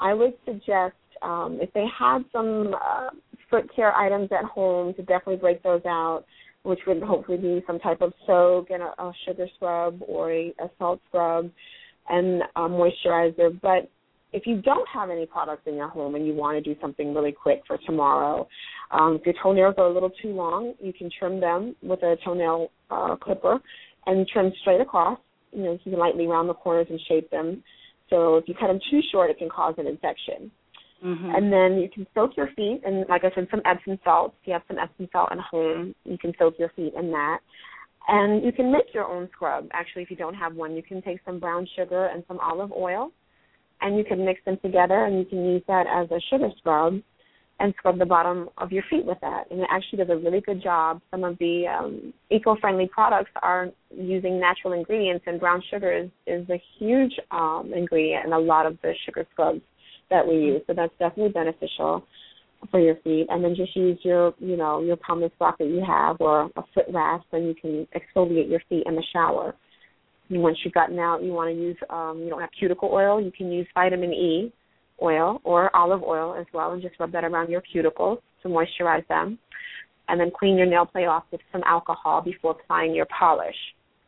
I 0.00 0.14
would 0.14 0.34
suggest 0.44 0.94
um, 1.22 1.58
if 1.60 1.72
they 1.74 1.86
had 1.96 2.24
some 2.32 2.74
uh, 2.74 3.10
foot 3.52 3.70
care 3.76 3.94
items 3.94 4.30
at 4.32 4.44
home 4.46 4.94
to 4.94 5.02
definitely 5.02 5.36
break 5.36 5.62
those 5.62 5.82
out, 5.86 6.24
which 6.62 6.80
would 6.86 7.02
hopefully 7.02 7.36
be 7.36 7.62
some 7.66 7.78
type 7.78 8.00
of 8.00 8.12
soak 8.26 8.70
and 8.70 8.82
a, 8.82 9.02
a 9.02 9.12
sugar 9.26 9.46
scrub 9.54 10.00
or 10.08 10.32
a, 10.32 10.48
a 10.58 10.70
salt 10.78 11.00
scrub 11.08 11.50
and 12.08 12.42
a 12.56 12.60
moisturizer. 12.60 13.60
But 13.60 13.90
if 14.32 14.46
you 14.46 14.62
don't 14.62 14.88
have 14.88 15.10
any 15.10 15.26
products 15.26 15.62
in 15.66 15.74
your 15.74 15.88
home 15.88 16.14
and 16.14 16.26
you 16.26 16.34
want 16.34 16.56
to 16.56 16.74
do 16.74 16.78
something 16.80 17.14
really 17.14 17.32
quick 17.32 17.60
for 17.66 17.78
tomorrow, 17.84 18.48
um, 18.90 19.18
if 19.20 19.26
your 19.26 19.34
toenails 19.42 19.74
are 19.76 19.86
a 19.86 19.92
little 19.92 20.10
too 20.22 20.30
long, 20.30 20.72
you 20.80 20.92
can 20.92 21.10
trim 21.18 21.38
them 21.38 21.76
with 21.82 22.02
a 22.02 22.16
toenail 22.24 22.68
uh, 22.90 23.16
clipper 23.16 23.58
and 24.06 24.26
trim 24.26 24.50
straight 24.62 24.80
across. 24.80 25.18
You 25.52 25.64
know, 25.64 25.72
you 25.72 25.90
can 25.92 25.98
lightly 25.98 26.26
round 26.26 26.48
the 26.48 26.54
corners 26.54 26.86
and 26.88 26.98
shape 27.06 27.30
them. 27.30 27.62
So 28.08 28.36
if 28.36 28.48
you 28.48 28.54
cut 28.58 28.68
them 28.68 28.80
too 28.90 29.00
short, 29.10 29.30
it 29.30 29.38
can 29.38 29.50
cause 29.50 29.74
an 29.76 29.86
infection. 29.86 30.50
Mm-hmm. 31.04 31.30
And 31.34 31.52
then 31.52 31.80
you 31.80 31.88
can 31.92 32.06
soak 32.14 32.36
your 32.36 32.48
feet, 32.54 32.82
and 32.84 33.04
like 33.08 33.24
I 33.24 33.30
said, 33.34 33.48
some 33.50 33.62
Epsom 33.64 33.98
salts. 34.04 34.36
If 34.42 34.46
you 34.46 34.52
have 34.52 34.62
some 34.68 34.78
Epsom 34.78 35.08
salt 35.10 35.30
at 35.32 35.38
home, 35.38 35.94
you 36.04 36.16
can 36.16 36.32
soak 36.38 36.54
your 36.58 36.70
feet 36.76 36.94
in 36.96 37.10
that. 37.10 37.38
And 38.08 38.44
you 38.44 38.52
can 38.52 38.70
make 38.70 38.94
your 38.94 39.04
own 39.04 39.28
scrub. 39.32 39.68
Actually, 39.72 40.02
if 40.02 40.10
you 40.10 40.16
don't 40.16 40.34
have 40.34 40.54
one, 40.54 40.76
you 40.76 40.82
can 40.82 41.02
take 41.02 41.18
some 41.24 41.40
brown 41.40 41.66
sugar 41.76 42.06
and 42.06 42.22
some 42.28 42.38
olive 42.38 42.72
oil, 42.72 43.10
and 43.80 43.96
you 43.96 44.04
can 44.04 44.24
mix 44.24 44.40
them 44.44 44.58
together, 44.62 45.06
and 45.06 45.18
you 45.18 45.24
can 45.24 45.44
use 45.44 45.62
that 45.66 45.86
as 45.88 46.08
a 46.12 46.20
sugar 46.30 46.50
scrub, 46.58 47.00
and 47.58 47.74
scrub 47.78 47.98
the 47.98 48.06
bottom 48.06 48.48
of 48.58 48.70
your 48.70 48.82
feet 48.88 49.04
with 49.04 49.18
that. 49.22 49.44
And 49.50 49.60
it 49.60 49.68
actually 49.70 49.98
does 49.98 50.10
a 50.10 50.16
really 50.16 50.40
good 50.40 50.62
job. 50.62 51.00
Some 51.10 51.24
of 51.24 51.36
the 51.38 51.64
um, 51.66 52.12
eco-friendly 52.30 52.90
products 52.92 53.30
are 53.42 53.70
using 53.96 54.38
natural 54.38 54.72
ingredients, 54.72 55.24
and 55.26 55.40
brown 55.40 55.62
sugar 55.68 55.92
is 55.92 56.10
is 56.28 56.48
a 56.48 56.62
huge 56.78 57.12
um, 57.32 57.72
ingredient 57.74 58.26
in 58.26 58.32
a 58.32 58.38
lot 58.38 58.66
of 58.66 58.78
the 58.82 58.92
sugar 59.04 59.26
scrubs 59.32 59.60
that 60.12 60.26
we 60.26 60.34
use. 60.34 60.62
So 60.66 60.74
that's 60.74 60.92
definitely 60.98 61.32
beneficial 61.32 62.04
for 62.70 62.78
your 62.78 62.96
feet. 63.02 63.26
And 63.28 63.42
then 63.42 63.54
just 63.56 63.74
use 63.74 63.98
your, 64.02 64.34
you 64.38 64.56
know, 64.56 64.82
your 64.82 64.96
pumice 64.96 65.32
rock 65.40 65.58
that 65.58 65.66
you 65.66 65.82
have 65.84 66.16
or 66.20 66.50
a 66.56 66.62
foot 66.74 66.86
rasp, 66.90 67.26
and 67.32 67.48
you 67.48 67.54
can 67.54 67.88
exfoliate 67.96 68.48
your 68.48 68.60
feet 68.68 68.84
in 68.86 68.94
the 68.94 69.04
shower. 69.12 69.54
And 70.28 70.42
once 70.42 70.58
you've 70.64 70.74
gotten 70.74 70.98
out, 70.98 71.22
you 71.22 71.32
want 71.32 71.50
to 71.54 71.60
use, 71.60 71.76
um, 71.90 72.20
you 72.22 72.30
don't 72.30 72.40
have 72.40 72.50
cuticle 72.58 72.90
oil, 72.92 73.20
you 73.20 73.32
can 73.32 73.50
use 73.50 73.66
vitamin 73.74 74.12
E 74.12 74.52
oil 75.00 75.40
or 75.44 75.74
olive 75.74 76.02
oil 76.02 76.36
as 76.38 76.46
well, 76.54 76.72
and 76.72 76.82
just 76.82 76.94
rub 77.00 77.12
that 77.12 77.24
around 77.24 77.50
your 77.50 77.62
cuticles 77.74 78.18
to 78.42 78.48
moisturize 78.48 79.06
them. 79.08 79.38
And 80.08 80.20
then 80.20 80.30
clean 80.36 80.56
your 80.56 80.66
nail 80.66 80.84
plate 80.84 81.06
off 81.06 81.24
with 81.30 81.40
some 81.52 81.62
alcohol 81.64 82.22
before 82.22 82.52
applying 82.52 82.94
your 82.94 83.06
polish, 83.18 83.56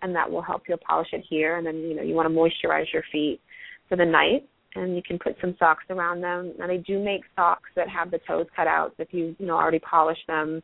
and 0.02 0.14
that 0.14 0.30
will 0.30 0.42
help 0.42 0.62
your 0.68 0.78
polish 0.78 1.08
adhere. 1.12 1.56
And 1.56 1.66
then 1.66 1.76
you 1.76 1.94
know 1.96 2.02
you 2.02 2.14
want 2.14 2.28
to 2.28 2.34
moisturize 2.34 2.92
your 2.92 3.04
feet 3.12 3.40
for 3.88 3.96
the 3.96 4.04
night, 4.04 4.46
and 4.74 4.96
you 4.96 5.02
can 5.02 5.18
put 5.18 5.36
some 5.40 5.54
socks 5.58 5.84
around 5.90 6.20
them. 6.20 6.52
Now 6.58 6.66
they 6.66 6.78
do 6.78 7.02
make 7.02 7.22
socks 7.36 7.70
that 7.76 7.88
have 7.88 8.10
the 8.10 8.18
toes 8.26 8.46
cut 8.54 8.66
out. 8.66 8.92
So 8.96 9.02
if 9.02 9.08
you 9.12 9.34
you 9.38 9.46
know 9.46 9.54
already 9.54 9.78
polished 9.78 10.26
them 10.26 10.62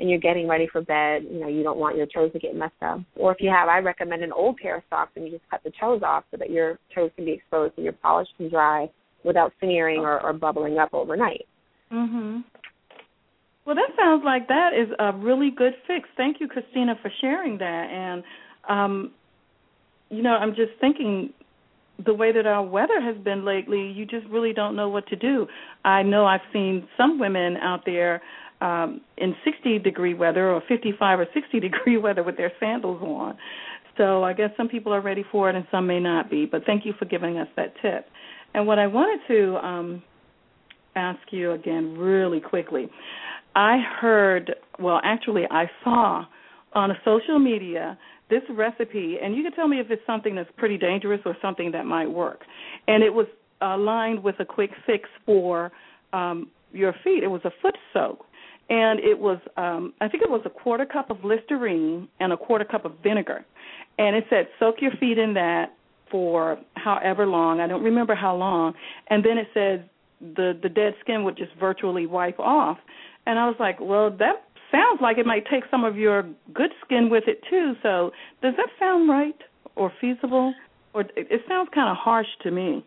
and 0.00 0.10
you're 0.10 0.18
getting 0.18 0.48
ready 0.48 0.66
for 0.70 0.80
bed, 0.80 1.24
you 1.30 1.40
know, 1.40 1.48
you 1.48 1.62
don't 1.62 1.78
want 1.78 1.96
your 1.96 2.06
toes 2.06 2.32
to 2.32 2.38
get 2.38 2.56
messed 2.56 2.82
up. 2.82 3.00
Or 3.14 3.30
if 3.30 3.38
you 3.40 3.50
have, 3.50 3.68
I 3.68 3.78
recommend 3.78 4.22
an 4.24 4.32
old 4.32 4.56
pair 4.56 4.78
of 4.78 4.82
socks 4.90 5.12
and 5.14 5.24
you 5.24 5.30
just 5.30 5.48
cut 5.50 5.62
the 5.62 5.72
toes 5.80 6.02
off 6.04 6.24
so 6.30 6.36
that 6.38 6.50
your 6.50 6.78
toes 6.94 7.10
can 7.14 7.24
be 7.24 7.32
exposed 7.32 7.74
and 7.76 7.84
your 7.84 7.92
polish 7.92 8.28
can 8.36 8.48
dry 8.48 8.90
without 9.24 9.52
smearing 9.60 10.00
or, 10.00 10.20
or 10.20 10.32
bubbling 10.32 10.78
up 10.78 10.92
overnight. 10.92 11.46
Mhm. 11.92 12.42
Well, 13.64 13.76
that 13.76 13.90
sounds 13.96 14.24
like 14.24 14.48
that 14.48 14.72
is 14.74 14.88
a 14.98 15.12
really 15.12 15.50
good 15.50 15.74
fix. 15.86 16.08
Thank 16.16 16.40
you, 16.40 16.48
Christina, 16.48 16.96
for 17.00 17.10
sharing 17.20 17.58
that. 17.58 17.90
And 17.90 18.24
um, 18.68 19.12
you 20.08 20.22
know, 20.22 20.34
I'm 20.34 20.54
just 20.54 20.72
thinking 20.80 21.32
the 22.04 22.14
way 22.14 22.32
that 22.32 22.46
our 22.46 22.62
weather 22.62 23.00
has 23.00 23.16
been 23.22 23.44
lately, 23.44 23.90
you 23.90 24.06
just 24.06 24.26
really 24.28 24.52
don't 24.52 24.76
know 24.76 24.88
what 24.88 25.06
to 25.08 25.16
do. 25.16 25.46
I 25.84 26.02
know 26.02 26.26
I've 26.26 26.40
seen 26.52 26.88
some 26.96 27.18
women 27.18 27.56
out 27.58 27.82
there 27.86 28.22
um 28.60 29.00
in 29.18 29.34
60 29.44 29.80
degree 29.80 30.14
weather 30.14 30.50
or 30.50 30.62
55 30.68 31.20
or 31.20 31.26
60 31.34 31.60
degree 31.60 31.96
weather 32.06 32.22
with 32.22 32.36
their 32.36 32.52
sandals 32.60 33.02
on. 33.02 33.36
So 33.98 34.24
I 34.24 34.32
guess 34.32 34.50
some 34.56 34.68
people 34.68 34.92
are 34.92 35.00
ready 35.00 35.24
for 35.30 35.50
it 35.50 35.56
and 35.56 35.66
some 35.70 35.86
may 35.86 36.00
not 36.00 36.30
be. 36.30 36.46
But 36.46 36.64
thank 36.64 36.86
you 36.86 36.94
for 36.98 37.04
giving 37.04 37.38
us 37.38 37.48
that 37.56 37.74
tip. 37.82 38.06
And 38.54 38.66
what 38.66 38.78
I 38.78 38.86
wanted 38.86 39.20
to 39.28 39.56
um, 39.66 40.02
ask 40.94 41.20
you 41.30 41.52
again, 41.52 41.96
really 41.96 42.40
quickly, 42.40 42.88
I 43.54 43.78
heard, 44.00 44.54
well, 44.78 45.00
actually, 45.04 45.44
I 45.50 45.70
saw 45.84 46.24
on 46.74 46.90
a 46.90 46.94
social 47.04 47.38
media 47.38 47.98
this 48.30 48.42
recipe, 48.50 49.18
and 49.22 49.36
you 49.36 49.42
can 49.42 49.52
tell 49.52 49.68
me 49.68 49.78
if 49.78 49.90
it's 49.90 50.02
something 50.06 50.34
that's 50.34 50.48
pretty 50.56 50.78
dangerous 50.78 51.20
or 51.26 51.36
something 51.42 51.72
that 51.72 51.84
might 51.84 52.10
work. 52.10 52.40
And 52.88 53.02
it 53.02 53.12
was 53.12 53.26
aligned 53.60 54.22
with 54.22 54.36
a 54.40 54.44
quick 54.44 54.70
fix 54.86 55.08
for 55.26 55.70
um, 56.12 56.48
your 56.72 56.94
feet. 57.04 57.22
It 57.22 57.28
was 57.28 57.42
a 57.44 57.50
foot 57.60 57.76
soak, 57.92 58.24
and 58.70 59.00
it 59.00 59.18
was, 59.18 59.38
um, 59.56 59.92
I 60.00 60.08
think 60.08 60.22
it 60.22 60.30
was 60.30 60.40
a 60.46 60.50
quarter 60.50 60.86
cup 60.86 61.10
of 61.10 61.18
Listerine 61.24 62.08
and 62.20 62.32
a 62.32 62.36
quarter 62.36 62.64
cup 62.64 62.84
of 62.84 62.92
vinegar, 63.02 63.44
and 63.98 64.16
it 64.16 64.24
said 64.30 64.48
soak 64.58 64.76
your 64.80 64.92
feet 64.98 65.18
in 65.18 65.34
that 65.34 65.74
for 66.10 66.58
however 66.74 67.26
long. 67.26 67.60
I 67.60 67.66
don't 67.66 67.82
remember 67.82 68.14
how 68.14 68.36
long. 68.36 68.74
And 69.08 69.24
then 69.24 69.38
it 69.38 69.48
said 69.52 69.88
the 70.20 70.56
the 70.62 70.68
dead 70.68 70.94
skin 71.00 71.24
would 71.24 71.36
just 71.36 71.52
virtually 71.58 72.06
wipe 72.06 72.38
off. 72.38 72.78
And 73.26 73.38
I 73.38 73.46
was 73.46 73.56
like, 73.58 73.80
well, 73.80 74.10
that 74.18 74.44
sounds 74.72 75.00
like 75.00 75.18
it 75.18 75.26
might 75.26 75.44
take 75.50 75.64
some 75.70 75.84
of 75.84 75.96
your 75.96 76.24
good 76.52 76.70
skin 76.84 77.08
with 77.10 77.24
it 77.26 77.40
too. 77.48 77.74
So 77.82 78.10
does 78.42 78.54
that 78.56 78.68
sound 78.80 79.08
right 79.08 79.36
or 79.76 79.92
feasible? 80.00 80.54
Or 80.94 81.02
it, 81.16 81.40
sounds 81.48 81.68
kind 81.74 81.88
of 81.88 81.96
harsh 81.96 82.26
to 82.42 82.50
me. 82.50 82.84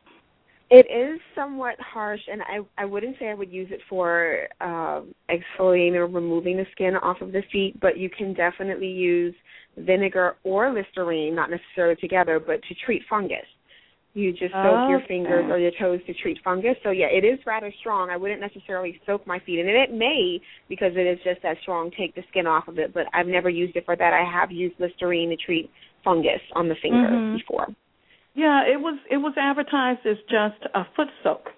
It 0.70 0.88
is 0.92 1.20
somewhat 1.36 1.76
harsh, 1.80 2.22
and 2.32 2.42
I 2.42 2.60
I 2.82 2.86
wouldn't 2.86 3.18
say 3.20 3.30
I 3.30 3.36
would 3.36 3.52
use 3.52 3.70
it 3.72 3.82
for 3.88 4.48
um, 4.62 5.14
exfoliating 5.30 5.96
or 5.96 6.08
removing 6.08 6.58
the 6.58 6.66
skin 6.72 6.96
off 6.96 7.22
of 7.22 7.32
the 7.32 7.44
feet, 7.52 7.80
but 7.80 7.98
you 7.98 8.10
can 8.10 8.34
definitely 8.34 8.88
use 8.88 9.36
vinegar 9.78 10.38
or 10.44 10.74
Listerine, 10.74 11.36
not 11.36 11.50
necessarily 11.52 11.96
together, 11.98 12.40
but 12.40 12.62
to 12.64 12.76
treat 12.86 13.04
fungus. 13.10 13.46
You 14.16 14.32
just 14.32 14.54
soak 14.54 14.80
okay. 14.80 14.92
your 14.92 15.02
fingers 15.10 15.46
or 15.50 15.60
your 15.60 15.72
toes 15.78 16.00
to 16.08 16.14
treat 16.14 16.38
fungus. 16.42 16.78
So 16.84 16.92
yeah, 16.92 17.08
it 17.08 17.26
is 17.26 17.38
rather 17.46 17.72
strong. 17.82 18.10
I 18.10 18.16
wouldn't 18.16 18.40
necessarily 18.40 19.00
soak 19.06 19.28
my 19.28 19.40
feet 19.46 19.60
in 19.60 19.68
it. 19.68 19.76
It 19.76 19.94
may, 19.94 20.40
because 20.70 20.94
it 20.96 21.06
is 21.06 21.20
just 21.26 21.44
that 21.44 21.58
strong, 21.62 21.92
take 22.00 22.16
the 22.16 22.24
skin 22.32 22.48
off 22.48 22.70
of 22.70 22.80
it. 22.80 22.94
But 22.94 23.08
I've 23.14 23.28
never 23.28 23.50
used 23.50 23.76
it 23.76 23.84
for 23.84 23.98
that. 23.98 24.14
I 24.14 24.24
have 24.24 24.52
used 24.54 24.76
Listerine 24.80 25.30
to 25.32 25.36
treat 25.36 25.70
fungus 26.02 26.40
on 26.56 26.70
the 26.70 26.76
finger 26.82 27.10
Mhm. 27.10 27.34
before. 27.34 27.68
Yeah, 28.36 28.64
it 28.64 28.80
was 28.80 28.98
it 29.10 29.18
was 29.18 29.34
advertised 29.38 30.06
as 30.06 30.18
just 30.30 30.64
a 30.74 30.86
foot 30.96 31.10
soak, 31.22 31.52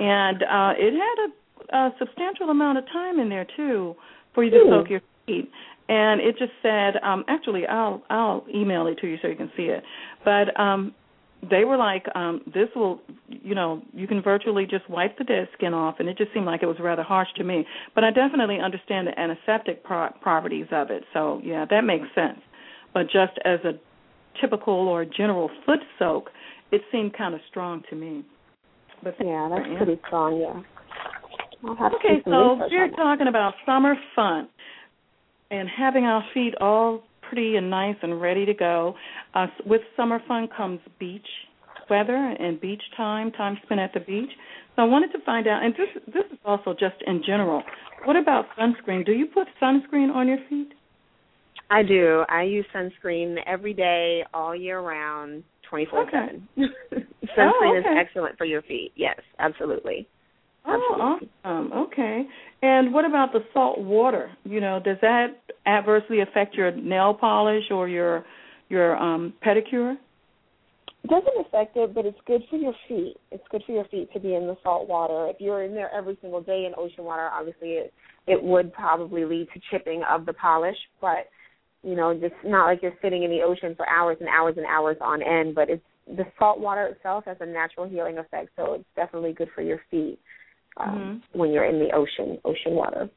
and 0.00 0.42
uh, 0.42 0.72
it 0.78 0.94
had 0.94 1.18
a, 1.26 1.76
a 1.76 1.94
substantial 1.98 2.48
amount 2.48 2.78
of 2.78 2.86
time 2.86 3.20
in 3.20 3.28
there 3.28 3.44
too 3.56 3.94
for 4.32 4.42
you 4.42 4.50
to 4.50 4.60
Hmm. 4.64 4.70
soak 4.70 4.90
your 4.90 5.02
feet. 5.26 5.50
And 5.86 6.20
it 6.20 6.38
just 6.38 6.52
said, 6.62 6.96
um, 7.02 7.24
actually, 7.28 7.66
I'll 7.66 8.02
I'll 8.08 8.46
email 8.48 8.86
it 8.86 8.96
to 8.98 9.06
you 9.06 9.18
so 9.20 9.28
you 9.28 9.36
can 9.36 9.52
see 9.54 9.64
it. 9.64 9.84
But 10.24 10.58
um, 10.58 10.94
they 11.50 11.64
were 11.64 11.76
like, 11.76 12.04
um, 12.14 12.40
this 12.46 12.68
will, 12.74 13.00
you 13.28 13.54
know, 13.54 13.82
you 13.92 14.06
can 14.06 14.22
virtually 14.22 14.66
just 14.66 14.88
wipe 14.88 15.18
the 15.18 15.24
dead 15.24 15.48
skin 15.56 15.74
off, 15.74 15.96
and 15.98 16.08
it 16.08 16.16
just 16.16 16.32
seemed 16.32 16.46
like 16.46 16.62
it 16.62 16.66
was 16.66 16.76
rather 16.80 17.02
harsh 17.02 17.28
to 17.36 17.44
me. 17.44 17.66
But 17.94 18.04
I 18.04 18.10
definitely 18.10 18.58
understand 18.60 19.06
the 19.06 19.18
antiseptic 19.18 19.84
pro- 19.84 20.10
properties 20.20 20.66
of 20.72 20.90
it, 20.90 21.04
so 21.12 21.40
yeah, 21.44 21.64
that 21.70 21.82
makes 21.82 22.06
sense. 22.14 22.38
But 22.92 23.04
just 23.04 23.38
as 23.44 23.60
a 23.64 23.72
typical 24.40 24.74
or 24.74 25.04
general 25.04 25.50
foot 25.66 25.80
soak, 25.98 26.30
it 26.70 26.82
seemed 26.90 27.16
kind 27.16 27.34
of 27.34 27.40
strong 27.48 27.82
to 27.90 27.96
me. 27.96 28.24
But 29.02 29.16
Yeah, 29.20 29.48
that's 29.48 29.66
Yeah. 29.68 29.76
pretty 29.76 30.00
strong. 30.06 30.40
Yeah. 30.40 30.62
Okay, 31.64 32.22
so 32.24 32.54
we're 32.70 32.90
talking 32.90 33.26
about 33.26 33.54
summer 33.64 33.96
fun 34.14 34.48
and 35.50 35.68
having 35.68 36.04
our 36.04 36.22
feet 36.34 36.54
all 36.60 37.02
pretty 37.28 37.56
and 37.56 37.70
nice 37.70 37.96
and 38.02 38.20
ready 38.20 38.44
to 38.46 38.54
go. 38.54 38.94
Uh, 39.34 39.46
with 39.66 39.82
summer 39.96 40.20
fun 40.26 40.48
comes 40.56 40.80
beach 40.98 41.26
weather 41.90 42.14
and 42.38 42.60
beach 42.60 42.82
time, 42.96 43.30
time 43.32 43.58
spent 43.64 43.80
at 43.80 43.92
the 43.92 44.00
beach. 44.00 44.30
So 44.76 44.82
I 44.82 44.84
wanted 44.84 45.12
to 45.12 45.18
find 45.24 45.46
out, 45.46 45.62
and 45.62 45.74
this 45.74 46.02
this 46.06 46.24
is 46.32 46.38
also 46.44 46.72
just 46.72 46.96
in 47.06 47.22
general. 47.24 47.62
What 48.04 48.16
about 48.16 48.46
sunscreen? 48.58 49.04
Do 49.06 49.12
you 49.12 49.26
put 49.26 49.46
sunscreen 49.62 50.12
on 50.14 50.28
your 50.28 50.38
feet? 50.48 50.72
I 51.70 51.82
do. 51.82 52.24
I 52.28 52.42
use 52.42 52.66
sunscreen 52.74 53.36
every 53.46 53.72
day, 53.72 54.22
all 54.34 54.54
year 54.54 54.80
round, 54.80 55.44
twenty 55.68 55.86
four 55.86 56.06
seven. 56.10 56.48
Sunscreen 56.58 57.78
is 57.80 57.84
okay. 57.86 57.98
excellent 57.98 58.36
for 58.36 58.44
your 58.44 58.62
feet. 58.62 58.92
Yes, 58.96 59.18
absolutely. 59.38 60.06
Oh, 60.66 60.72
Absolutely. 60.74 61.30
awesome. 61.44 61.72
Okay. 61.72 62.22
And 62.64 62.94
what 62.94 63.04
about 63.04 63.34
the 63.34 63.40
salt 63.52 63.78
water? 63.78 64.30
You 64.44 64.58
know, 64.58 64.80
does 64.82 64.96
that 65.02 65.26
adversely 65.66 66.20
affect 66.20 66.54
your 66.54 66.70
nail 66.74 67.12
polish 67.12 67.64
or 67.70 67.88
your 67.88 68.24
your 68.70 68.96
um 68.96 69.34
pedicure? 69.46 69.96
It 71.02 71.10
doesn't 71.10 71.46
affect 71.46 71.76
it, 71.76 71.94
but 71.94 72.06
it's 72.06 72.16
good 72.26 72.40
for 72.48 72.56
your 72.56 72.72
feet. 72.88 73.16
It's 73.30 73.44
good 73.50 73.62
for 73.66 73.72
your 73.72 73.84
feet 73.84 74.10
to 74.14 74.18
be 74.18 74.34
in 74.34 74.46
the 74.46 74.56
salt 74.62 74.88
water. 74.88 75.28
If 75.28 75.36
you're 75.40 75.62
in 75.62 75.74
there 75.74 75.90
every 75.94 76.16
single 76.22 76.40
day 76.40 76.64
in 76.64 76.72
ocean 76.78 77.04
water, 77.04 77.28
obviously 77.30 77.72
it 77.72 77.92
it 78.26 78.42
would 78.42 78.72
probably 78.72 79.26
lead 79.26 79.48
to 79.52 79.60
chipping 79.70 80.02
of 80.10 80.24
the 80.24 80.32
polish, 80.32 80.78
but 81.02 81.28
you 81.82 81.94
know, 81.94 82.18
it's 82.18 82.34
not 82.46 82.64
like 82.64 82.80
you're 82.80 82.96
sitting 83.02 83.24
in 83.24 83.30
the 83.30 83.42
ocean 83.42 83.74
for 83.76 83.86
hours 83.90 84.16
and 84.20 84.28
hours 84.30 84.54
and 84.56 84.64
hours 84.64 84.96
on 85.02 85.22
end, 85.22 85.54
but 85.54 85.68
it's 85.68 85.84
the 86.06 86.24
salt 86.38 86.58
water 86.58 86.86
itself 86.86 87.24
has 87.26 87.36
a 87.40 87.46
natural 87.46 87.86
healing 87.86 88.16
effect, 88.16 88.48
so 88.56 88.72
it's 88.72 88.84
definitely 88.96 89.34
good 89.34 89.50
for 89.54 89.60
your 89.60 89.82
feet 89.90 90.18
um, 90.76 91.22
when 91.32 91.50
you're 91.52 91.64
in 91.64 91.78
the 91.78 91.94
ocean, 91.94 92.38
ocean 92.44 92.72
water. 92.72 93.08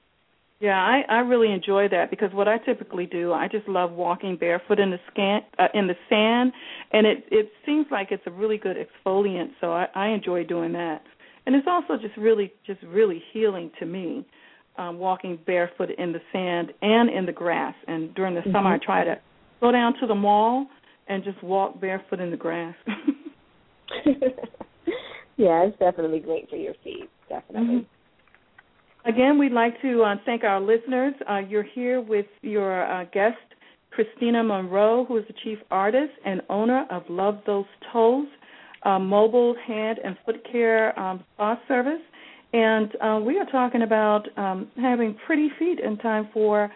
Yeah, 0.59 0.79
I 0.79 1.03
I 1.07 1.19
really 1.19 1.51
enjoy 1.51 1.87
that 1.89 2.09
because 2.09 2.33
what 2.33 2.47
I 2.47 2.57
typically 2.57 3.05
do, 3.05 3.31
I 3.31 3.47
just 3.47 3.67
love 3.67 3.91
walking 3.91 4.37
barefoot 4.37 4.79
in 4.79 4.89
the 4.89 4.97
scan 5.11 5.41
uh, 5.59 5.67
in 5.75 5.85
the 5.85 5.93
sand, 6.09 6.51
and 6.91 7.05
it 7.05 7.25
it 7.31 7.51
seems 7.63 7.85
like 7.91 8.07
it's 8.11 8.23
a 8.25 8.31
really 8.31 8.57
good 8.57 8.75
exfoliant. 8.75 9.51
So 9.61 9.71
I 9.71 9.87
I 9.93 10.07
enjoy 10.07 10.45
doing 10.45 10.73
that, 10.73 11.03
and 11.45 11.55
it's 11.55 11.67
also 11.69 12.01
just 12.01 12.17
really 12.17 12.51
just 12.65 12.81
really 12.81 13.21
healing 13.33 13.69
to 13.79 13.85
me, 13.85 14.25
um, 14.79 14.97
walking 14.97 15.37
barefoot 15.45 15.91
in 15.95 16.11
the 16.11 16.21
sand 16.33 16.73
and 16.81 17.07
in 17.11 17.27
the 17.27 17.31
grass. 17.31 17.75
And 17.87 18.15
during 18.15 18.33
the 18.33 18.41
summer, 18.51 18.73
I 18.73 18.79
try 18.83 19.03
to 19.03 19.19
go 19.61 19.71
down 19.71 19.93
to 19.99 20.07
the 20.07 20.15
mall 20.15 20.65
and 21.07 21.23
just 21.23 21.41
walk 21.43 21.79
barefoot 21.79 22.19
in 22.19 22.31
the 22.31 22.37
grass. 22.37 22.75
yeah, 25.37 25.63
it's 25.63 25.77
definitely 25.79 26.19
great 26.19 26.49
for 26.49 26.55
your 26.55 26.73
feet. 26.83 27.09
Definitely. 27.29 27.87
Again, 29.05 29.37
we'd 29.37 29.53
like 29.53 29.81
to 29.81 30.03
uh, 30.03 30.15
thank 30.25 30.43
our 30.43 30.59
listeners. 30.59 31.13
Uh, 31.29 31.37
you're 31.37 31.63
here 31.63 32.01
with 32.01 32.25
your 32.41 32.85
uh, 32.85 33.05
guest, 33.13 33.37
Christina 33.91 34.43
Monroe, 34.43 35.05
who 35.05 35.17
is 35.17 35.23
the 35.27 35.33
chief 35.43 35.59
artist 35.71 36.11
and 36.25 36.41
owner 36.49 36.85
of 36.91 37.03
Love 37.09 37.39
Those 37.45 37.65
Toes, 37.91 38.27
a 38.83 38.99
mobile 38.99 39.55
hand 39.65 39.99
and 40.03 40.17
foot 40.25 40.45
care 40.51 40.97
um, 40.99 41.23
spa 41.33 41.57
service. 41.67 42.01
And 42.53 42.91
uh, 43.01 43.19
we 43.25 43.37
are 43.39 43.45
talking 43.45 43.81
about 43.81 44.27
um, 44.37 44.69
having 44.77 45.17
pretty 45.25 45.49
feet 45.57 45.79
in 45.79 45.97
time 45.97 46.29
for 46.33 46.69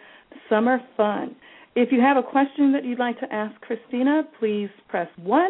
summer 0.49 0.79
fun. 0.95 1.35
If 1.75 1.91
you 1.91 2.01
have 2.01 2.17
a 2.17 2.23
question 2.23 2.71
that 2.73 2.83
you'd 2.83 2.99
like 2.99 3.19
to 3.19 3.33
ask 3.33 3.59
Christina, 3.61 4.23
please 4.39 4.69
press 4.89 5.07
1. 5.17 5.49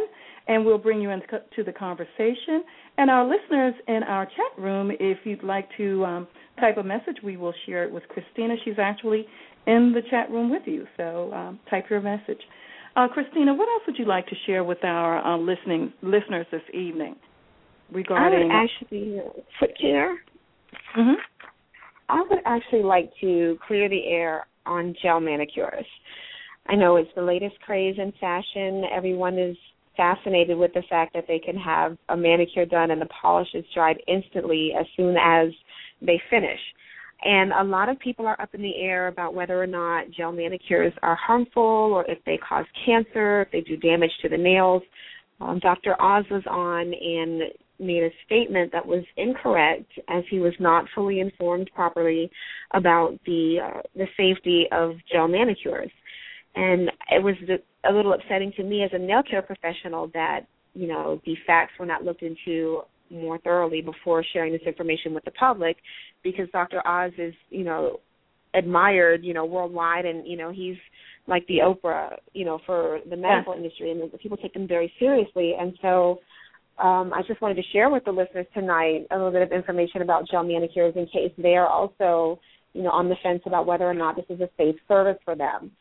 And 0.51 0.65
we'll 0.65 0.77
bring 0.77 1.01
you 1.01 1.09
into 1.11 1.63
the 1.65 1.71
conversation. 1.71 2.63
And 2.97 3.09
our 3.09 3.25
listeners 3.25 3.73
in 3.87 4.03
our 4.03 4.25
chat 4.25 4.61
room, 4.61 4.91
if 4.99 5.19
you'd 5.23 5.43
like 5.43 5.69
to 5.77 6.03
um, 6.03 6.27
type 6.59 6.75
a 6.75 6.83
message, 6.83 7.15
we 7.23 7.37
will 7.37 7.53
share 7.65 7.85
it 7.85 7.91
with 7.91 8.03
Christina. 8.09 8.55
She's 8.65 8.77
actually 8.77 9.25
in 9.65 9.93
the 9.95 10.01
chat 10.09 10.29
room 10.29 10.51
with 10.51 10.63
you, 10.65 10.85
so 10.97 11.31
um, 11.31 11.59
type 11.69 11.85
your 11.89 12.01
message. 12.01 12.41
Uh, 12.97 13.07
Christina, 13.07 13.53
what 13.53 13.69
else 13.69 13.83
would 13.87 13.97
you 13.97 14.05
like 14.05 14.27
to 14.27 14.35
share 14.45 14.65
with 14.65 14.83
our 14.83 15.25
uh, 15.25 15.37
listening 15.37 15.93
listeners 16.01 16.45
this 16.51 16.61
evening 16.73 17.15
regarding? 17.89 18.51
I 18.51 18.63
would 18.63 18.69
actually 18.91 19.21
foot 19.57 19.71
care. 19.79 20.15
Mm-hmm. 20.97 21.13
I 22.09 22.25
would 22.29 22.39
actually 22.45 22.83
like 22.83 23.09
to 23.21 23.57
clear 23.65 23.87
the 23.87 24.05
air 24.05 24.47
on 24.65 24.93
gel 25.01 25.21
manicures. 25.21 25.85
I 26.67 26.75
know 26.75 26.97
it's 26.97 27.09
the 27.15 27.21
latest 27.21 27.55
craze 27.61 27.95
in 27.97 28.11
fashion. 28.19 28.83
Everyone 28.93 29.39
is 29.39 29.55
fascinated 30.01 30.57
with 30.57 30.73
the 30.73 30.81
fact 30.89 31.13
that 31.13 31.25
they 31.27 31.37
can 31.37 31.55
have 31.55 31.95
a 32.09 32.17
manicure 32.17 32.65
done 32.65 32.89
and 32.89 32.99
the 32.99 33.09
polish 33.21 33.49
is 33.53 33.63
dried 33.71 33.97
instantly 34.07 34.71
as 34.79 34.87
soon 34.97 35.15
as 35.15 35.49
they 36.01 36.19
finish. 36.27 36.59
And 37.23 37.51
a 37.51 37.63
lot 37.63 37.87
of 37.87 37.99
people 37.99 38.25
are 38.25 38.41
up 38.41 38.55
in 38.55 38.63
the 38.63 38.77
air 38.77 39.07
about 39.07 39.35
whether 39.35 39.61
or 39.61 39.67
not 39.67 40.09
gel 40.09 40.31
manicures 40.31 40.91
are 41.03 41.15
harmful 41.15 41.61
or 41.61 42.03
if 42.09 42.17
they 42.25 42.37
cause 42.37 42.65
cancer, 42.83 43.43
if 43.43 43.51
they 43.51 43.61
do 43.61 43.77
damage 43.77 44.09
to 44.23 44.29
the 44.29 44.37
nails. 44.37 44.81
Um, 45.39 45.59
Dr. 45.59 45.95
Oz 46.01 46.25
was 46.31 46.43
on 46.49 46.93
and 46.93 47.51
made 47.79 48.01
a 48.01 48.09
statement 48.25 48.71
that 48.71 48.85
was 48.85 49.03
incorrect 49.17 49.91
as 50.09 50.23
he 50.31 50.39
was 50.39 50.53
not 50.59 50.85
fully 50.95 51.19
informed 51.19 51.69
properly 51.75 52.31
about 52.73 53.19
the 53.27 53.57
uh, 53.63 53.81
the 53.95 54.07
safety 54.17 54.65
of 54.71 54.93
gel 55.11 55.27
manicures. 55.27 55.91
And 56.55 56.91
it 57.09 57.23
was 57.23 57.35
a 57.89 57.93
little 57.93 58.13
upsetting 58.13 58.51
to 58.57 58.63
me 58.63 58.83
as 58.83 58.91
a 58.93 58.99
nail 58.99 59.23
care 59.23 59.41
professional 59.41 60.07
that 60.13 60.41
you 60.73 60.87
know 60.87 61.21
the 61.25 61.35
facts 61.47 61.73
were 61.79 61.85
not 61.85 62.03
looked 62.03 62.23
into 62.23 62.81
more 63.11 63.37
thoroughly 63.39 63.81
before 63.81 64.23
sharing 64.33 64.53
this 64.53 64.61
information 64.65 65.13
with 65.13 65.25
the 65.25 65.31
public 65.31 65.77
because 66.23 66.47
Dr. 66.51 66.85
Oz 66.87 67.11
is, 67.17 67.33
you 67.49 67.63
know, 67.63 67.99
admired, 68.53 69.23
you 69.23 69.33
know, 69.33 69.45
worldwide 69.45 70.05
and, 70.05 70.25
you 70.27 70.37
know, 70.37 70.51
he's 70.51 70.77
like 71.27 71.45
the 71.47 71.59
Oprah, 71.63 72.15
you 72.33 72.45
know, 72.45 72.59
for 72.65 72.99
the 73.09 73.15
medical 73.15 73.53
industry 73.53 73.91
and 73.91 74.11
people 74.19 74.37
take 74.37 74.55
him 74.55 74.67
very 74.67 74.91
seriously. 74.99 75.53
And 75.59 75.77
so 75.81 76.19
um, 76.79 77.13
I 77.13 77.21
just 77.27 77.41
wanted 77.41 77.55
to 77.55 77.69
share 77.71 77.89
with 77.89 78.03
the 78.05 78.11
listeners 78.11 78.47
tonight 78.53 79.07
a 79.11 79.15
little 79.15 79.31
bit 79.31 79.41
of 79.41 79.51
information 79.51 80.01
about 80.01 80.27
gel 80.29 80.43
manicures 80.43 80.93
in 80.95 81.05
case 81.05 81.31
they 81.37 81.55
are 81.55 81.67
also, 81.67 82.39
you 82.73 82.81
know, 82.81 82.91
on 82.91 83.09
the 83.09 83.15
fence 83.23 83.41
about 83.45 83.65
whether 83.65 83.85
or 83.85 83.93
not 83.93 84.15
this 84.15 84.25
is 84.29 84.41
a 84.41 84.49
safe 84.57 84.75
service 84.87 85.17
for 85.23 85.35
them. 85.35 85.71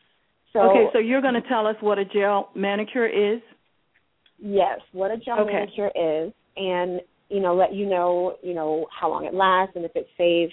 So, 0.53 0.59
okay, 0.59 0.85
so 0.91 0.99
you're 0.99 1.21
going 1.21 1.35
to 1.35 1.47
tell 1.47 1.65
us 1.65 1.75
what 1.79 1.97
a 1.97 2.05
gel 2.05 2.49
manicure 2.55 3.07
is? 3.07 3.41
Yes, 4.37 4.79
what 4.91 5.11
a 5.11 5.17
gel 5.17 5.39
okay. 5.41 5.53
manicure 5.53 5.91
is, 5.95 6.33
and 6.57 7.01
you 7.29 7.39
know, 7.39 7.55
let 7.55 7.73
you 7.73 7.87
know, 7.87 8.35
you 8.43 8.53
know, 8.53 8.85
how 8.97 9.09
long 9.09 9.25
it 9.25 9.33
lasts 9.33 9.75
and 9.75 9.85
if 9.85 9.91
it's 9.95 10.09
safe. 10.17 10.51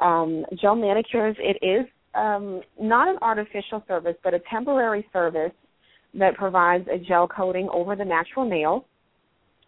Um, 0.00 0.46
gel 0.60 0.74
manicures, 0.74 1.36
it 1.38 1.58
is 1.62 1.86
um, 2.14 2.62
not 2.80 3.08
an 3.08 3.16
artificial 3.20 3.84
service, 3.86 4.16
but 4.24 4.32
a 4.32 4.40
temporary 4.50 5.06
service 5.12 5.52
that 6.14 6.34
provides 6.34 6.88
a 6.92 6.98
gel 6.98 7.28
coating 7.28 7.68
over 7.72 7.94
the 7.94 8.04
natural 8.04 8.48
nail. 8.48 8.86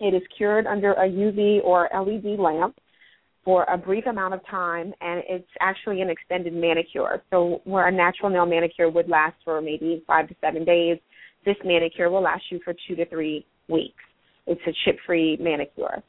It 0.00 0.14
is 0.14 0.22
cured 0.36 0.66
under 0.66 0.92
a 0.94 1.08
UV 1.08 1.62
or 1.62 1.88
LED 1.94 2.38
lamp 2.38 2.76
for 3.44 3.64
a 3.64 3.76
brief 3.76 4.06
amount 4.06 4.34
of 4.34 4.40
time, 4.48 4.92
and 5.00 5.22
it's 5.28 5.48
actually 5.60 6.00
an 6.00 6.10
extended 6.10 6.52
manicure. 6.52 7.22
So, 7.30 7.60
where 7.64 7.88
a 7.88 7.92
natural 7.92 8.30
nail 8.30 8.46
manicure 8.46 8.88
would 8.88 9.08
last 9.08 9.36
for 9.44 9.60
maybe 9.60 10.02
five 10.06 10.28
to 10.28 10.34
seven 10.40 10.64
days, 10.64 10.98
this 11.44 11.56
manicure 11.64 12.08
will 12.10 12.22
last 12.22 12.44
you 12.50 12.60
for 12.64 12.74
two 12.86 12.94
to 12.96 13.06
three 13.06 13.44
weeks. 13.68 14.02
It's 14.46 14.60
a 14.66 14.72
chip 14.84 14.98
free 15.06 15.36
manicure. 15.40 16.02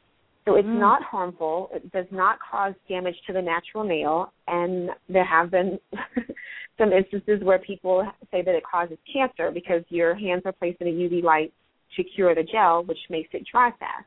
So 0.45 0.55
it's 0.55 0.67
mm. 0.67 0.79
not 0.79 1.01
harmful. 1.03 1.69
It 1.73 1.91
does 1.91 2.05
not 2.11 2.38
cause 2.39 2.73
damage 2.89 3.15
to 3.27 3.34
the 3.34 3.41
natural 3.41 3.84
nail. 3.84 4.34
And 4.47 4.89
there 5.07 5.25
have 5.25 5.51
been 5.51 5.79
some 6.77 6.91
instances 6.91 7.39
where 7.41 7.59
people 7.59 8.05
say 8.31 8.41
that 8.41 8.53
it 8.53 8.63
causes 8.69 8.97
cancer 9.11 9.51
because 9.51 9.84
your 9.89 10.15
hands 10.15 10.43
are 10.45 10.51
placed 10.51 10.81
in 10.81 10.88
a 10.88 10.91
UV 10.91 11.23
light 11.23 11.53
to 11.95 12.03
cure 12.03 12.36
the 12.36 12.43
gel, 12.43 12.84
which 12.84 12.97
makes 13.09 13.29
it 13.34 13.43
dry 13.49 13.69
fast 13.79 14.05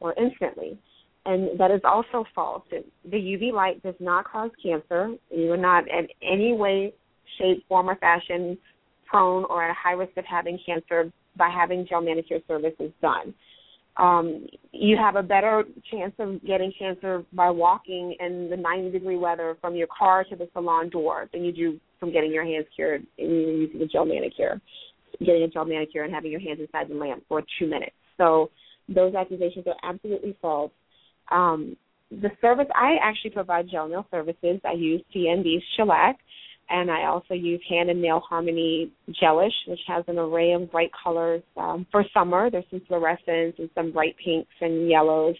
or 0.00 0.14
instantly. 0.14 0.78
And 1.26 1.58
that 1.58 1.70
is 1.70 1.80
also 1.84 2.24
false. 2.34 2.62
The 2.70 3.16
UV 3.16 3.52
light 3.52 3.82
does 3.82 3.94
not 4.00 4.24
cause 4.24 4.50
cancer. 4.62 5.14
You 5.30 5.52
are 5.52 5.56
not 5.56 5.84
in 5.88 6.08
any 6.22 6.54
way, 6.54 6.94
shape, 7.38 7.64
form, 7.68 7.90
or 7.90 7.96
fashion 7.96 8.56
prone 9.06 9.44
or 9.44 9.62
at 9.62 9.70
a 9.70 9.74
high 9.74 9.92
risk 9.92 10.16
of 10.16 10.24
having 10.24 10.58
cancer 10.64 11.12
by 11.36 11.50
having 11.50 11.86
gel 11.88 12.00
manicure 12.00 12.38
services 12.48 12.90
done 13.02 13.34
um, 14.00 14.46
you 14.72 14.96
have 14.96 15.16
a 15.16 15.22
better 15.22 15.64
chance 15.90 16.14
of 16.18 16.44
getting 16.44 16.72
cancer 16.78 17.24
by 17.32 17.50
walking 17.50 18.16
in 18.18 18.48
the 18.48 18.56
90 18.56 18.90
degree 18.90 19.16
weather 19.16 19.56
from 19.60 19.74
your 19.74 19.88
car 19.96 20.24
to 20.24 20.36
the 20.36 20.48
salon 20.52 20.88
door 20.88 21.28
than 21.32 21.44
you 21.44 21.52
do 21.52 21.80
from 21.98 22.12
getting 22.12 22.32
your 22.32 22.44
hands 22.44 22.66
cured 22.74 23.06
and 23.18 23.30
using 23.30 23.82
a 23.82 23.86
gel 23.86 24.06
manicure, 24.06 24.60
getting 25.18 25.42
a 25.42 25.48
gel 25.48 25.64
manicure 25.64 26.04
and 26.04 26.14
having 26.14 26.30
your 26.30 26.40
hands 26.40 26.60
inside 26.60 26.88
the 26.88 26.94
lamp 26.94 27.22
for 27.28 27.42
two 27.58 27.66
minutes. 27.66 27.92
So 28.16 28.50
those 28.88 29.14
accusations 29.14 29.66
are 29.66 29.76
absolutely 29.82 30.36
false. 30.40 30.72
Um, 31.30 31.76
the 32.10 32.30
service 32.40 32.66
I 32.74 32.96
actually 33.02 33.30
provide 33.30 33.68
gel 33.70 33.88
nail 33.88 34.06
services. 34.10 34.60
I 34.64 34.72
use 34.72 35.02
CND's 35.14 35.62
shellac 35.76 36.18
and 36.70 36.90
I 36.90 37.06
also 37.06 37.34
use 37.34 37.60
Hand 37.68 37.90
and 37.90 38.00
Nail 38.00 38.20
Harmony 38.20 38.92
Gelish, 39.20 39.50
which 39.66 39.80
has 39.88 40.04
an 40.06 40.18
array 40.18 40.52
of 40.52 40.70
bright 40.70 40.90
colors. 41.02 41.42
Um, 41.56 41.84
for 41.90 42.04
summer, 42.14 42.48
there's 42.48 42.64
some 42.70 42.80
fluorescents 42.88 43.58
and 43.58 43.68
some 43.74 43.90
bright 43.90 44.14
pinks 44.24 44.52
and 44.60 44.88
yellows. 44.88 45.34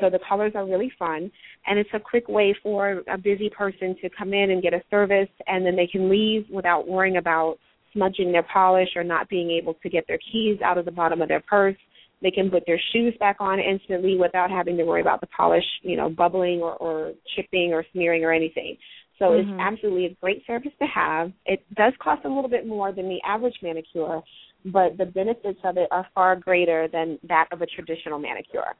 So 0.00 0.10
the 0.10 0.18
colors 0.28 0.52
are 0.56 0.66
really 0.66 0.90
fun, 0.98 1.30
and 1.66 1.78
it's 1.78 1.90
a 1.92 2.00
quick 2.00 2.26
way 2.28 2.56
for 2.62 3.02
a 3.08 3.16
busy 3.16 3.48
person 3.50 3.94
to 4.02 4.10
come 4.10 4.34
in 4.34 4.50
and 4.50 4.62
get 4.62 4.74
a 4.74 4.82
service, 4.90 5.28
and 5.46 5.64
then 5.64 5.76
they 5.76 5.86
can 5.86 6.10
leave 6.10 6.46
without 6.50 6.88
worrying 6.88 7.18
about 7.18 7.58
smudging 7.92 8.32
their 8.32 8.46
polish 8.52 8.88
or 8.96 9.04
not 9.04 9.28
being 9.28 9.50
able 9.50 9.74
to 9.74 9.88
get 9.88 10.04
their 10.08 10.18
keys 10.32 10.58
out 10.64 10.78
of 10.78 10.84
the 10.84 10.90
bottom 10.90 11.22
of 11.22 11.28
their 11.28 11.42
purse. 11.42 11.76
They 12.22 12.30
can 12.30 12.50
put 12.50 12.64
their 12.66 12.80
shoes 12.92 13.14
back 13.18 13.36
on 13.40 13.58
instantly 13.58 14.16
without 14.16 14.50
having 14.50 14.76
to 14.76 14.84
worry 14.84 15.00
about 15.00 15.20
the 15.20 15.26
polish, 15.26 15.64
you 15.82 15.96
know, 15.96 16.08
bubbling 16.08 16.60
or, 16.60 16.74
or 16.76 17.12
chipping 17.34 17.72
or 17.72 17.84
smearing 17.92 18.24
or 18.24 18.32
anything. 18.32 18.76
So 19.18 19.26
mm-hmm. 19.26 19.50
it's 19.50 19.60
absolutely 19.60 20.06
a 20.06 20.14
great 20.20 20.42
service 20.46 20.72
to 20.80 20.86
have. 20.86 21.32
It 21.46 21.64
does 21.74 21.92
cost 22.02 22.24
a 22.24 22.28
little 22.28 22.48
bit 22.48 22.66
more 22.66 22.92
than 22.92 23.08
the 23.08 23.18
average 23.26 23.54
manicure, 23.62 24.20
but 24.66 24.96
the 24.96 25.06
benefits 25.06 25.60
of 25.64 25.76
it 25.76 25.88
are 25.90 26.06
far 26.14 26.36
greater 26.36 26.88
than 26.92 27.18
that 27.28 27.48
of 27.52 27.62
a 27.62 27.66
traditional 27.66 28.18
manicure. 28.18 28.74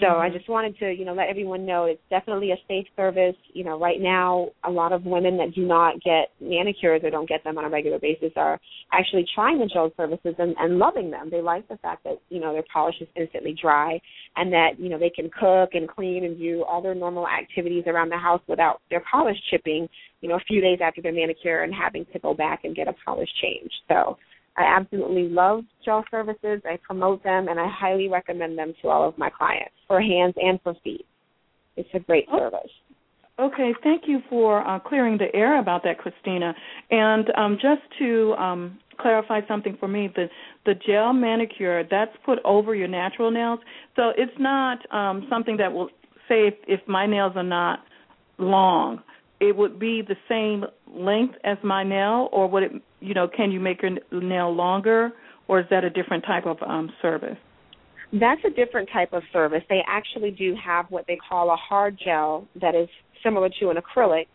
So. 0.00 0.06
I 0.16 0.28
just 0.30 0.48
wanted 0.48 0.78
to, 0.78 0.92
you 0.92 1.04
know, 1.04 1.14
let 1.14 1.28
everyone 1.28 1.64
know 1.64 1.84
it's 1.84 2.00
definitely 2.10 2.50
a 2.50 2.56
safe 2.68 2.86
service. 2.96 3.36
You 3.52 3.64
know, 3.64 3.78
right 3.78 4.00
now 4.00 4.48
a 4.64 4.70
lot 4.70 4.92
of 4.92 5.04
women 5.04 5.36
that 5.38 5.54
do 5.54 5.64
not 5.64 5.94
get 6.02 6.30
manicures 6.40 7.02
or 7.04 7.10
don't 7.10 7.28
get 7.28 7.44
them 7.44 7.58
on 7.58 7.64
a 7.64 7.68
regular 7.70 7.98
basis 7.98 8.32
are 8.36 8.60
actually 8.92 9.24
trying 9.34 9.58
the 9.58 9.66
gel 9.66 9.92
services 9.96 10.34
and, 10.38 10.54
and 10.58 10.78
loving 10.78 11.10
them. 11.10 11.28
They 11.30 11.40
like 11.40 11.68
the 11.68 11.76
fact 11.78 12.04
that, 12.04 12.20
you 12.28 12.40
know, 12.40 12.52
their 12.52 12.64
polish 12.72 12.96
is 13.00 13.08
instantly 13.16 13.56
dry 13.60 14.00
and 14.36 14.52
that, 14.52 14.78
you 14.78 14.88
know, 14.88 14.98
they 14.98 15.10
can 15.10 15.30
cook 15.30 15.70
and 15.74 15.88
clean 15.88 16.24
and 16.24 16.38
do 16.38 16.64
all 16.68 16.82
their 16.82 16.94
normal 16.94 17.26
activities 17.28 17.84
around 17.86 18.10
the 18.10 18.18
house 18.18 18.42
without 18.48 18.80
their 18.90 19.02
polish 19.10 19.36
chipping, 19.50 19.88
you 20.20 20.28
know, 20.28 20.36
a 20.36 20.44
few 20.46 20.60
days 20.60 20.78
after 20.82 21.00
their 21.02 21.12
manicure 21.12 21.62
and 21.62 21.74
having 21.74 22.04
to 22.12 22.18
go 22.18 22.34
back 22.34 22.60
and 22.64 22.76
get 22.76 22.88
a 22.88 22.94
polish 23.04 23.30
change. 23.40 23.70
So 23.88 24.16
I 24.56 24.64
absolutely 24.64 25.28
love 25.28 25.64
gel 25.84 26.04
services. 26.10 26.62
I 26.64 26.78
promote 26.82 27.22
them 27.22 27.48
and 27.48 27.60
I 27.60 27.68
highly 27.68 28.08
recommend 28.08 28.56
them 28.58 28.74
to 28.82 28.88
all 28.88 29.06
of 29.06 29.16
my 29.18 29.30
clients 29.30 29.74
for 29.86 30.00
hands 30.00 30.34
and 30.36 30.60
for 30.62 30.74
feet. 30.82 31.06
It's 31.76 31.88
a 31.94 32.00
great 32.00 32.26
oh. 32.32 32.38
service. 32.38 32.70
Okay, 33.38 33.74
thank 33.82 34.04
you 34.06 34.20
for 34.30 34.66
uh, 34.66 34.78
clearing 34.78 35.18
the 35.18 35.34
air 35.34 35.60
about 35.60 35.82
that, 35.84 35.98
Christina. 35.98 36.54
And 36.90 37.26
um, 37.36 37.58
just 37.60 37.82
to 37.98 38.32
um, 38.38 38.78
clarify 38.98 39.40
something 39.46 39.76
for 39.78 39.88
me, 39.88 40.08
the 40.14 40.28
the 40.64 40.72
gel 40.86 41.12
manicure 41.12 41.84
that's 41.84 42.16
put 42.24 42.38
over 42.46 42.74
your 42.74 42.88
natural 42.88 43.30
nails, 43.30 43.60
so 43.94 44.12
it's 44.16 44.32
not 44.38 44.78
um, 44.90 45.26
something 45.28 45.58
that 45.58 45.70
will 45.70 45.90
say 46.28 46.48
if, 46.48 46.54
if 46.66 46.80
my 46.88 47.04
nails 47.04 47.32
are 47.36 47.42
not 47.42 47.80
long, 48.38 49.02
it 49.40 49.56
would 49.56 49.78
be 49.78 50.02
the 50.02 50.16
same 50.28 50.64
length 50.88 51.34
as 51.44 51.58
my 51.62 51.84
nail, 51.84 52.28
or 52.32 52.48
would 52.48 52.62
it 52.62 52.72
you 53.00 53.14
know, 53.14 53.28
can 53.28 53.52
you 53.52 53.60
make 53.60 53.82
your 53.82 53.92
nail 54.20 54.54
longer, 54.54 55.12
or 55.48 55.60
is 55.60 55.66
that 55.70 55.84
a 55.84 55.90
different 55.90 56.24
type 56.24 56.46
of 56.46 56.56
um, 56.66 56.90
service? 57.00 57.36
That's 58.12 58.40
a 58.44 58.50
different 58.50 58.88
type 58.92 59.12
of 59.12 59.22
service. 59.32 59.62
They 59.68 59.82
actually 59.86 60.30
do 60.30 60.56
have 60.64 60.86
what 60.90 61.06
they 61.06 61.16
call 61.28 61.50
a 61.50 61.56
hard 61.56 61.98
gel 62.02 62.46
that 62.60 62.74
is 62.74 62.88
similar 63.22 63.48
to 63.60 63.70
an 63.70 63.76
acrylic. 63.76 64.26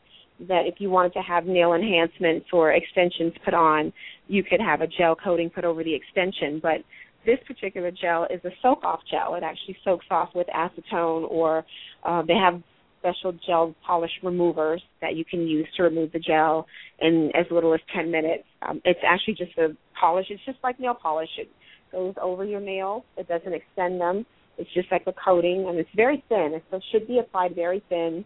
That 0.48 0.66
if 0.66 0.76
you 0.80 0.90
wanted 0.90 1.14
to 1.14 1.20
have 1.20 1.46
nail 1.46 1.74
enhancements 1.74 2.48
or 2.52 2.72
extensions 2.72 3.34
put 3.46 3.54
on, 3.54 3.94
you 4.28 4.44
could 4.44 4.60
have 4.60 4.82
a 4.82 4.88
gel 4.88 5.16
coating 5.16 5.50
put 5.50 5.66
over 5.66 5.84
the 5.84 5.94
extension. 5.94 6.60
But 6.62 6.78
this 7.26 7.38
particular 7.46 7.92
gel 7.92 8.26
is 8.30 8.44
a 8.44 8.50
soak 8.62 8.84
off 8.84 9.02
gel. 9.10 9.36
It 9.36 9.44
actually 9.44 9.78
soaks 9.86 10.06
off 10.10 10.30
with 10.34 10.48
acetone, 10.48 11.30
or 11.30 11.64
uh, 12.04 12.24
they 12.24 12.34
have 12.34 12.62
special 13.02 13.34
gel 13.46 13.76
polish 13.86 14.12
removers 14.24 14.82
that 15.02 15.16
you 15.16 15.26
can 15.26 15.48
use 15.48 15.68
to 15.76 15.84
remove 15.84 16.12
the 16.12 16.20
gel 16.20 16.68
in 17.00 17.32
as 17.34 17.46
little 17.52 17.74
as 17.74 17.80
10 17.96 18.12
minutes. 18.12 18.44
Um, 18.62 18.82
it's 18.86 19.00
actually 19.06 19.34
just 19.34 19.58
a 19.58 19.76
polish. 20.00 20.28
It's 20.30 20.44
just 20.46 20.60
like 20.64 20.80
nail 20.80 20.94
polish. 20.94 21.30
It 21.38 21.50
goes 21.92 22.14
over 22.22 22.46
your 22.46 22.62
nails. 22.62 23.04
It 23.18 23.28
doesn't 23.28 23.54
extend 23.54 24.00
them. 24.00 24.26
It's 24.58 24.72
just 24.74 24.92
like 24.92 25.04
a 25.08 25.14
coating, 25.14 25.66
and 25.68 25.80
it's 25.80 25.90
very 25.96 26.24
thin. 26.30 26.54
It 26.72 26.84
should 26.92 27.08
be 27.08 27.20
applied 27.20 27.56
very 27.56 27.84
thin, 27.90 28.24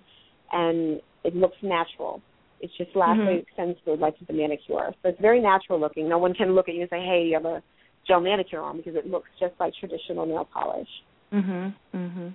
and 0.51 0.99
it 1.23 1.35
looks 1.35 1.55
natural. 1.61 2.21
It's 2.59 2.75
just 2.77 2.95
lastly 2.95 3.23
mm-hmm. 3.23 3.39
extends 3.39 3.79
to 3.85 3.93
like 3.93 4.15
the 4.27 4.33
manicure. 4.33 4.93
So 5.01 5.09
it's 5.09 5.21
very 5.21 5.41
natural 5.41 5.79
looking. 5.79 6.09
No 6.09 6.17
one 6.17 6.33
can 6.33 6.55
look 6.55 6.67
at 6.67 6.75
you 6.75 6.81
and 6.81 6.89
say, 6.89 6.99
"Hey, 6.99 7.25
you 7.27 7.33
have 7.35 7.45
a 7.45 7.61
gel 8.07 8.21
manicure 8.21 8.61
on," 8.61 8.77
because 8.77 8.95
it 8.95 9.07
looks 9.07 9.29
just 9.39 9.53
like 9.59 9.73
traditional 9.79 10.25
nail 10.25 10.47
polish. 10.51 10.89
Mm 11.31 11.43
Mhm. 11.43 11.75
Mm 11.93 12.11
Mhm. 12.11 12.33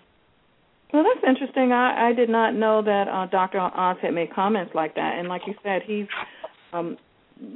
Well, 0.92 1.04
that's 1.04 1.26
interesting. 1.26 1.72
I 1.72 2.08
I 2.08 2.12
did 2.12 2.28
not 2.28 2.54
know 2.54 2.82
that 2.82 3.08
uh, 3.08 3.26
Dr. 3.26 3.60
Oz 3.60 3.96
had 4.02 4.12
made 4.14 4.32
comments 4.32 4.72
like 4.74 4.94
that, 4.96 5.18
and 5.18 5.28
like 5.28 5.42
you 5.46 5.54
said, 5.62 5.82
he's 5.86 6.06
um 6.72 6.96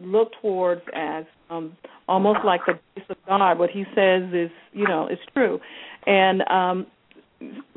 looked 0.02 0.36
towards 0.40 0.82
as 0.94 1.24
um 1.50 1.76
almost 2.08 2.40
like 2.44 2.60
the 2.66 2.72
voice 2.72 3.06
of 3.08 3.16
God. 3.26 3.58
What 3.58 3.70
he 3.70 3.84
says 3.94 4.22
is, 4.32 4.50
you 4.72 4.86
know, 4.86 5.08
is 5.08 5.18
true, 5.34 5.60
and 6.06 6.42
um 6.48 6.86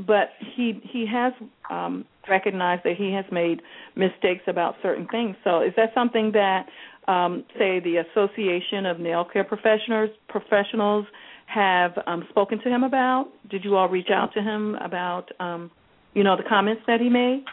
but 0.06 0.30
he 0.56 0.80
he 0.84 1.06
has 1.12 1.34
um 1.70 2.06
recognized 2.30 2.84
that 2.84 2.96
he 2.98 3.12
has 3.14 3.26
made 3.32 3.62
mistakes 3.96 4.44
about 4.48 4.76
certain 4.84 5.08
things. 5.08 5.36
So, 5.44 5.62
is 5.62 5.74
that 5.78 5.94
something 5.94 6.32
that 6.34 6.68
um, 7.08 7.46
say 7.58 7.80
the 7.80 7.98
Association 7.98 8.86
of 8.86 9.00
Nail 9.00 9.26
Care 9.26 9.44
Professionals 9.44 10.10
professionals 10.28 11.06
have 11.48 11.92
um, 12.06 12.26
spoken 12.30 12.60
to 12.60 12.70
him 12.70 12.84
about? 12.84 13.28
Did 13.50 13.64
you 13.64 13.76
all 13.76 13.90
reach 13.90 14.10
out 14.14 14.34
to 14.34 14.42
him 14.42 14.76
about 14.76 15.32
um, 15.40 15.72
you 16.14 16.24
know 16.24 16.38
the 16.38 16.48
comments 16.48 16.84
that 16.88 17.02
he 17.02 17.10
made? 17.10 17.44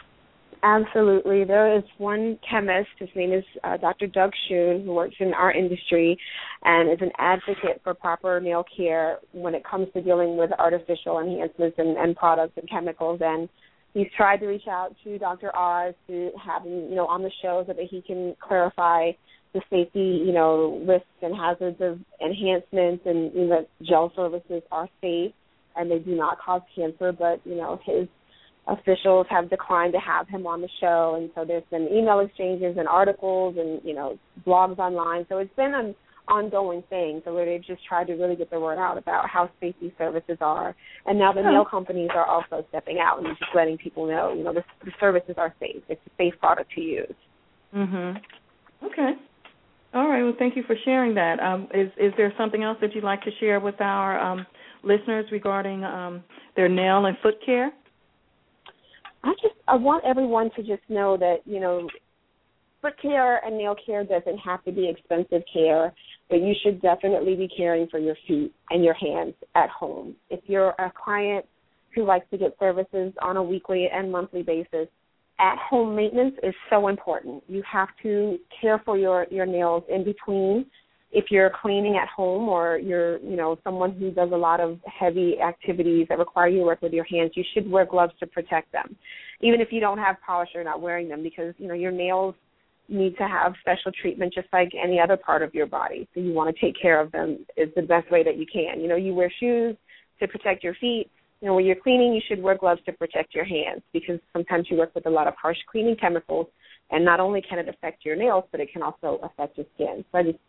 Absolutely. 0.63 1.43
There 1.43 1.77
is 1.77 1.83
one 1.99 2.39
chemist, 2.49 2.89
his 2.97 3.09
name 3.15 3.31
is 3.31 3.43
uh, 3.63 3.77
Dr. 3.77 4.07
Doug 4.07 4.31
Schoon, 4.49 4.83
who 4.83 4.93
works 4.93 5.15
in 5.19 5.31
our 5.33 5.51
industry 5.51 6.17
and 6.63 6.89
is 6.91 6.97
an 7.01 7.11
advocate 7.19 7.81
for 7.83 7.93
proper 7.93 8.39
nail 8.39 8.65
care 8.75 9.19
when 9.31 9.53
it 9.53 9.63
comes 9.63 9.87
to 9.93 10.01
dealing 10.01 10.37
with 10.37 10.49
artificial 10.57 11.19
enhancements 11.19 11.75
and, 11.77 11.95
and 11.97 12.15
products 12.15 12.53
and 12.57 12.67
chemicals. 12.67 13.19
And 13.23 13.47
he's 13.93 14.07
tried 14.17 14.37
to 14.37 14.47
reach 14.47 14.67
out 14.67 14.95
to 15.03 15.19
Dr. 15.19 15.55
Oz 15.55 15.93
to 16.07 16.31
have 16.43 16.63
him, 16.63 16.89
you 16.89 16.95
know, 16.95 17.05
on 17.05 17.21
the 17.21 17.31
show 17.43 17.63
so 17.67 17.73
that 17.73 17.85
he 17.87 18.01
can 18.01 18.35
clarify 18.39 19.11
the 19.55 19.61
safety, 19.69 20.21
you 20.25 20.33
know, 20.33 20.83
risks 20.85 21.07
and 21.21 21.33
hazards 21.33 21.77
of 21.79 21.97
enhancements 22.21 23.03
and 23.05 23.33
you 23.33 23.47
know, 23.47 23.61
that 23.61 23.69
gel 23.87 24.11
services 24.15 24.61
are 24.71 24.89
safe 25.01 25.31
and 25.77 25.89
they 25.89 25.99
do 25.99 26.15
not 26.15 26.37
cause 26.39 26.61
cancer, 26.75 27.11
but, 27.11 27.39
you 27.45 27.55
know, 27.55 27.79
his 27.85 28.07
officials 28.67 29.25
have 29.29 29.49
declined 29.49 29.93
to 29.93 29.99
have 29.99 30.27
him 30.27 30.45
on 30.45 30.61
the 30.61 30.69
show 30.81 31.15
and 31.17 31.29
so 31.33 31.45
there's 31.45 31.63
been 31.71 31.87
email 31.91 32.19
exchanges 32.19 32.75
and 32.77 32.87
articles 32.87 33.55
and, 33.57 33.81
you 33.83 33.95
know, 33.95 34.19
blogs 34.45 34.77
online. 34.77 35.25
So 35.29 35.37
it's 35.37 35.55
been 35.55 35.73
an 35.73 35.95
ongoing 36.27 36.83
thing. 36.89 37.21
So 37.23 37.33
where 37.33 37.45
they've 37.45 37.65
just 37.65 37.85
tried 37.87 38.07
to 38.07 38.13
really 38.13 38.35
get 38.35 38.49
the 38.49 38.59
word 38.59 38.77
out 38.77 38.97
about 38.97 39.29
how 39.29 39.49
safe 39.61 39.75
these 39.81 39.91
services 39.97 40.37
are. 40.41 40.75
And 41.05 41.17
now 41.17 41.31
the 41.31 41.43
nail 41.43 41.63
companies 41.63 42.09
are 42.13 42.25
also 42.25 42.65
stepping 42.69 42.97
out 42.99 43.19
and 43.19 43.37
just 43.37 43.51
letting 43.55 43.77
people 43.77 44.05
know, 44.05 44.33
you 44.35 44.43
know, 44.43 44.53
the, 44.53 44.63
the 44.83 44.91
services 44.99 45.35
are 45.37 45.53
safe. 45.61 45.81
It's 45.87 46.01
a 46.05 46.09
safe 46.17 46.33
product 46.41 46.71
to 46.75 46.81
use. 46.81 47.15
Mhm. 47.73 48.19
Okay. 48.83 49.13
All 49.95 50.09
right. 50.09 50.23
Well, 50.23 50.33
thank 50.37 50.57
you 50.57 50.63
for 50.67 50.75
sharing 50.83 51.15
that. 51.15 51.39
Um, 51.39 51.69
is 51.73 51.89
is 51.97 52.11
there 52.17 52.33
something 52.37 52.63
else 52.63 52.77
that 52.81 52.93
you'd 52.93 53.05
like 53.05 53.21
to 53.21 53.31
share 53.39 53.61
with 53.61 53.79
our 53.79 54.19
um, 54.19 54.45
listeners 54.83 55.25
regarding 55.31 55.85
um, 55.85 56.21
their 56.57 56.67
nail 56.67 57.05
and 57.05 57.17
foot 57.23 57.35
care? 57.45 57.71
I 59.23 59.31
just 59.41 59.55
I 59.69 59.75
want 59.75 60.03
everyone 60.05 60.51
to 60.57 60.63
just 60.63 60.83
know 60.89 61.15
that 61.17 61.37
you 61.45 61.61
know 61.61 61.87
foot 62.81 63.01
care 63.01 63.37
and 63.45 63.57
nail 63.57 63.73
care 63.85 64.03
doesn't 64.03 64.37
have 64.39 64.65
to 64.65 64.71
be 64.73 64.89
expensive 64.89 65.43
care, 65.51 65.93
but 66.29 66.41
you 66.41 66.53
should 66.61 66.81
definitely 66.81 67.35
be 67.35 67.47
caring 67.55 67.87
for 67.87 67.97
your 67.97 68.17
feet 68.27 68.53
and 68.71 68.83
your 68.83 68.95
hands 68.95 69.33
at 69.55 69.69
home. 69.69 70.13
If 70.29 70.41
you're 70.45 70.75
a 70.77 70.91
client 71.01 71.45
who 71.95 72.03
likes 72.03 72.29
to 72.31 72.37
get 72.37 72.53
services 72.59 73.13
on 73.21 73.37
a 73.37 73.43
weekly 73.43 73.87
and 73.91 74.11
monthly 74.11 74.43
basis, 74.43 74.89
at 75.39 75.57
home 75.57 75.95
maintenance 75.95 76.35
is 76.43 76.53
so 76.69 76.87
important. 76.87 77.43
You 77.47 77.61
have 77.69 77.89
to 78.03 78.37
care 78.61 78.81
for 78.85 78.97
your 78.97 79.25
your 79.29 79.45
nails 79.45 79.83
in 79.89 80.03
between. 80.03 80.65
If 81.11 81.25
you're 81.29 81.51
cleaning 81.61 81.97
at 82.01 82.09
home 82.09 82.49
or 82.49 82.77
you're, 82.77 83.19
you 83.19 83.37
know, 83.37 83.57
someone 83.63 83.93
who 83.93 84.11
does 84.11 84.31
a 84.33 84.37
lot 84.37 84.59
of 84.59 84.79
heavy 84.85 85.39
activities 85.39 86.07
that 86.09 86.19
require 86.19 86.49
you 86.49 86.59
to 86.59 86.65
work 86.65 86.81
with 86.81 86.91
your 86.91 87.05
hands, 87.05 87.31
you 87.35 87.43
should 87.53 87.69
wear 87.69 87.85
gloves 87.85 88.11
to 88.19 88.27
protect 88.27 88.71
them. 88.73 88.97
Even 89.39 89.61
if 89.61 89.69
you 89.71 89.79
don't 89.79 89.97
have 89.97 90.17
polish 90.25 90.49
or 90.55 90.63
not 90.63 90.81
wearing 90.81 91.07
them 91.07 91.23
because, 91.23 91.53
you 91.57 91.69
know, 91.69 91.73
your 91.73 91.91
nails 91.91 92.35
need 92.89 93.15
to 93.17 93.27
have 93.27 93.53
special 93.61 93.91
treatment 94.01 94.33
just 94.33 94.47
like 94.51 94.71
any 94.81 94.99
other 94.99 95.15
part 95.15 95.41
of 95.41 95.53
your 95.53 95.67
body. 95.67 96.07
So 96.13 96.19
you 96.19 96.33
want 96.33 96.53
to 96.53 96.61
take 96.61 96.79
care 96.79 96.99
of 96.99 97.11
them 97.13 97.45
is 97.55 97.69
the 97.75 97.81
best 97.81 98.11
way 98.11 98.23
that 98.23 98.37
you 98.37 98.45
can. 98.51 98.81
You 98.81 98.89
know, 98.89 98.97
you 98.97 99.13
wear 99.13 99.31
shoes 99.39 99.77
to 100.19 100.27
protect 100.27 100.63
your 100.63 100.75
feet 100.75 101.09
you 101.41 101.47
know, 101.47 101.55
when 101.55 101.65
you're 101.65 101.75
cleaning, 101.75 102.13
you 102.13 102.21
should 102.27 102.41
wear 102.41 102.57
gloves 102.57 102.81
to 102.85 102.93
protect 102.93 103.35
your 103.35 103.45
hands 103.45 103.81
because 103.93 104.19
sometimes 104.33 104.67
you 104.69 104.77
work 104.77 104.95
with 104.95 105.05
a 105.05 105.09
lot 105.09 105.27
of 105.27 105.33
harsh 105.41 105.57
cleaning 105.71 105.95
chemicals, 105.95 106.47
and 106.91 107.03
not 107.03 107.19
only 107.19 107.41
can 107.41 107.59
it 107.59 107.67
affect 107.67 108.05
your 108.05 108.15
nails, 108.15 108.43
but 108.51 108.59
it 108.59 108.71
can 108.71 108.81
also 108.81 109.19
affect 109.23 109.57
your 109.57 109.65
skin. 109.75 110.05
So 110.11 110.17
I 110.17 110.23
just 110.23 110.39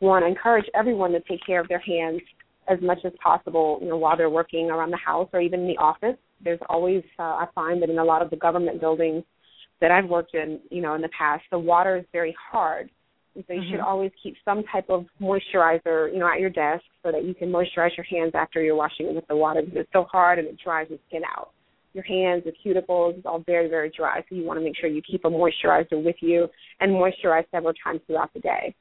want 0.00 0.24
to 0.24 0.28
encourage 0.28 0.66
everyone 0.74 1.12
to 1.12 1.20
take 1.20 1.44
care 1.46 1.60
of 1.60 1.68
their 1.68 1.78
hands 1.78 2.20
as 2.68 2.78
much 2.80 2.98
as 3.04 3.12
possible, 3.22 3.78
you 3.82 3.88
know, 3.88 3.96
while 3.96 4.16
they're 4.16 4.30
working 4.30 4.70
around 4.70 4.90
the 4.90 4.96
house 4.96 5.28
or 5.32 5.40
even 5.40 5.60
in 5.60 5.66
the 5.66 5.76
office. 5.76 6.16
There's 6.42 6.60
always, 6.68 7.02
uh, 7.18 7.22
I 7.22 7.46
find 7.54 7.80
that 7.82 7.90
in 7.90 7.98
a 7.98 8.04
lot 8.04 8.22
of 8.22 8.30
the 8.30 8.36
government 8.36 8.80
buildings 8.80 9.22
that 9.80 9.90
I've 9.90 10.08
worked 10.08 10.34
in, 10.34 10.60
you 10.70 10.82
know, 10.82 10.94
in 10.94 11.02
the 11.02 11.10
past, 11.16 11.42
the 11.50 11.58
water 11.58 11.96
is 11.96 12.04
very 12.12 12.34
hard. 12.50 12.90
And 13.34 13.44
so 13.46 13.52
you 13.52 13.60
mm-hmm. 13.60 13.70
should 13.72 13.80
always 13.80 14.12
keep 14.22 14.36
some 14.44 14.62
type 14.70 14.88
of 14.88 15.06
moisturizer, 15.20 16.12
you 16.12 16.18
know, 16.18 16.28
at 16.32 16.40
your 16.40 16.50
desk 16.50 16.84
so 17.02 17.10
that 17.10 17.24
you 17.24 17.34
can 17.34 17.50
moisturize 17.50 17.96
your 17.96 18.06
hands 18.08 18.32
after 18.34 18.62
you're 18.62 18.76
washing 18.76 19.06
them 19.06 19.16
with 19.16 19.26
the 19.26 19.36
water 19.36 19.62
because 19.62 19.80
it's 19.80 19.92
so 19.92 20.04
hard 20.04 20.38
and 20.38 20.48
it 20.48 20.56
dries 20.62 20.86
your 20.88 20.98
skin 21.08 21.22
out. 21.36 21.50
Your 21.94 22.04
hands, 22.04 22.44
the 22.44 22.52
cuticles, 22.52 23.16
it's 23.18 23.26
all 23.26 23.42
very, 23.46 23.68
very 23.68 23.90
dry. 23.96 24.20
So 24.28 24.34
you 24.34 24.44
want 24.44 24.58
to 24.58 24.64
make 24.64 24.76
sure 24.76 24.88
you 24.88 25.02
keep 25.02 25.24
a 25.24 25.30
moisturizer 25.30 26.02
with 26.02 26.16
you 26.20 26.48
and 26.80 26.92
moisturize 26.92 27.44
several 27.50 27.72
times 27.84 28.00
throughout 28.06 28.32
the 28.34 28.40
day. 28.40 28.74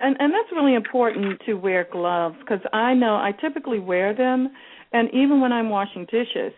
And 0.00 0.16
and 0.18 0.32
that's 0.32 0.50
really 0.52 0.74
important 0.74 1.40
to 1.46 1.54
wear 1.54 1.86
gloves 1.90 2.36
because 2.40 2.60
I 2.72 2.94
know 2.94 3.14
I 3.14 3.32
typically 3.40 3.78
wear 3.78 4.14
them, 4.14 4.50
and 4.92 5.08
even 5.14 5.40
when 5.40 5.52
I'm 5.52 5.70
washing 5.70 6.04
dishes, 6.06 6.52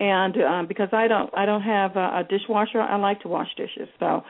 and 0.00 0.34
um, 0.42 0.66
because 0.66 0.88
I 0.92 1.06
don't 1.06 1.30
I 1.36 1.46
don't 1.46 1.62
have 1.62 1.94
a, 1.94 2.20
a 2.20 2.26
dishwasher, 2.28 2.80
I 2.80 2.96
like 2.96 3.20
to 3.20 3.28
wash 3.28 3.48
dishes. 3.56 3.88
So 4.00 4.22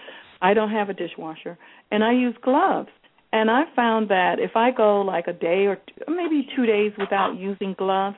I 0.43 0.55
don't 0.55 0.70
have 0.70 0.88
a 0.88 0.95
dishwasher, 0.95 1.59
and 1.91 2.03
I 2.03 2.12
use 2.12 2.34
gloves. 2.43 2.88
And 3.32 3.51
I 3.51 3.62
found 3.76 4.09
that 4.09 4.41
if 4.41 4.57
I 4.57 4.72
go 4.72 5.03
like 5.03 5.28
a 5.28 5.32
day 5.32 5.66
or 5.66 5.76
two, 5.76 6.12
maybe 6.12 6.49
two 6.57 6.66
days 6.66 6.93
without 6.99 7.36
using 7.36 7.74
gloves, 7.78 8.16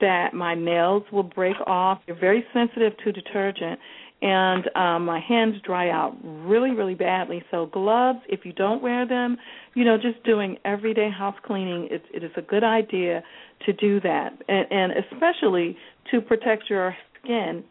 that 0.00 0.32
my 0.32 0.54
nails 0.54 1.02
will 1.12 1.22
break 1.22 1.56
off. 1.66 2.00
They're 2.06 2.18
very 2.18 2.44
sensitive 2.52 2.96
to 3.04 3.12
detergent, 3.12 3.78
and 4.22 4.64
um, 4.74 5.04
my 5.04 5.20
hands 5.20 5.56
dry 5.64 5.90
out 5.90 6.16
really, 6.22 6.70
really 6.70 6.94
badly. 6.94 7.44
So 7.50 7.66
gloves, 7.66 8.20
if 8.28 8.44
you 8.44 8.52
don't 8.52 8.82
wear 8.82 9.06
them, 9.06 9.36
you 9.74 9.84
know, 9.84 9.96
just 9.96 10.24
doing 10.24 10.56
everyday 10.64 11.10
house 11.10 11.36
cleaning, 11.44 11.88
it, 11.90 12.02
it 12.12 12.24
is 12.24 12.32
a 12.36 12.42
good 12.42 12.64
idea 12.64 13.22
to 13.66 13.72
do 13.72 14.00
that, 14.00 14.30
and, 14.48 14.66
and 14.70 14.92
especially 14.92 15.76
to 16.10 16.20
protect 16.20 16.70
your 16.70 16.96
skin 17.22 17.64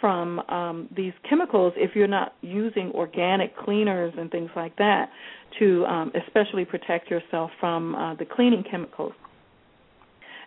from 0.00 0.40
um, 0.40 0.88
these 0.94 1.12
chemicals 1.28 1.72
if 1.76 1.94
you're 1.94 2.06
not 2.06 2.34
using 2.40 2.90
organic 2.94 3.56
cleaners 3.56 4.12
and 4.16 4.30
things 4.30 4.50
like 4.56 4.76
that 4.76 5.10
to 5.58 5.84
um, 5.86 6.12
especially 6.26 6.64
protect 6.64 7.10
yourself 7.10 7.50
from 7.60 7.94
uh, 7.94 8.14
the 8.14 8.24
cleaning 8.24 8.64
chemicals. 8.70 9.12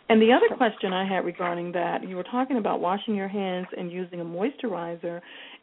And 0.09 0.21
the 0.21 0.33
other 0.33 0.53
question 0.57 0.91
I 0.91 1.07
had 1.07 1.25
regarding 1.25 1.71
that, 1.73 2.07
you 2.07 2.15
were 2.15 2.23
talking 2.23 2.57
about 2.57 2.81
washing 2.81 3.15
your 3.15 3.29
hands 3.29 3.67
and 3.77 3.91
using 3.91 4.19
a 4.19 4.25
moisturizer, 4.25 5.21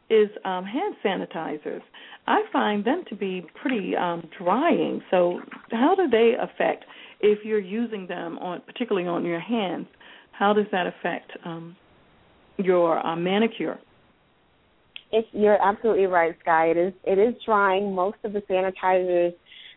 is 0.09 0.29
um, 0.43 0.65
hand 0.65 0.95
sanitizers. 1.05 1.81
I 2.27 2.41
find 2.51 2.83
them 2.83 3.03
to 3.09 3.15
be 3.15 3.45
pretty 3.61 3.95
um, 3.95 4.27
drying. 4.37 5.01
So, 5.09 5.39
how 5.71 5.95
do 5.95 6.09
they 6.09 6.33
affect 6.39 6.83
if 7.21 7.45
you're 7.45 7.59
using 7.59 8.07
them 8.07 8.37
on, 8.39 8.61
particularly 8.65 9.07
on 9.07 9.23
your 9.23 9.39
hands? 9.39 9.87
How 10.33 10.53
does 10.53 10.65
that 10.71 10.85
affect 10.85 11.31
um, 11.45 11.77
your 12.65 13.05
uh, 13.05 13.15
manicure. 13.15 13.79
If 15.11 15.25
you're 15.33 15.61
absolutely 15.61 16.05
right, 16.05 16.35
Sky. 16.41 16.67
It 16.67 16.77
is 16.77 16.93
it 17.03 17.19
is 17.19 17.35
drying. 17.45 17.93
Most 17.93 18.17
of 18.23 18.33
the 18.33 18.39
sanitizers 18.41 19.33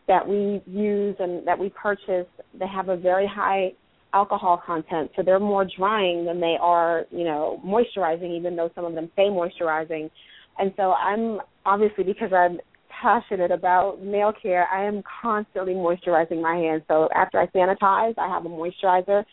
that 0.07 0.26
we 0.26 0.62
use 0.66 1.16
and 1.18 1.47
that 1.47 1.59
we 1.59 1.70
purchase, 1.70 2.26
they 2.59 2.66
have 2.66 2.89
a 2.89 2.97
very 2.97 3.26
high 3.26 3.72
alcohol 4.12 4.62
content, 4.64 5.11
so 5.16 5.22
they're 5.22 5.41
more 5.41 5.66
drying 5.76 6.24
than 6.24 6.41
they 6.41 6.57
are, 6.61 7.05
you 7.11 7.24
know, 7.24 7.61
moisturizing. 7.66 8.37
Even 8.37 8.55
though 8.55 8.70
some 8.74 8.85
of 8.85 8.95
them 8.95 9.11
say 9.16 9.22
moisturizing, 9.22 10.09
and 10.59 10.72
so 10.76 10.93
I'm 10.93 11.41
obviously 11.66 12.05
because 12.05 12.32
I'm 12.32 12.61
passionate 13.03 13.51
about 13.51 14.03
nail 14.03 14.32
care, 14.41 14.68
I 14.72 14.85
am 14.87 15.03
constantly 15.20 15.74
moisturizing 15.74 16.41
my 16.41 16.55
hands. 16.55 16.82
So 16.89 17.09
after 17.14 17.41
I 17.41 17.47
sanitize, 17.49 18.14
I 18.18 18.28
have 18.28 18.47
a 18.47 18.49
moisturizer 18.49 19.24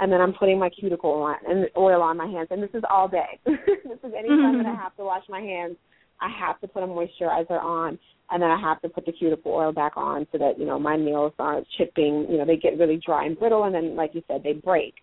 and 0.00 0.10
then 0.10 0.20
I'm 0.20 0.32
putting 0.32 0.58
my 0.58 0.70
cuticle 0.70 1.10
on 1.10 1.36
and 1.46 1.66
oil 1.76 2.00
on 2.02 2.16
my 2.16 2.26
hands. 2.26 2.48
And 2.50 2.62
this 2.62 2.70
is 2.72 2.82
all 2.90 3.06
day. 3.06 3.38
this 3.44 3.98
is 4.02 4.12
any 4.18 4.28
time 4.28 4.38
mm-hmm. 4.38 4.58
that 4.58 4.66
I 4.66 4.70
mm-hmm. 4.70 4.82
have 4.82 4.96
to 4.96 5.04
wash 5.04 5.24
my 5.28 5.40
hands. 5.40 5.76
I 6.20 6.28
have 6.40 6.58
to 6.60 6.68
put 6.68 6.82
a 6.82 6.86
moisturizer 6.86 7.62
on 7.62 7.98
and 8.30 8.42
then 8.42 8.50
I 8.50 8.58
have 8.60 8.80
to 8.82 8.88
put 8.88 9.06
the 9.06 9.12
cuticle 9.12 9.52
oil 9.52 9.72
back 9.72 9.96
on 9.96 10.26
so 10.32 10.38
that, 10.38 10.58
you 10.58 10.64
know, 10.64 10.78
my 10.78 10.96
nails 10.96 11.32
aren't 11.38 11.66
chipping, 11.76 12.26
you 12.30 12.38
know, 12.38 12.46
they 12.46 12.56
get 12.56 12.78
really 12.78 13.00
dry 13.04 13.26
and 13.26 13.38
brittle 13.38 13.64
and 13.64 13.74
then 13.74 13.94
like 13.94 14.14
you 14.14 14.22
said, 14.26 14.42
they 14.42 14.54
break. 14.54 14.94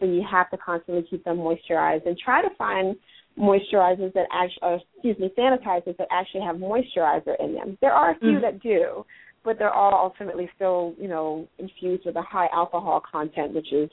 So 0.00 0.06
you 0.06 0.22
have 0.30 0.50
to 0.50 0.58
constantly 0.58 1.06
keep 1.08 1.24
them 1.24 1.38
moisturized 1.38 2.06
and 2.06 2.16
try 2.18 2.42
to 2.42 2.48
find 2.56 2.96
moisturizers 3.38 4.12
that 4.14 4.26
actually, 4.32 4.62
or 4.62 4.80
excuse 4.94 5.18
me, 5.18 5.30
sanitizers 5.38 5.96
that 5.98 6.08
actually 6.10 6.42
have 6.42 6.56
moisturizer 6.56 7.34
in 7.40 7.54
them. 7.54 7.76
There 7.80 7.92
are 7.92 8.12
a 8.12 8.18
few 8.18 8.32
mm-hmm. 8.32 8.42
that 8.42 8.62
do, 8.62 9.04
but 9.44 9.58
they're 9.58 9.72
all 9.72 9.94
ultimately 9.94 10.48
still, 10.54 10.94
you 10.98 11.08
know, 11.08 11.46
infused 11.58 12.06
with 12.06 12.16
a 12.16 12.22
high 12.22 12.48
alcohol 12.52 13.02
content, 13.10 13.54
which 13.54 13.72
is 13.72 13.90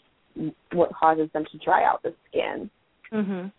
what 0.71 0.93
causes 0.93 1.29
them 1.33 1.45
to 1.51 1.57
dry 1.59 1.83
out 1.83 2.01
the 2.03 2.13
skin. 2.29 2.69
Mhm. 3.11 3.51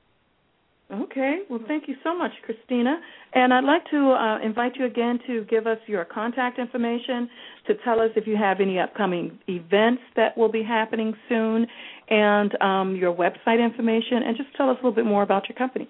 Okay. 0.92 1.40
Well, 1.48 1.60
thank 1.66 1.88
you 1.88 1.96
so 2.04 2.16
much, 2.16 2.32
Christina. 2.42 3.00
And 3.32 3.54
I'd 3.54 3.64
like 3.64 3.84
to 3.90 4.12
uh, 4.12 4.38
invite 4.40 4.76
you 4.76 4.84
again 4.84 5.18
to 5.26 5.44
give 5.44 5.66
us 5.66 5.78
your 5.86 6.04
contact 6.04 6.58
information, 6.58 7.28
to 7.66 7.74
tell 7.84 8.00
us 8.00 8.10
if 8.16 8.26
you 8.26 8.36
have 8.36 8.60
any 8.60 8.78
upcoming 8.78 9.38
events 9.48 10.02
that 10.14 10.36
will 10.36 10.50
be 10.50 10.62
happening 10.62 11.14
soon, 11.28 11.66
and 12.10 12.60
um, 12.60 12.96
your 12.96 13.14
website 13.14 13.64
information, 13.64 14.22
and 14.24 14.36
just 14.36 14.54
tell 14.56 14.68
us 14.68 14.76
a 14.82 14.86
little 14.86 14.92
bit 14.92 15.06
more 15.06 15.22
about 15.22 15.48
your 15.48 15.56
company. 15.56 15.88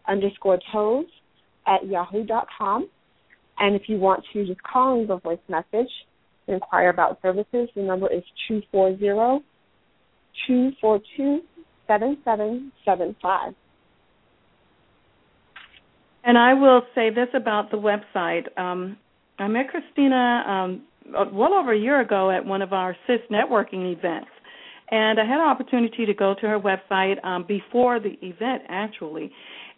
underscore 0.07 0.61
toes 0.73 1.07
at 1.67 1.87
yahoo.com. 1.87 2.89
And 3.59 3.75
if 3.75 3.83
you 3.89 3.99
want 3.99 4.25
to 4.33 4.47
just 4.47 4.63
call 4.63 4.99
me 4.99 5.07
a 5.11 5.17
voice 5.17 5.39
message 5.49 5.91
to 6.47 6.55
inquire 6.55 6.91
about 6.91 7.21
services, 7.23 7.69
the 7.75 7.83
number 7.83 8.07
is 8.13 8.23
240 8.49 9.45
242 10.47 11.41
7775. 11.89 13.55
And 16.25 16.39
I 16.39 16.55
will 16.55 16.83
say 16.95 17.11
this 17.11 17.29
about 17.35 17.71
the 17.71 17.77
website. 17.77 18.47
Um, 18.59 18.97
I 19.39 19.47
met 19.47 19.69
Christina 19.69 20.45
um, 20.47 20.83
well 21.33 21.53
over 21.53 21.73
a 21.73 21.79
year 21.79 22.01
ago 22.01 22.31
at 22.31 22.45
one 22.45 22.63
of 22.63 22.73
our 22.73 22.97
SIS 23.07 23.21
networking 23.31 23.93
events. 23.93 24.31
And 24.91 25.19
I 25.19 25.25
had 25.25 25.41
an 25.41 25.47
opportunity 25.47 26.07
to 26.07 26.15
go 26.15 26.35
to 26.35 26.47
her 26.47 26.59
website 26.59 27.23
um, 27.25 27.45
before 27.47 28.01
the 28.01 28.17
event, 28.23 28.63
actually. 28.69 29.33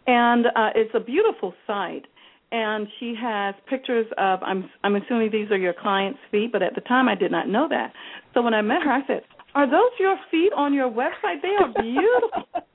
And 0.05 0.47
uh, 0.47 0.69
it's 0.75 0.91
a 0.93 0.99
beautiful 0.99 1.53
site. 1.65 2.05
And 2.51 2.87
she 2.99 3.13
has 3.19 3.53
pictures 3.69 4.05
of 4.17 4.39
I'm 4.41 4.69
I'm 4.81 4.95
assuming 4.95 5.31
these 5.31 5.51
are 5.51 5.57
your 5.57 5.73
clients' 5.73 6.19
feet, 6.31 6.53
but 6.53 6.61
at 6.61 6.75
the 6.75 6.81
time 6.81 7.09
I 7.09 7.15
did 7.15 7.29
not 7.29 7.49
know 7.49 7.67
that. 7.67 7.91
So 8.33 8.41
when 8.41 8.53
I 8.53 8.61
met 8.61 8.83
her, 8.83 8.91
I 8.91 9.05
said, 9.05 9.23
"Are 9.53 9.69
those 9.69 9.91
your 9.99 10.15
feet 10.31 10.53
on 10.55 10.73
your 10.73 10.89
website? 10.89 11.41
They 11.41 11.55
are 11.59 11.67
beautiful." 11.81 12.66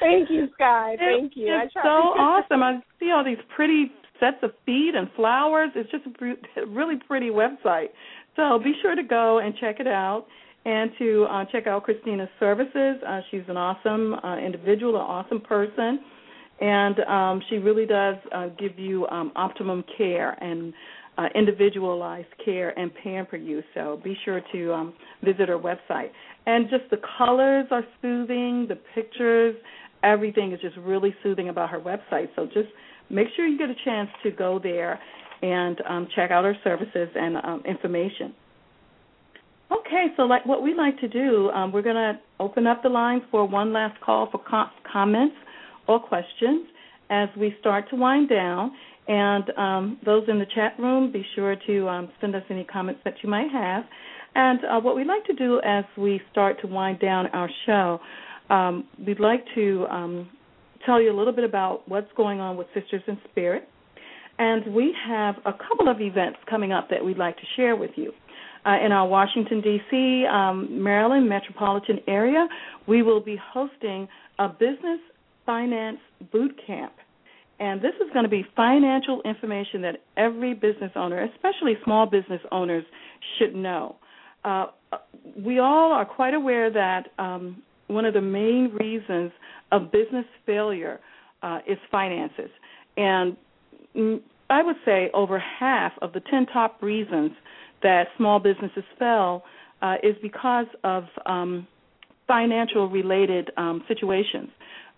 Thank 0.00 0.30
you, 0.30 0.48
Sky. 0.54 0.96
Thank 0.98 1.32
you. 1.36 1.58
It's 1.62 1.74
so 1.74 1.80
awesome. 1.88 2.62
I 2.62 2.80
see 3.00 3.10
all 3.10 3.24
these 3.24 3.38
pretty 3.54 3.92
sets 4.20 4.38
of 4.42 4.52
feet 4.64 4.92
and 4.94 5.08
flowers. 5.16 5.70
It's 5.74 5.90
just 5.90 6.04
a 6.06 6.66
really 6.66 6.96
pretty 7.06 7.30
website. 7.30 7.88
So 8.36 8.58
be 8.62 8.74
sure 8.82 8.94
to 8.94 9.02
go 9.02 9.38
and 9.38 9.54
check 9.58 9.80
it 9.80 9.86
out 9.86 10.26
and 10.64 10.90
to 10.98 11.26
uh, 11.30 11.44
check 11.52 11.66
out 11.66 11.84
Christina's 11.84 12.28
services. 12.38 12.96
Uh, 13.06 13.20
she's 13.30 13.42
an 13.48 13.56
awesome 13.56 14.14
uh, 14.14 14.36
individual, 14.38 14.96
an 14.96 15.02
awesome 15.02 15.40
person, 15.40 16.00
and 16.60 17.00
um, 17.00 17.42
she 17.48 17.56
really 17.56 17.86
does 17.86 18.16
uh, 18.34 18.48
give 18.58 18.78
you 18.78 19.06
um, 19.08 19.32
optimum 19.36 19.84
care 19.96 20.32
and 20.42 20.74
uh, 21.18 21.28
individualized 21.34 22.28
care 22.44 22.78
and 22.78 22.90
pamper 23.02 23.36
you. 23.36 23.62
So 23.74 24.00
be 24.02 24.16
sure 24.24 24.40
to 24.52 24.72
um, 24.72 24.94
visit 25.24 25.48
her 25.48 25.58
website. 25.58 26.10
And 26.46 26.68
just 26.68 26.84
the 26.90 26.98
colors 27.16 27.66
are 27.70 27.84
soothing, 28.02 28.66
the 28.68 28.78
pictures, 28.94 29.56
everything 30.06 30.52
is 30.52 30.60
just 30.60 30.76
really 30.78 31.14
soothing 31.22 31.48
about 31.48 31.70
her 31.70 31.80
website. 31.80 32.28
So 32.36 32.46
just 32.46 32.68
make 33.10 33.28
sure 33.34 33.46
you 33.46 33.58
get 33.58 33.70
a 33.70 33.84
chance 33.84 34.08
to 34.22 34.30
go 34.30 34.60
there 34.62 35.00
and 35.42 35.80
um, 35.88 36.08
check 36.14 36.30
out 36.30 36.44
her 36.44 36.56
services 36.64 37.08
and 37.14 37.36
um, 37.36 37.62
information. 37.66 38.34
Okay, 39.70 40.06
so 40.16 40.22
like 40.22 40.46
what 40.46 40.62
we 40.62 40.74
like 40.74 40.98
to 41.00 41.08
do, 41.08 41.50
um, 41.50 41.72
we're 41.72 41.82
going 41.82 41.96
to 41.96 42.20
open 42.38 42.66
up 42.66 42.82
the 42.82 42.88
line 42.88 43.20
for 43.30 43.46
one 43.46 43.72
last 43.72 44.00
call 44.00 44.28
for 44.30 44.40
co- 44.48 44.70
comments 44.90 45.34
or 45.88 45.98
questions 45.98 46.66
as 47.10 47.28
we 47.36 47.54
start 47.60 47.90
to 47.90 47.96
wind 47.96 48.28
down. 48.28 48.72
And 49.08 49.44
um, 49.56 49.98
those 50.04 50.24
in 50.28 50.38
the 50.38 50.46
chat 50.54 50.74
room, 50.78 51.12
be 51.12 51.24
sure 51.34 51.56
to 51.66 51.88
um, 51.88 52.08
send 52.20 52.34
us 52.34 52.42
any 52.50 52.64
comments 52.64 53.00
that 53.04 53.14
you 53.22 53.28
might 53.28 53.50
have. 53.50 53.84
And 54.34 54.60
uh, 54.64 54.80
what 54.80 54.96
we'd 54.96 55.06
like 55.06 55.24
to 55.26 55.32
do 55.32 55.60
as 55.64 55.84
we 55.96 56.20
start 56.30 56.60
to 56.60 56.66
wind 56.66 57.00
down 57.00 57.26
our 57.28 57.48
show, 57.66 58.00
um, 58.50 58.86
we'd 59.04 59.20
like 59.20 59.44
to 59.54 59.86
um, 59.90 60.28
tell 60.84 61.00
you 61.00 61.12
a 61.12 61.16
little 61.16 61.32
bit 61.32 61.44
about 61.44 61.88
what's 61.88 62.10
going 62.16 62.40
on 62.40 62.56
with 62.56 62.66
Sisters 62.74 63.02
in 63.06 63.18
Spirit. 63.30 63.68
And 64.38 64.74
we 64.74 64.94
have 65.06 65.36
a 65.46 65.52
couple 65.52 65.88
of 65.88 66.00
events 66.00 66.38
coming 66.48 66.72
up 66.72 66.90
that 66.90 67.04
we'd 67.04 67.16
like 67.18 67.36
to 67.36 67.46
share 67.56 67.74
with 67.74 67.92
you. 67.96 68.12
Uh, 68.66 68.84
in 68.84 68.92
our 68.92 69.06
Washington, 69.06 69.60
D.C., 69.60 70.24
um, 70.26 70.82
Maryland 70.82 71.28
metropolitan 71.28 72.00
area, 72.08 72.46
we 72.86 73.02
will 73.02 73.20
be 73.20 73.38
hosting 73.52 74.08
a 74.38 74.48
business 74.48 75.00
finance 75.46 75.98
boot 76.32 76.60
camp. 76.66 76.92
And 77.58 77.80
this 77.80 77.92
is 78.04 78.12
going 78.12 78.24
to 78.24 78.28
be 78.28 78.44
financial 78.54 79.22
information 79.22 79.80
that 79.82 80.02
every 80.16 80.52
business 80.52 80.90
owner, 80.94 81.22
especially 81.34 81.74
small 81.84 82.06
business 82.06 82.40
owners, 82.52 82.84
should 83.38 83.54
know. 83.54 83.96
Uh, 84.44 84.66
we 85.44 85.58
all 85.58 85.92
are 85.92 86.04
quite 86.04 86.34
aware 86.34 86.70
that 86.70 87.08
um, 87.18 87.62
one 87.88 88.04
of 88.04 88.14
the 88.14 88.20
main 88.20 88.70
reasons 88.72 89.32
of 89.72 89.92
business 89.92 90.24
failure 90.44 91.00
uh, 91.42 91.58
is 91.66 91.78
finances. 91.90 92.50
And 92.96 93.36
I 94.50 94.62
would 94.62 94.76
say 94.84 95.10
over 95.14 95.38
half 95.38 95.92
of 96.02 96.12
the 96.12 96.20
10 96.20 96.46
top 96.46 96.82
reasons 96.82 97.32
that 97.82 98.08
small 98.16 98.38
businesses 98.38 98.84
fail 98.98 99.42
uh, 99.82 99.96
is 100.02 100.14
because 100.22 100.66
of 100.84 101.04
um, 101.26 101.66
financial 102.26 102.88
related 102.88 103.50
um, 103.56 103.82
situations. 103.88 104.48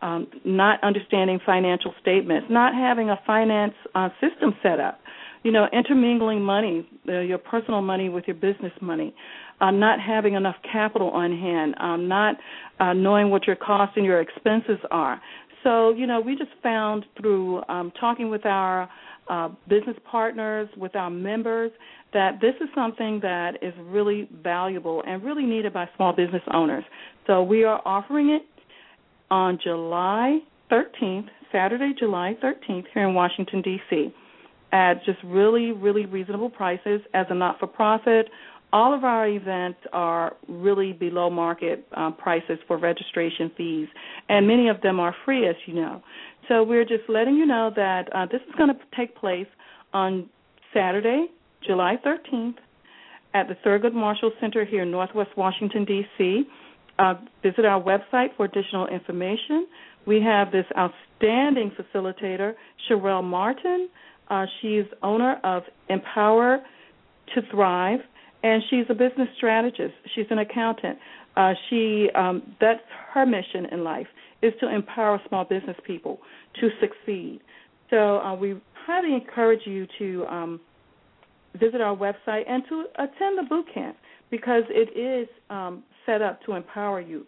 Um, 0.00 0.28
not 0.44 0.82
understanding 0.84 1.40
financial 1.44 1.92
statements, 2.00 2.46
not 2.48 2.72
having 2.72 3.10
a 3.10 3.18
finance 3.26 3.74
uh, 3.96 4.10
system 4.20 4.54
set 4.62 4.78
up, 4.78 5.00
you 5.42 5.50
know, 5.50 5.66
intermingling 5.72 6.40
money, 6.40 6.88
uh, 7.08 7.18
your 7.18 7.38
personal 7.38 7.82
money 7.82 8.08
with 8.08 8.22
your 8.28 8.36
business 8.36 8.70
money, 8.80 9.12
uh, 9.60 9.70
not 9.70 10.00
having 10.00 10.34
enough 10.34 10.56
capital 10.70 11.10
on 11.10 11.32
hand, 11.32 11.74
um, 11.80 12.08
not 12.08 12.36
uh, 12.80 12.92
knowing 12.92 13.30
what 13.30 13.46
your 13.46 13.56
costs 13.56 13.94
and 13.96 14.04
your 14.04 14.20
expenses 14.20 14.78
are. 14.90 15.20
So, 15.64 15.90
you 15.90 16.06
know, 16.06 16.20
we 16.20 16.36
just 16.36 16.50
found 16.62 17.04
through 17.20 17.62
um, 17.68 17.92
talking 17.98 18.30
with 18.30 18.46
our 18.46 18.88
uh, 19.28 19.48
business 19.68 19.96
partners, 20.10 20.68
with 20.76 20.94
our 20.94 21.10
members, 21.10 21.72
that 22.12 22.40
this 22.40 22.54
is 22.60 22.68
something 22.74 23.20
that 23.20 23.58
is 23.60 23.74
really 23.80 24.28
valuable 24.42 25.02
and 25.06 25.22
really 25.22 25.44
needed 25.44 25.72
by 25.72 25.88
small 25.96 26.12
business 26.12 26.42
owners. 26.54 26.84
So 27.26 27.42
we 27.42 27.64
are 27.64 27.82
offering 27.84 28.30
it 28.30 28.42
on 29.30 29.58
July 29.62 30.38
13th, 30.70 31.26
Saturday, 31.52 31.92
July 31.98 32.36
13th, 32.42 32.84
here 32.94 33.06
in 33.06 33.14
Washington, 33.14 33.60
D.C 33.60 34.14
at 34.72 35.04
just 35.04 35.18
really, 35.24 35.72
really 35.72 36.06
reasonable 36.06 36.50
prices 36.50 37.00
as 37.14 37.26
a 37.30 37.34
not 37.34 37.58
for 37.58 37.66
profit. 37.66 38.28
All 38.72 38.92
of 38.94 39.02
our 39.02 39.26
events 39.26 39.78
are 39.92 40.36
really 40.46 40.92
below 40.92 41.30
market 41.30 41.86
uh, 41.96 42.10
prices 42.10 42.58
for 42.66 42.76
registration 42.76 43.50
fees, 43.56 43.88
and 44.28 44.46
many 44.46 44.68
of 44.68 44.80
them 44.82 45.00
are 45.00 45.14
free, 45.24 45.48
as 45.48 45.56
you 45.66 45.74
know. 45.74 46.02
So 46.48 46.62
we're 46.62 46.84
just 46.84 47.08
letting 47.08 47.34
you 47.36 47.46
know 47.46 47.70
that 47.74 48.08
uh, 48.14 48.26
this 48.26 48.40
is 48.46 48.54
going 48.56 48.70
to 48.70 48.78
take 48.96 49.16
place 49.16 49.46
on 49.92 50.28
Saturday, 50.74 51.26
July 51.66 51.96
13th, 52.04 52.56
at 53.34 53.48
the 53.48 53.54
Thurgood 53.66 53.94
Marshall 53.94 54.32
Center 54.40 54.64
here 54.64 54.82
in 54.82 54.90
Northwest 54.90 55.30
Washington, 55.36 55.84
D.C. 55.84 56.44
Uh, 56.98 57.14
visit 57.42 57.64
our 57.64 57.82
website 57.82 58.36
for 58.36 58.44
additional 58.46 58.86
information. 58.88 59.66
We 60.06 60.20
have 60.22 60.50
this 60.50 60.64
outstanding 60.76 61.72
facilitator, 61.72 62.54
Sherelle 62.88 63.24
Martin. 63.24 63.88
Uh, 64.28 64.46
she's 64.60 64.84
owner 65.02 65.38
of 65.44 65.62
Empower 65.88 66.60
to 67.34 67.42
Thrive, 67.50 68.00
and 68.42 68.62
she's 68.70 68.84
a 68.88 68.94
business 68.94 69.28
strategist. 69.36 69.94
She's 70.14 70.26
an 70.30 70.38
accountant. 70.38 70.98
Uh, 71.36 71.54
she 71.68 72.08
um, 72.14 72.42
that's 72.60 72.80
her 73.12 73.26
mission 73.26 73.66
in 73.72 73.84
life 73.84 74.06
is 74.42 74.52
to 74.60 74.72
empower 74.72 75.20
small 75.28 75.44
business 75.44 75.76
people 75.84 76.18
to 76.60 76.68
succeed. 76.80 77.40
So 77.90 78.18
uh, 78.18 78.34
we 78.34 78.60
highly 78.86 79.14
encourage 79.14 79.66
you 79.66 79.86
to 79.98 80.26
um, 80.26 80.60
visit 81.58 81.80
our 81.80 81.96
website 81.96 82.48
and 82.48 82.62
to 82.68 82.84
attend 82.96 83.38
the 83.38 83.46
boot 83.48 83.66
camp 83.72 83.96
because 84.30 84.64
it 84.68 84.96
is 84.96 85.28
um, 85.50 85.82
set 86.06 86.22
up 86.22 86.42
to 86.44 86.52
empower 86.52 87.00
you. 87.00 87.26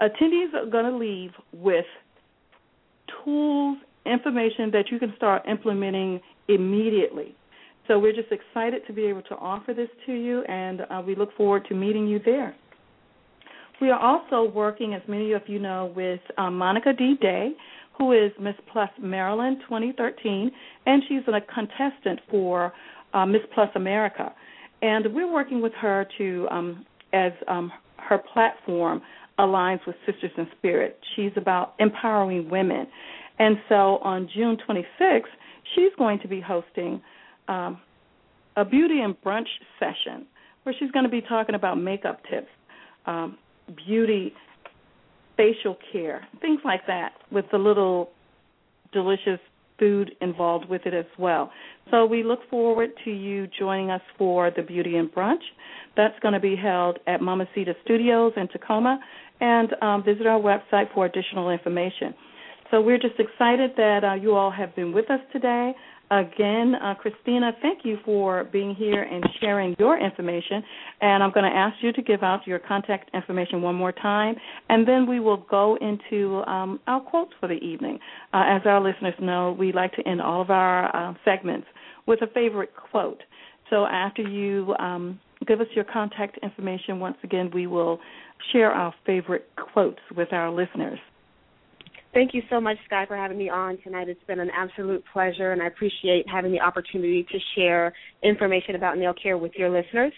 Attendees 0.00 0.54
are 0.54 0.66
going 0.66 0.86
to 0.86 0.96
leave 0.96 1.30
with 1.52 1.84
tools, 3.24 3.78
information 4.06 4.70
that 4.72 4.90
you 4.90 4.98
can 4.98 5.12
start 5.16 5.42
implementing 5.48 6.20
immediately. 6.48 7.34
So 7.88 7.98
we're 7.98 8.12
just 8.12 8.30
excited 8.30 8.82
to 8.86 8.92
be 8.92 9.04
able 9.06 9.22
to 9.22 9.34
offer 9.36 9.74
this 9.74 9.88
to 10.06 10.12
you, 10.12 10.42
and 10.44 10.82
uh, 10.82 11.02
we 11.04 11.14
look 11.16 11.36
forward 11.36 11.66
to 11.68 11.74
meeting 11.74 12.06
you 12.06 12.20
there. 12.24 12.54
We 13.80 13.90
are 13.90 13.98
also 13.98 14.50
working, 14.50 14.94
as 14.94 15.02
many 15.08 15.32
of 15.32 15.42
you 15.46 15.58
know, 15.58 15.92
with 15.96 16.20
um, 16.36 16.58
Monica 16.58 16.92
D. 16.92 17.16
Day, 17.20 17.52
who 17.96 18.12
is 18.12 18.30
Miss 18.40 18.54
Plus 18.72 18.90
Maryland 19.00 19.58
2013, 19.62 20.50
and 20.86 21.02
she's 21.08 21.22
a 21.28 21.40
contestant 21.52 22.20
for 22.30 22.72
uh, 23.14 23.26
Miss 23.26 23.42
Plus 23.54 23.70
America. 23.74 24.32
And 24.82 25.12
we're 25.14 25.30
working 25.30 25.60
with 25.60 25.72
her 25.74 26.06
to, 26.18 26.48
um, 26.50 26.86
as 27.12 27.32
um, 27.48 27.72
her 27.96 28.18
platform 28.18 29.02
aligns 29.38 29.80
with 29.86 29.96
Sisters 30.06 30.30
in 30.36 30.46
Spirit. 30.58 30.98
She's 31.16 31.32
about 31.36 31.74
empowering 31.78 32.50
women. 32.50 32.86
And 33.38 33.56
so 33.68 33.98
on 34.02 34.28
June 34.34 34.58
26th, 34.68 35.22
she's 35.74 35.92
going 35.98 36.20
to 36.20 36.28
be 36.28 36.40
hosting 36.40 37.00
um, 37.48 37.80
a 38.56 38.64
beauty 38.64 39.00
and 39.00 39.14
brunch 39.22 39.48
session 39.78 40.26
where 40.62 40.74
she's 40.78 40.90
going 40.90 41.04
to 41.04 41.10
be 41.10 41.20
talking 41.22 41.54
about 41.54 41.76
makeup 41.76 42.20
tips, 42.30 42.48
um, 43.06 43.38
beauty, 43.86 44.32
facial 45.36 45.76
care, 45.92 46.26
things 46.40 46.60
like 46.64 46.86
that, 46.86 47.12
with 47.30 47.46
the 47.50 47.58
little 47.58 48.10
delicious 48.92 49.40
food 49.78 50.12
involved 50.20 50.68
with 50.68 50.82
it 50.84 50.92
as 50.92 51.06
well. 51.18 51.50
So 51.90 52.04
we 52.04 52.22
look 52.22 52.40
forward 52.50 52.90
to 53.04 53.10
you 53.10 53.48
joining 53.58 53.90
us 53.90 54.02
for 54.18 54.50
the 54.54 54.62
Beauty 54.62 54.96
and 54.96 55.10
Brunch. 55.10 55.42
That's 55.96 56.18
going 56.20 56.34
to 56.34 56.40
be 56.40 56.54
held 56.54 56.98
at 57.06 57.20
Mamacita 57.20 57.74
Studios 57.84 58.32
in 58.36 58.48
Takoma, 58.48 58.98
and 59.40 59.70
um, 59.80 60.04
visit 60.04 60.26
our 60.26 60.38
website 60.38 60.92
for 60.94 61.06
additional 61.06 61.50
information. 61.50 62.14
So 62.70 62.80
we're 62.80 62.98
just 62.98 63.18
excited 63.18 63.72
that 63.78 64.04
uh, 64.04 64.14
you 64.14 64.34
all 64.34 64.50
have 64.50 64.76
been 64.76 64.92
with 64.92 65.10
us 65.10 65.20
today. 65.32 65.72
Again, 66.12 66.74
uh, 66.74 66.94
Christina, 66.96 67.52
thank 67.62 67.84
you 67.84 67.98
for 68.04 68.42
being 68.42 68.74
here 68.74 69.02
and 69.02 69.22
sharing 69.40 69.76
your 69.78 69.96
information. 69.96 70.60
And 71.00 71.22
I'm 71.22 71.30
going 71.30 71.48
to 71.48 71.56
ask 71.56 71.76
you 71.82 71.92
to 71.92 72.02
give 72.02 72.24
out 72.24 72.48
your 72.48 72.58
contact 72.58 73.10
information 73.14 73.62
one 73.62 73.76
more 73.76 73.92
time, 73.92 74.34
and 74.68 74.88
then 74.88 75.06
we 75.06 75.20
will 75.20 75.46
go 75.48 75.78
into 75.80 76.42
um, 76.50 76.80
our 76.88 77.00
quotes 77.00 77.32
for 77.38 77.46
the 77.46 77.54
evening. 77.54 78.00
Uh, 78.34 78.42
as 78.44 78.62
our 78.64 78.82
listeners 78.82 79.14
know, 79.20 79.54
we 79.56 79.72
like 79.72 79.92
to 79.92 80.08
end 80.08 80.20
all 80.20 80.42
of 80.42 80.50
our 80.50 80.94
uh, 80.96 81.14
segments 81.24 81.68
with 82.06 82.22
a 82.22 82.26
favorite 82.34 82.72
quote. 82.74 83.22
So 83.68 83.86
after 83.86 84.22
you 84.22 84.74
um, 84.80 85.20
give 85.46 85.60
us 85.60 85.68
your 85.76 85.84
contact 85.84 86.38
information, 86.42 86.98
once 86.98 87.18
again, 87.22 87.52
we 87.54 87.68
will 87.68 88.00
share 88.52 88.72
our 88.72 88.92
favorite 89.06 89.48
quotes 89.72 90.00
with 90.16 90.32
our 90.32 90.50
listeners. 90.50 90.98
Thank 92.12 92.34
you 92.34 92.42
so 92.50 92.60
much, 92.60 92.76
Sky, 92.86 93.04
for 93.06 93.16
having 93.16 93.38
me 93.38 93.48
on 93.48 93.78
tonight. 93.84 94.08
It's 94.08 94.18
been 94.26 94.40
an 94.40 94.50
absolute 94.52 95.04
pleasure, 95.12 95.52
and 95.52 95.62
I 95.62 95.68
appreciate 95.68 96.26
having 96.28 96.50
the 96.50 96.58
opportunity 96.58 97.22
to 97.22 97.38
share 97.54 97.92
information 98.24 98.74
about 98.74 98.98
nail 98.98 99.14
care 99.14 99.38
with 99.38 99.52
your 99.56 99.70
listeners. 99.70 100.12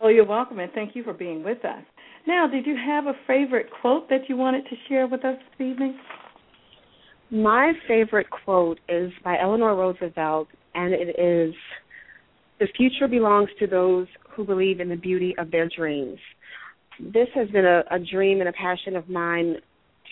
Oh, 0.00 0.06
you're 0.08 0.24
welcome, 0.24 0.60
and 0.60 0.70
thank 0.72 0.94
you 0.94 1.02
for 1.02 1.12
being 1.12 1.42
with 1.42 1.64
us. 1.64 1.82
Now, 2.26 2.46
did 2.46 2.66
you 2.66 2.76
have 2.76 3.06
a 3.06 3.12
favorite 3.26 3.66
quote 3.80 4.08
that 4.08 4.28
you 4.28 4.36
wanted 4.36 4.64
to 4.64 4.76
share 4.88 5.06
with 5.06 5.24
us 5.24 5.36
this 5.58 5.66
evening? 5.66 5.98
My 7.30 7.72
favorite 7.86 8.28
quote 8.30 8.78
is 8.88 9.12
by 9.22 9.38
Eleanor 9.38 9.74
Roosevelt, 9.76 10.48
and 10.74 10.94
it 10.94 11.18
is 11.18 11.54
The 12.60 12.68
future 12.76 13.08
belongs 13.08 13.48
to 13.58 13.66
those 13.66 14.06
who 14.30 14.44
believe 14.44 14.80
in 14.80 14.88
the 14.88 14.96
beauty 14.96 15.34
of 15.38 15.50
their 15.50 15.68
dreams. 15.68 16.18
This 17.00 17.28
has 17.34 17.48
been 17.50 17.64
a, 17.64 17.82
a 17.90 17.98
dream 17.98 18.40
and 18.40 18.48
a 18.48 18.52
passion 18.52 18.96
of 18.96 19.08
mine 19.08 19.56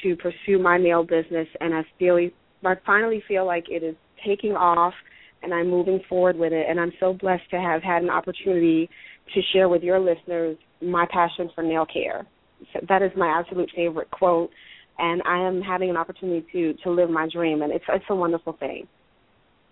to 0.02 0.16
pursue 0.16 0.58
my 0.58 0.78
nail 0.78 1.04
business, 1.04 1.46
and 1.60 1.72
I 1.72 1.82
feel 1.98 2.18
I 2.64 2.74
finally 2.84 3.22
feel 3.28 3.46
like 3.46 3.64
it 3.68 3.82
is 3.82 3.94
taking 4.26 4.52
off, 4.52 4.94
and 5.42 5.54
I'm 5.54 5.70
moving 5.70 6.00
forward 6.08 6.36
with 6.36 6.52
it. 6.52 6.66
And 6.68 6.80
I'm 6.80 6.92
so 6.98 7.14
blessed 7.14 7.48
to 7.50 7.60
have 7.60 7.82
had 7.82 8.02
an 8.02 8.10
opportunity 8.10 8.90
to 9.34 9.40
share 9.52 9.68
with 9.68 9.82
your 9.82 9.98
listeners 9.98 10.56
my 10.80 11.06
passion 11.10 11.50
for 11.54 11.62
nail 11.62 11.86
care. 11.86 12.26
So 12.72 12.80
that 12.88 13.02
is 13.02 13.10
my 13.16 13.28
absolute 13.28 13.70
favorite 13.74 14.10
quote, 14.10 14.50
and 14.98 15.22
I 15.26 15.38
am 15.38 15.60
having 15.60 15.90
an 15.90 15.96
opportunity 15.96 16.46
to 16.52 16.74
to 16.84 16.90
live 16.90 17.10
my 17.10 17.28
dream, 17.32 17.62
and 17.62 17.72
it's 17.72 17.84
it's 17.88 18.04
a 18.08 18.14
wonderful 18.14 18.54
thing. 18.54 18.86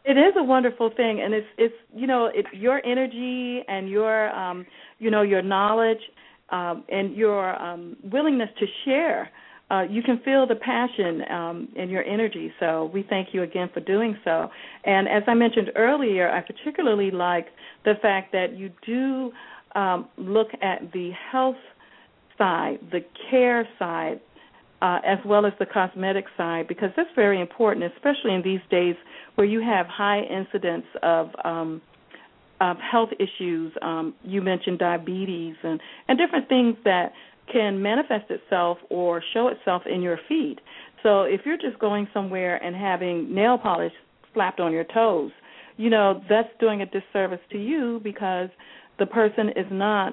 It 0.04 0.16
is 0.16 0.34
a 0.36 0.42
wonderful 0.42 0.90
thing, 0.96 1.20
and 1.20 1.34
it's 1.34 1.46
it's 1.58 1.74
you 1.94 2.06
know 2.06 2.26
it, 2.26 2.46
your 2.52 2.84
energy 2.84 3.62
and 3.68 3.88
your 3.88 4.30
um, 4.30 4.66
you 4.98 5.10
know 5.10 5.22
your 5.22 5.42
knowledge 5.42 6.00
um, 6.50 6.84
and 6.88 7.14
your 7.14 7.60
um, 7.60 7.96
willingness 8.04 8.48
to 8.58 8.66
share. 8.84 9.30
Uh, 9.70 9.82
you 9.82 10.02
can 10.02 10.20
feel 10.24 10.48
the 10.48 10.56
passion 10.56 11.22
um, 11.30 11.68
in 11.76 11.88
your 11.88 12.02
energy. 12.02 12.52
So 12.58 12.90
we 12.92 13.06
thank 13.08 13.28
you 13.32 13.44
again 13.44 13.70
for 13.72 13.78
doing 13.78 14.16
so. 14.24 14.48
And 14.84 15.06
as 15.06 15.22
I 15.28 15.34
mentioned 15.34 15.70
earlier, 15.76 16.28
I 16.28 16.40
particularly 16.40 17.12
like 17.12 17.46
the 17.84 17.94
fact 18.02 18.32
that 18.32 18.56
you 18.56 18.72
do 18.84 19.30
um, 19.74 20.08
look 20.16 20.48
at 20.62 20.92
the 20.92 21.10
health 21.30 21.56
side, 22.38 22.78
the 22.90 23.00
care 23.30 23.68
side, 23.78 24.20
uh, 24.82 24.98
as 25.04 25.18
well 25.26 25.44
as 25.44 25.52
the 25.58 25.66
cosmetic 25.66 26.24
side, 26.36 26.66
because 26.66 26.90
that's 26.96 27.10
very 27.14 27.40
important, 27.40 27.92
especially 27.94 28.34
in 28.34 28.42
these 28.42 28.60
days 28.70 28.96
where 29.34 29.46
you 29.46 29.60
have 29.60 29.86
high 29.86 30.20
incidence 30.22 30.86
of 31.02 31.28
um, 31.44 31.82
of 32.60 32.76
health 32.78 33.10
issues. 33.18 33.72
Um, 33.82 34.14
you 34.22 34.42
mentioned 34.42 34.78
diabetes 34.78 35.56
and 35.62 35.80
and 36.08 36.18
different 36.18 36.48
things 36.48 36.76
that 36.84 37.12
can 37.52 37.82
manifest 37.82 38.30
itself 38.30 38.78
or 38.90 39.22
show 39.34 39.48
itself 39.48 39.82
in 39.86 40.02
your 40.02 40.18
feet. 40.28 40.60
So 41.02 41.22
if 41.22 41.40
you're 41.44 41.56
just 41.58 41.78
going 41.78 42.06
somewhere 42.14 42.62
and 42.62 42.76
having 42.76 43.34
nail 43.34 43.58
polish 43.58 43.92
slapped 44.32 44.60
on 44.60 44.72
your 44.72 44.84
toes, 44.84 45.32
you 45.76 45.90
know 45.90 46.22
that's 46.28 46.48
doing 46.58 46.82
a 46.82 46.86
disservice 46.86 47.40
to 47.52 47.58
you 47.58 48.00
because 48.02 48.48
the 49.00 49.06
person 49.06 49.48
is 49.56 49.66
not, 49.72 50.12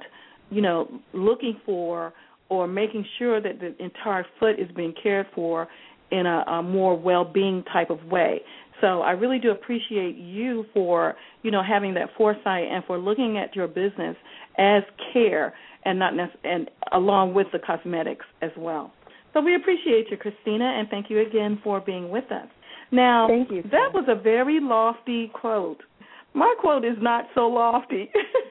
you 0.49 0.61
know, 0.61 0.89
looking 1.13 1.59
for 1.63 2.13
or 2.49 2.67
making 2.67 3.05
sure 3.19 3.39
that 3.39 3.59
the 3.59 3.75
entire 3.83 4.25
foot 4.39 4.59
is 4.59 4.69
being 4.75 4.93
cared 5.03 5.27
for 5.35 5.67
in 6.09 6.25
a, 6.25 6.43
a 6.47 6.63
more 6.63 6.97
well-being 6.97 7.63
type 7.71 7.89
of 7.89 8.03
way. 8.05 8.41
So 8.81 9.01
I 9.01 9.11
really 9.11 9.39
do 9.39 9.51
appreciate 9.51 10.15
you 10.15 10.65
for, 10.73 11.15
you 11.43 11.51
know, 11.51 11.61
having 11.61 11.93
that 11.95 12.09
foresight 12.17 12.63
and 12.71 12.83
for 12.85 12.97
looking 12.97 13.38
at 13.38 13.55
your 13.55 13.67
business 13.67 14.15
as 14.57 14.83
care 15.11 15.53
and 15.83 15.99
not 15.99 16.15
nec- 16.15 16.39
and 16.43 16.69
along 16.93 17.33
with 17.33 17.47
the 17.51 17.59
cosmetics 17.59 18.25
as 18.41 18.51
well. 18.57 18.93
So 19.33 19.41
we 19.41 19.55
appreciate 19.55 20.09
you, 20.09 20.17
Christina, 20.17 20.65
and 20.65 20.88
thank 20.89 21.09
you 21.09 21.19
again 21.19 21.59
for 21.63 21.81
being 21.81 22.09
with 22.09 22.31
us. 22.31 22.47
Now, 22.91 23.27
thank 23.27 23.51
you. 23.51 23.63
that 23.63 23.89
was 23.93 24.05
a 24.07 24.15
very 24.15 24.59
lofty 24.61 25.29
quote. 25.33 25.81
My 26.33 26.53
quote 26.59 26.85
is 26.85 26.97
not 27.01 27.25
so 27.35 27.47
lofty. 27.47 28.09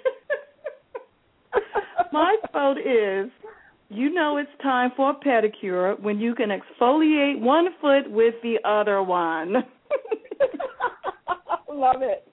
My 2.17 2.37
quote 2.51 2.79
is 2.79 3.31
you 3.91 4.11
know 4.11 4.39
it's 4.39 4.49
time 4.63 4.91
for 4.97 5.11
a 5.11 5.15
pedicure 5.15 6.01
when 6.01 6.19
you 6.19 6.35
can 6.35 6.49
exfoliate 6.49 7.39
one 7.39 7.67
foot 7.79 8.11
with 8.11 8.35
the 8.43 8.57
other 8.65 9.03
one. 9.03 9.53
Love 11.71 12.01
it. 12.01 12.27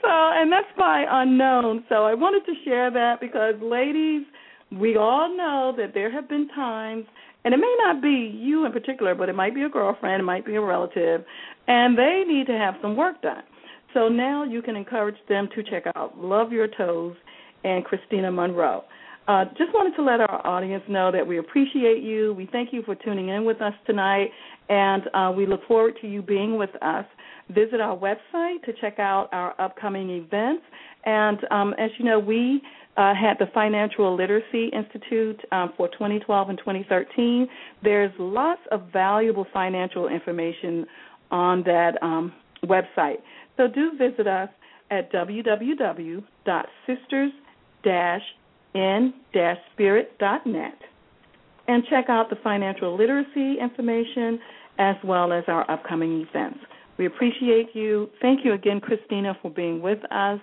So, 0.00 0.08
and 0.08 0.50
that's 0.50 0.66
by 0.78 1.04
unknown. 1.06 1.84
So 1.90 2.04
I 2.04 2.14
wanted 2.14 2.46
to 2.46 2.54
share 2.64 2.90
that 2.90 3.20
because, 3.20 3.56
ladies, 3.60 4.22
we 4.72 4.96
all 4.96 5.36
know 5.36 5.74
that 5.76 5.92
there 5.92 6.10
have 6.10 6.30
been 6.30 6.48
times, 6.48 7.04
and 7.44 7.52
it 7.52 7.58
may 7.58 7.76
not 7.84 8.00
be 8.00 8.32
you 8.34 8.64
in 8.64 8.72
particular, 8.72 9.14
but 9.14 9.28
it 9.28 9.34
might 9.34 9.54
be 9.54 9.64
a 9.64 9.68
girlfriend, 9.68 10.22
it 10.22 10.24
might 10.24 10.46
be 10.46 10.54
a 10.54 10.62
relative, 10.62 11.26
and 11.68 11.96
they 11.96 12.24
need 12.26 12.46
to 12.46 12.54
have 12.54 12.76
some 12.80 12.96
work 12.96 13.20
done. 13.20 13.42
So 13.92 14.08
now 14.08 14.44
you 14.44 14.62
can 14.62 14.76
encourage 14.76 15.18
them 15.28 15.50
to 15.54 15.62
check 15.62 15.82
out 15.94 16.16
Love 16.16 16.52
Your 16.52 16.68
Toes 16.68 17.16
and 17.64 17.84
Christina 17.84 18.30
Monroe. 18.30 18.84
uh, 19.28 19.44
just 19.56 19.72
wanted 19.72 19.94
to 19.96 20.02
let 20.02 20.20
our 20.20 20.46
audience 20.46 20.82
know 20.88 21.12
that 21.12 21.26
we 21.26 21.38
appreciate 21.38 22.02
you. 22.02 22.34
We 22.34 22.48
thank 22.50 22.72
you 22.72 22.82
for 22.82 22.94
tuning 22.94 23.28
in 23.28 23.44
with 23.44 23.60
us 23.60 23.74
tonight, 23.86 24.30
and 24.68 25.02
uh, 25.14 25.32
we 25.36 25.46
look 25.46 25.66
forward 25.66 25.94
to 26.00 26.08
you 26.08 26.22
being 26.22 26.58
with 26.58 26.70
us. 26.82 27.04
Visit 27.48 27.80
our 27.80 27.96
website 27.96 28.62
to 28.64 28.72
check 28.80 28.98
out 28.98 29.28
our 29.32 29.60
upcoming 29.60 30.10
events. 30.10 30.62
And 31.04 31.38
um, 31.50 31.74
as 31.78 31.90
you 31.98 32.04
know, 32.04 32.18
we 32.18 32.62
uh, 32.96 33.14
had 33.14 33.34
the 33.38 33.46
Financial 33.54 34.14
Literacy 34.14 34.68
Institute 34.72 35.40
um, 35.50 35.72
for 35.76 35.88
2012 35.88 36.48
and 36.50 36.58
2013. 36.58 37.48
There's 37.82 38.12
lots 38.18 38.60
of 38.70 38.82
valuable 38.92 39.46
financial 39.52 40.08
information 40.08 40.86
on 41.30 41.62
that 41.64 41.92
um, 42.02 42.32
website. 42.64 43.16
So 43.56 43.68
do 43.68 43.92
visit 43.98 44.26
us 44.26 44.48
at 44.90 45.10
www.sisters-in-spirit.net 47.84 50.78
and 51.68 51.84
check 51.88 52.06
out 52.08 52.28
the 52.28 52.36
financial 52.42 52.96
literacy 52.96 53.56
information 53.60 54.40
as 54.78 54.96
well 55.04 55.32
as 55.32 55.44
our 55.46 55.70
upcoming 55.70 56.26
events. 56.28 56.58
We 56.98 57.06
appreciate 57.06 57.68
you. 57.74 58.10
Thank 58.20 58.44
you 58.44 58.52
again, 58.52 58.80
Christina, 58.80 59.36
for 59.40 59.50
being 59.50 59.80
with 59.80 60.00
us, 60.10 60.40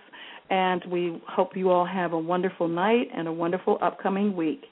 and 0.49 0.83
we 0.89 1.21
hope 1.27 1.55
you 1.55 1.69
all 1.69 1.85
have 1.85 2.13
a 2.13 2.17
wonderful 2.17 2.67
night 2.67 3.09
and 3.15 3.27
a 3.27 3.33
wonderful 3.33 3.77
upcoming 3.81 4.35
week. 4.35 4.65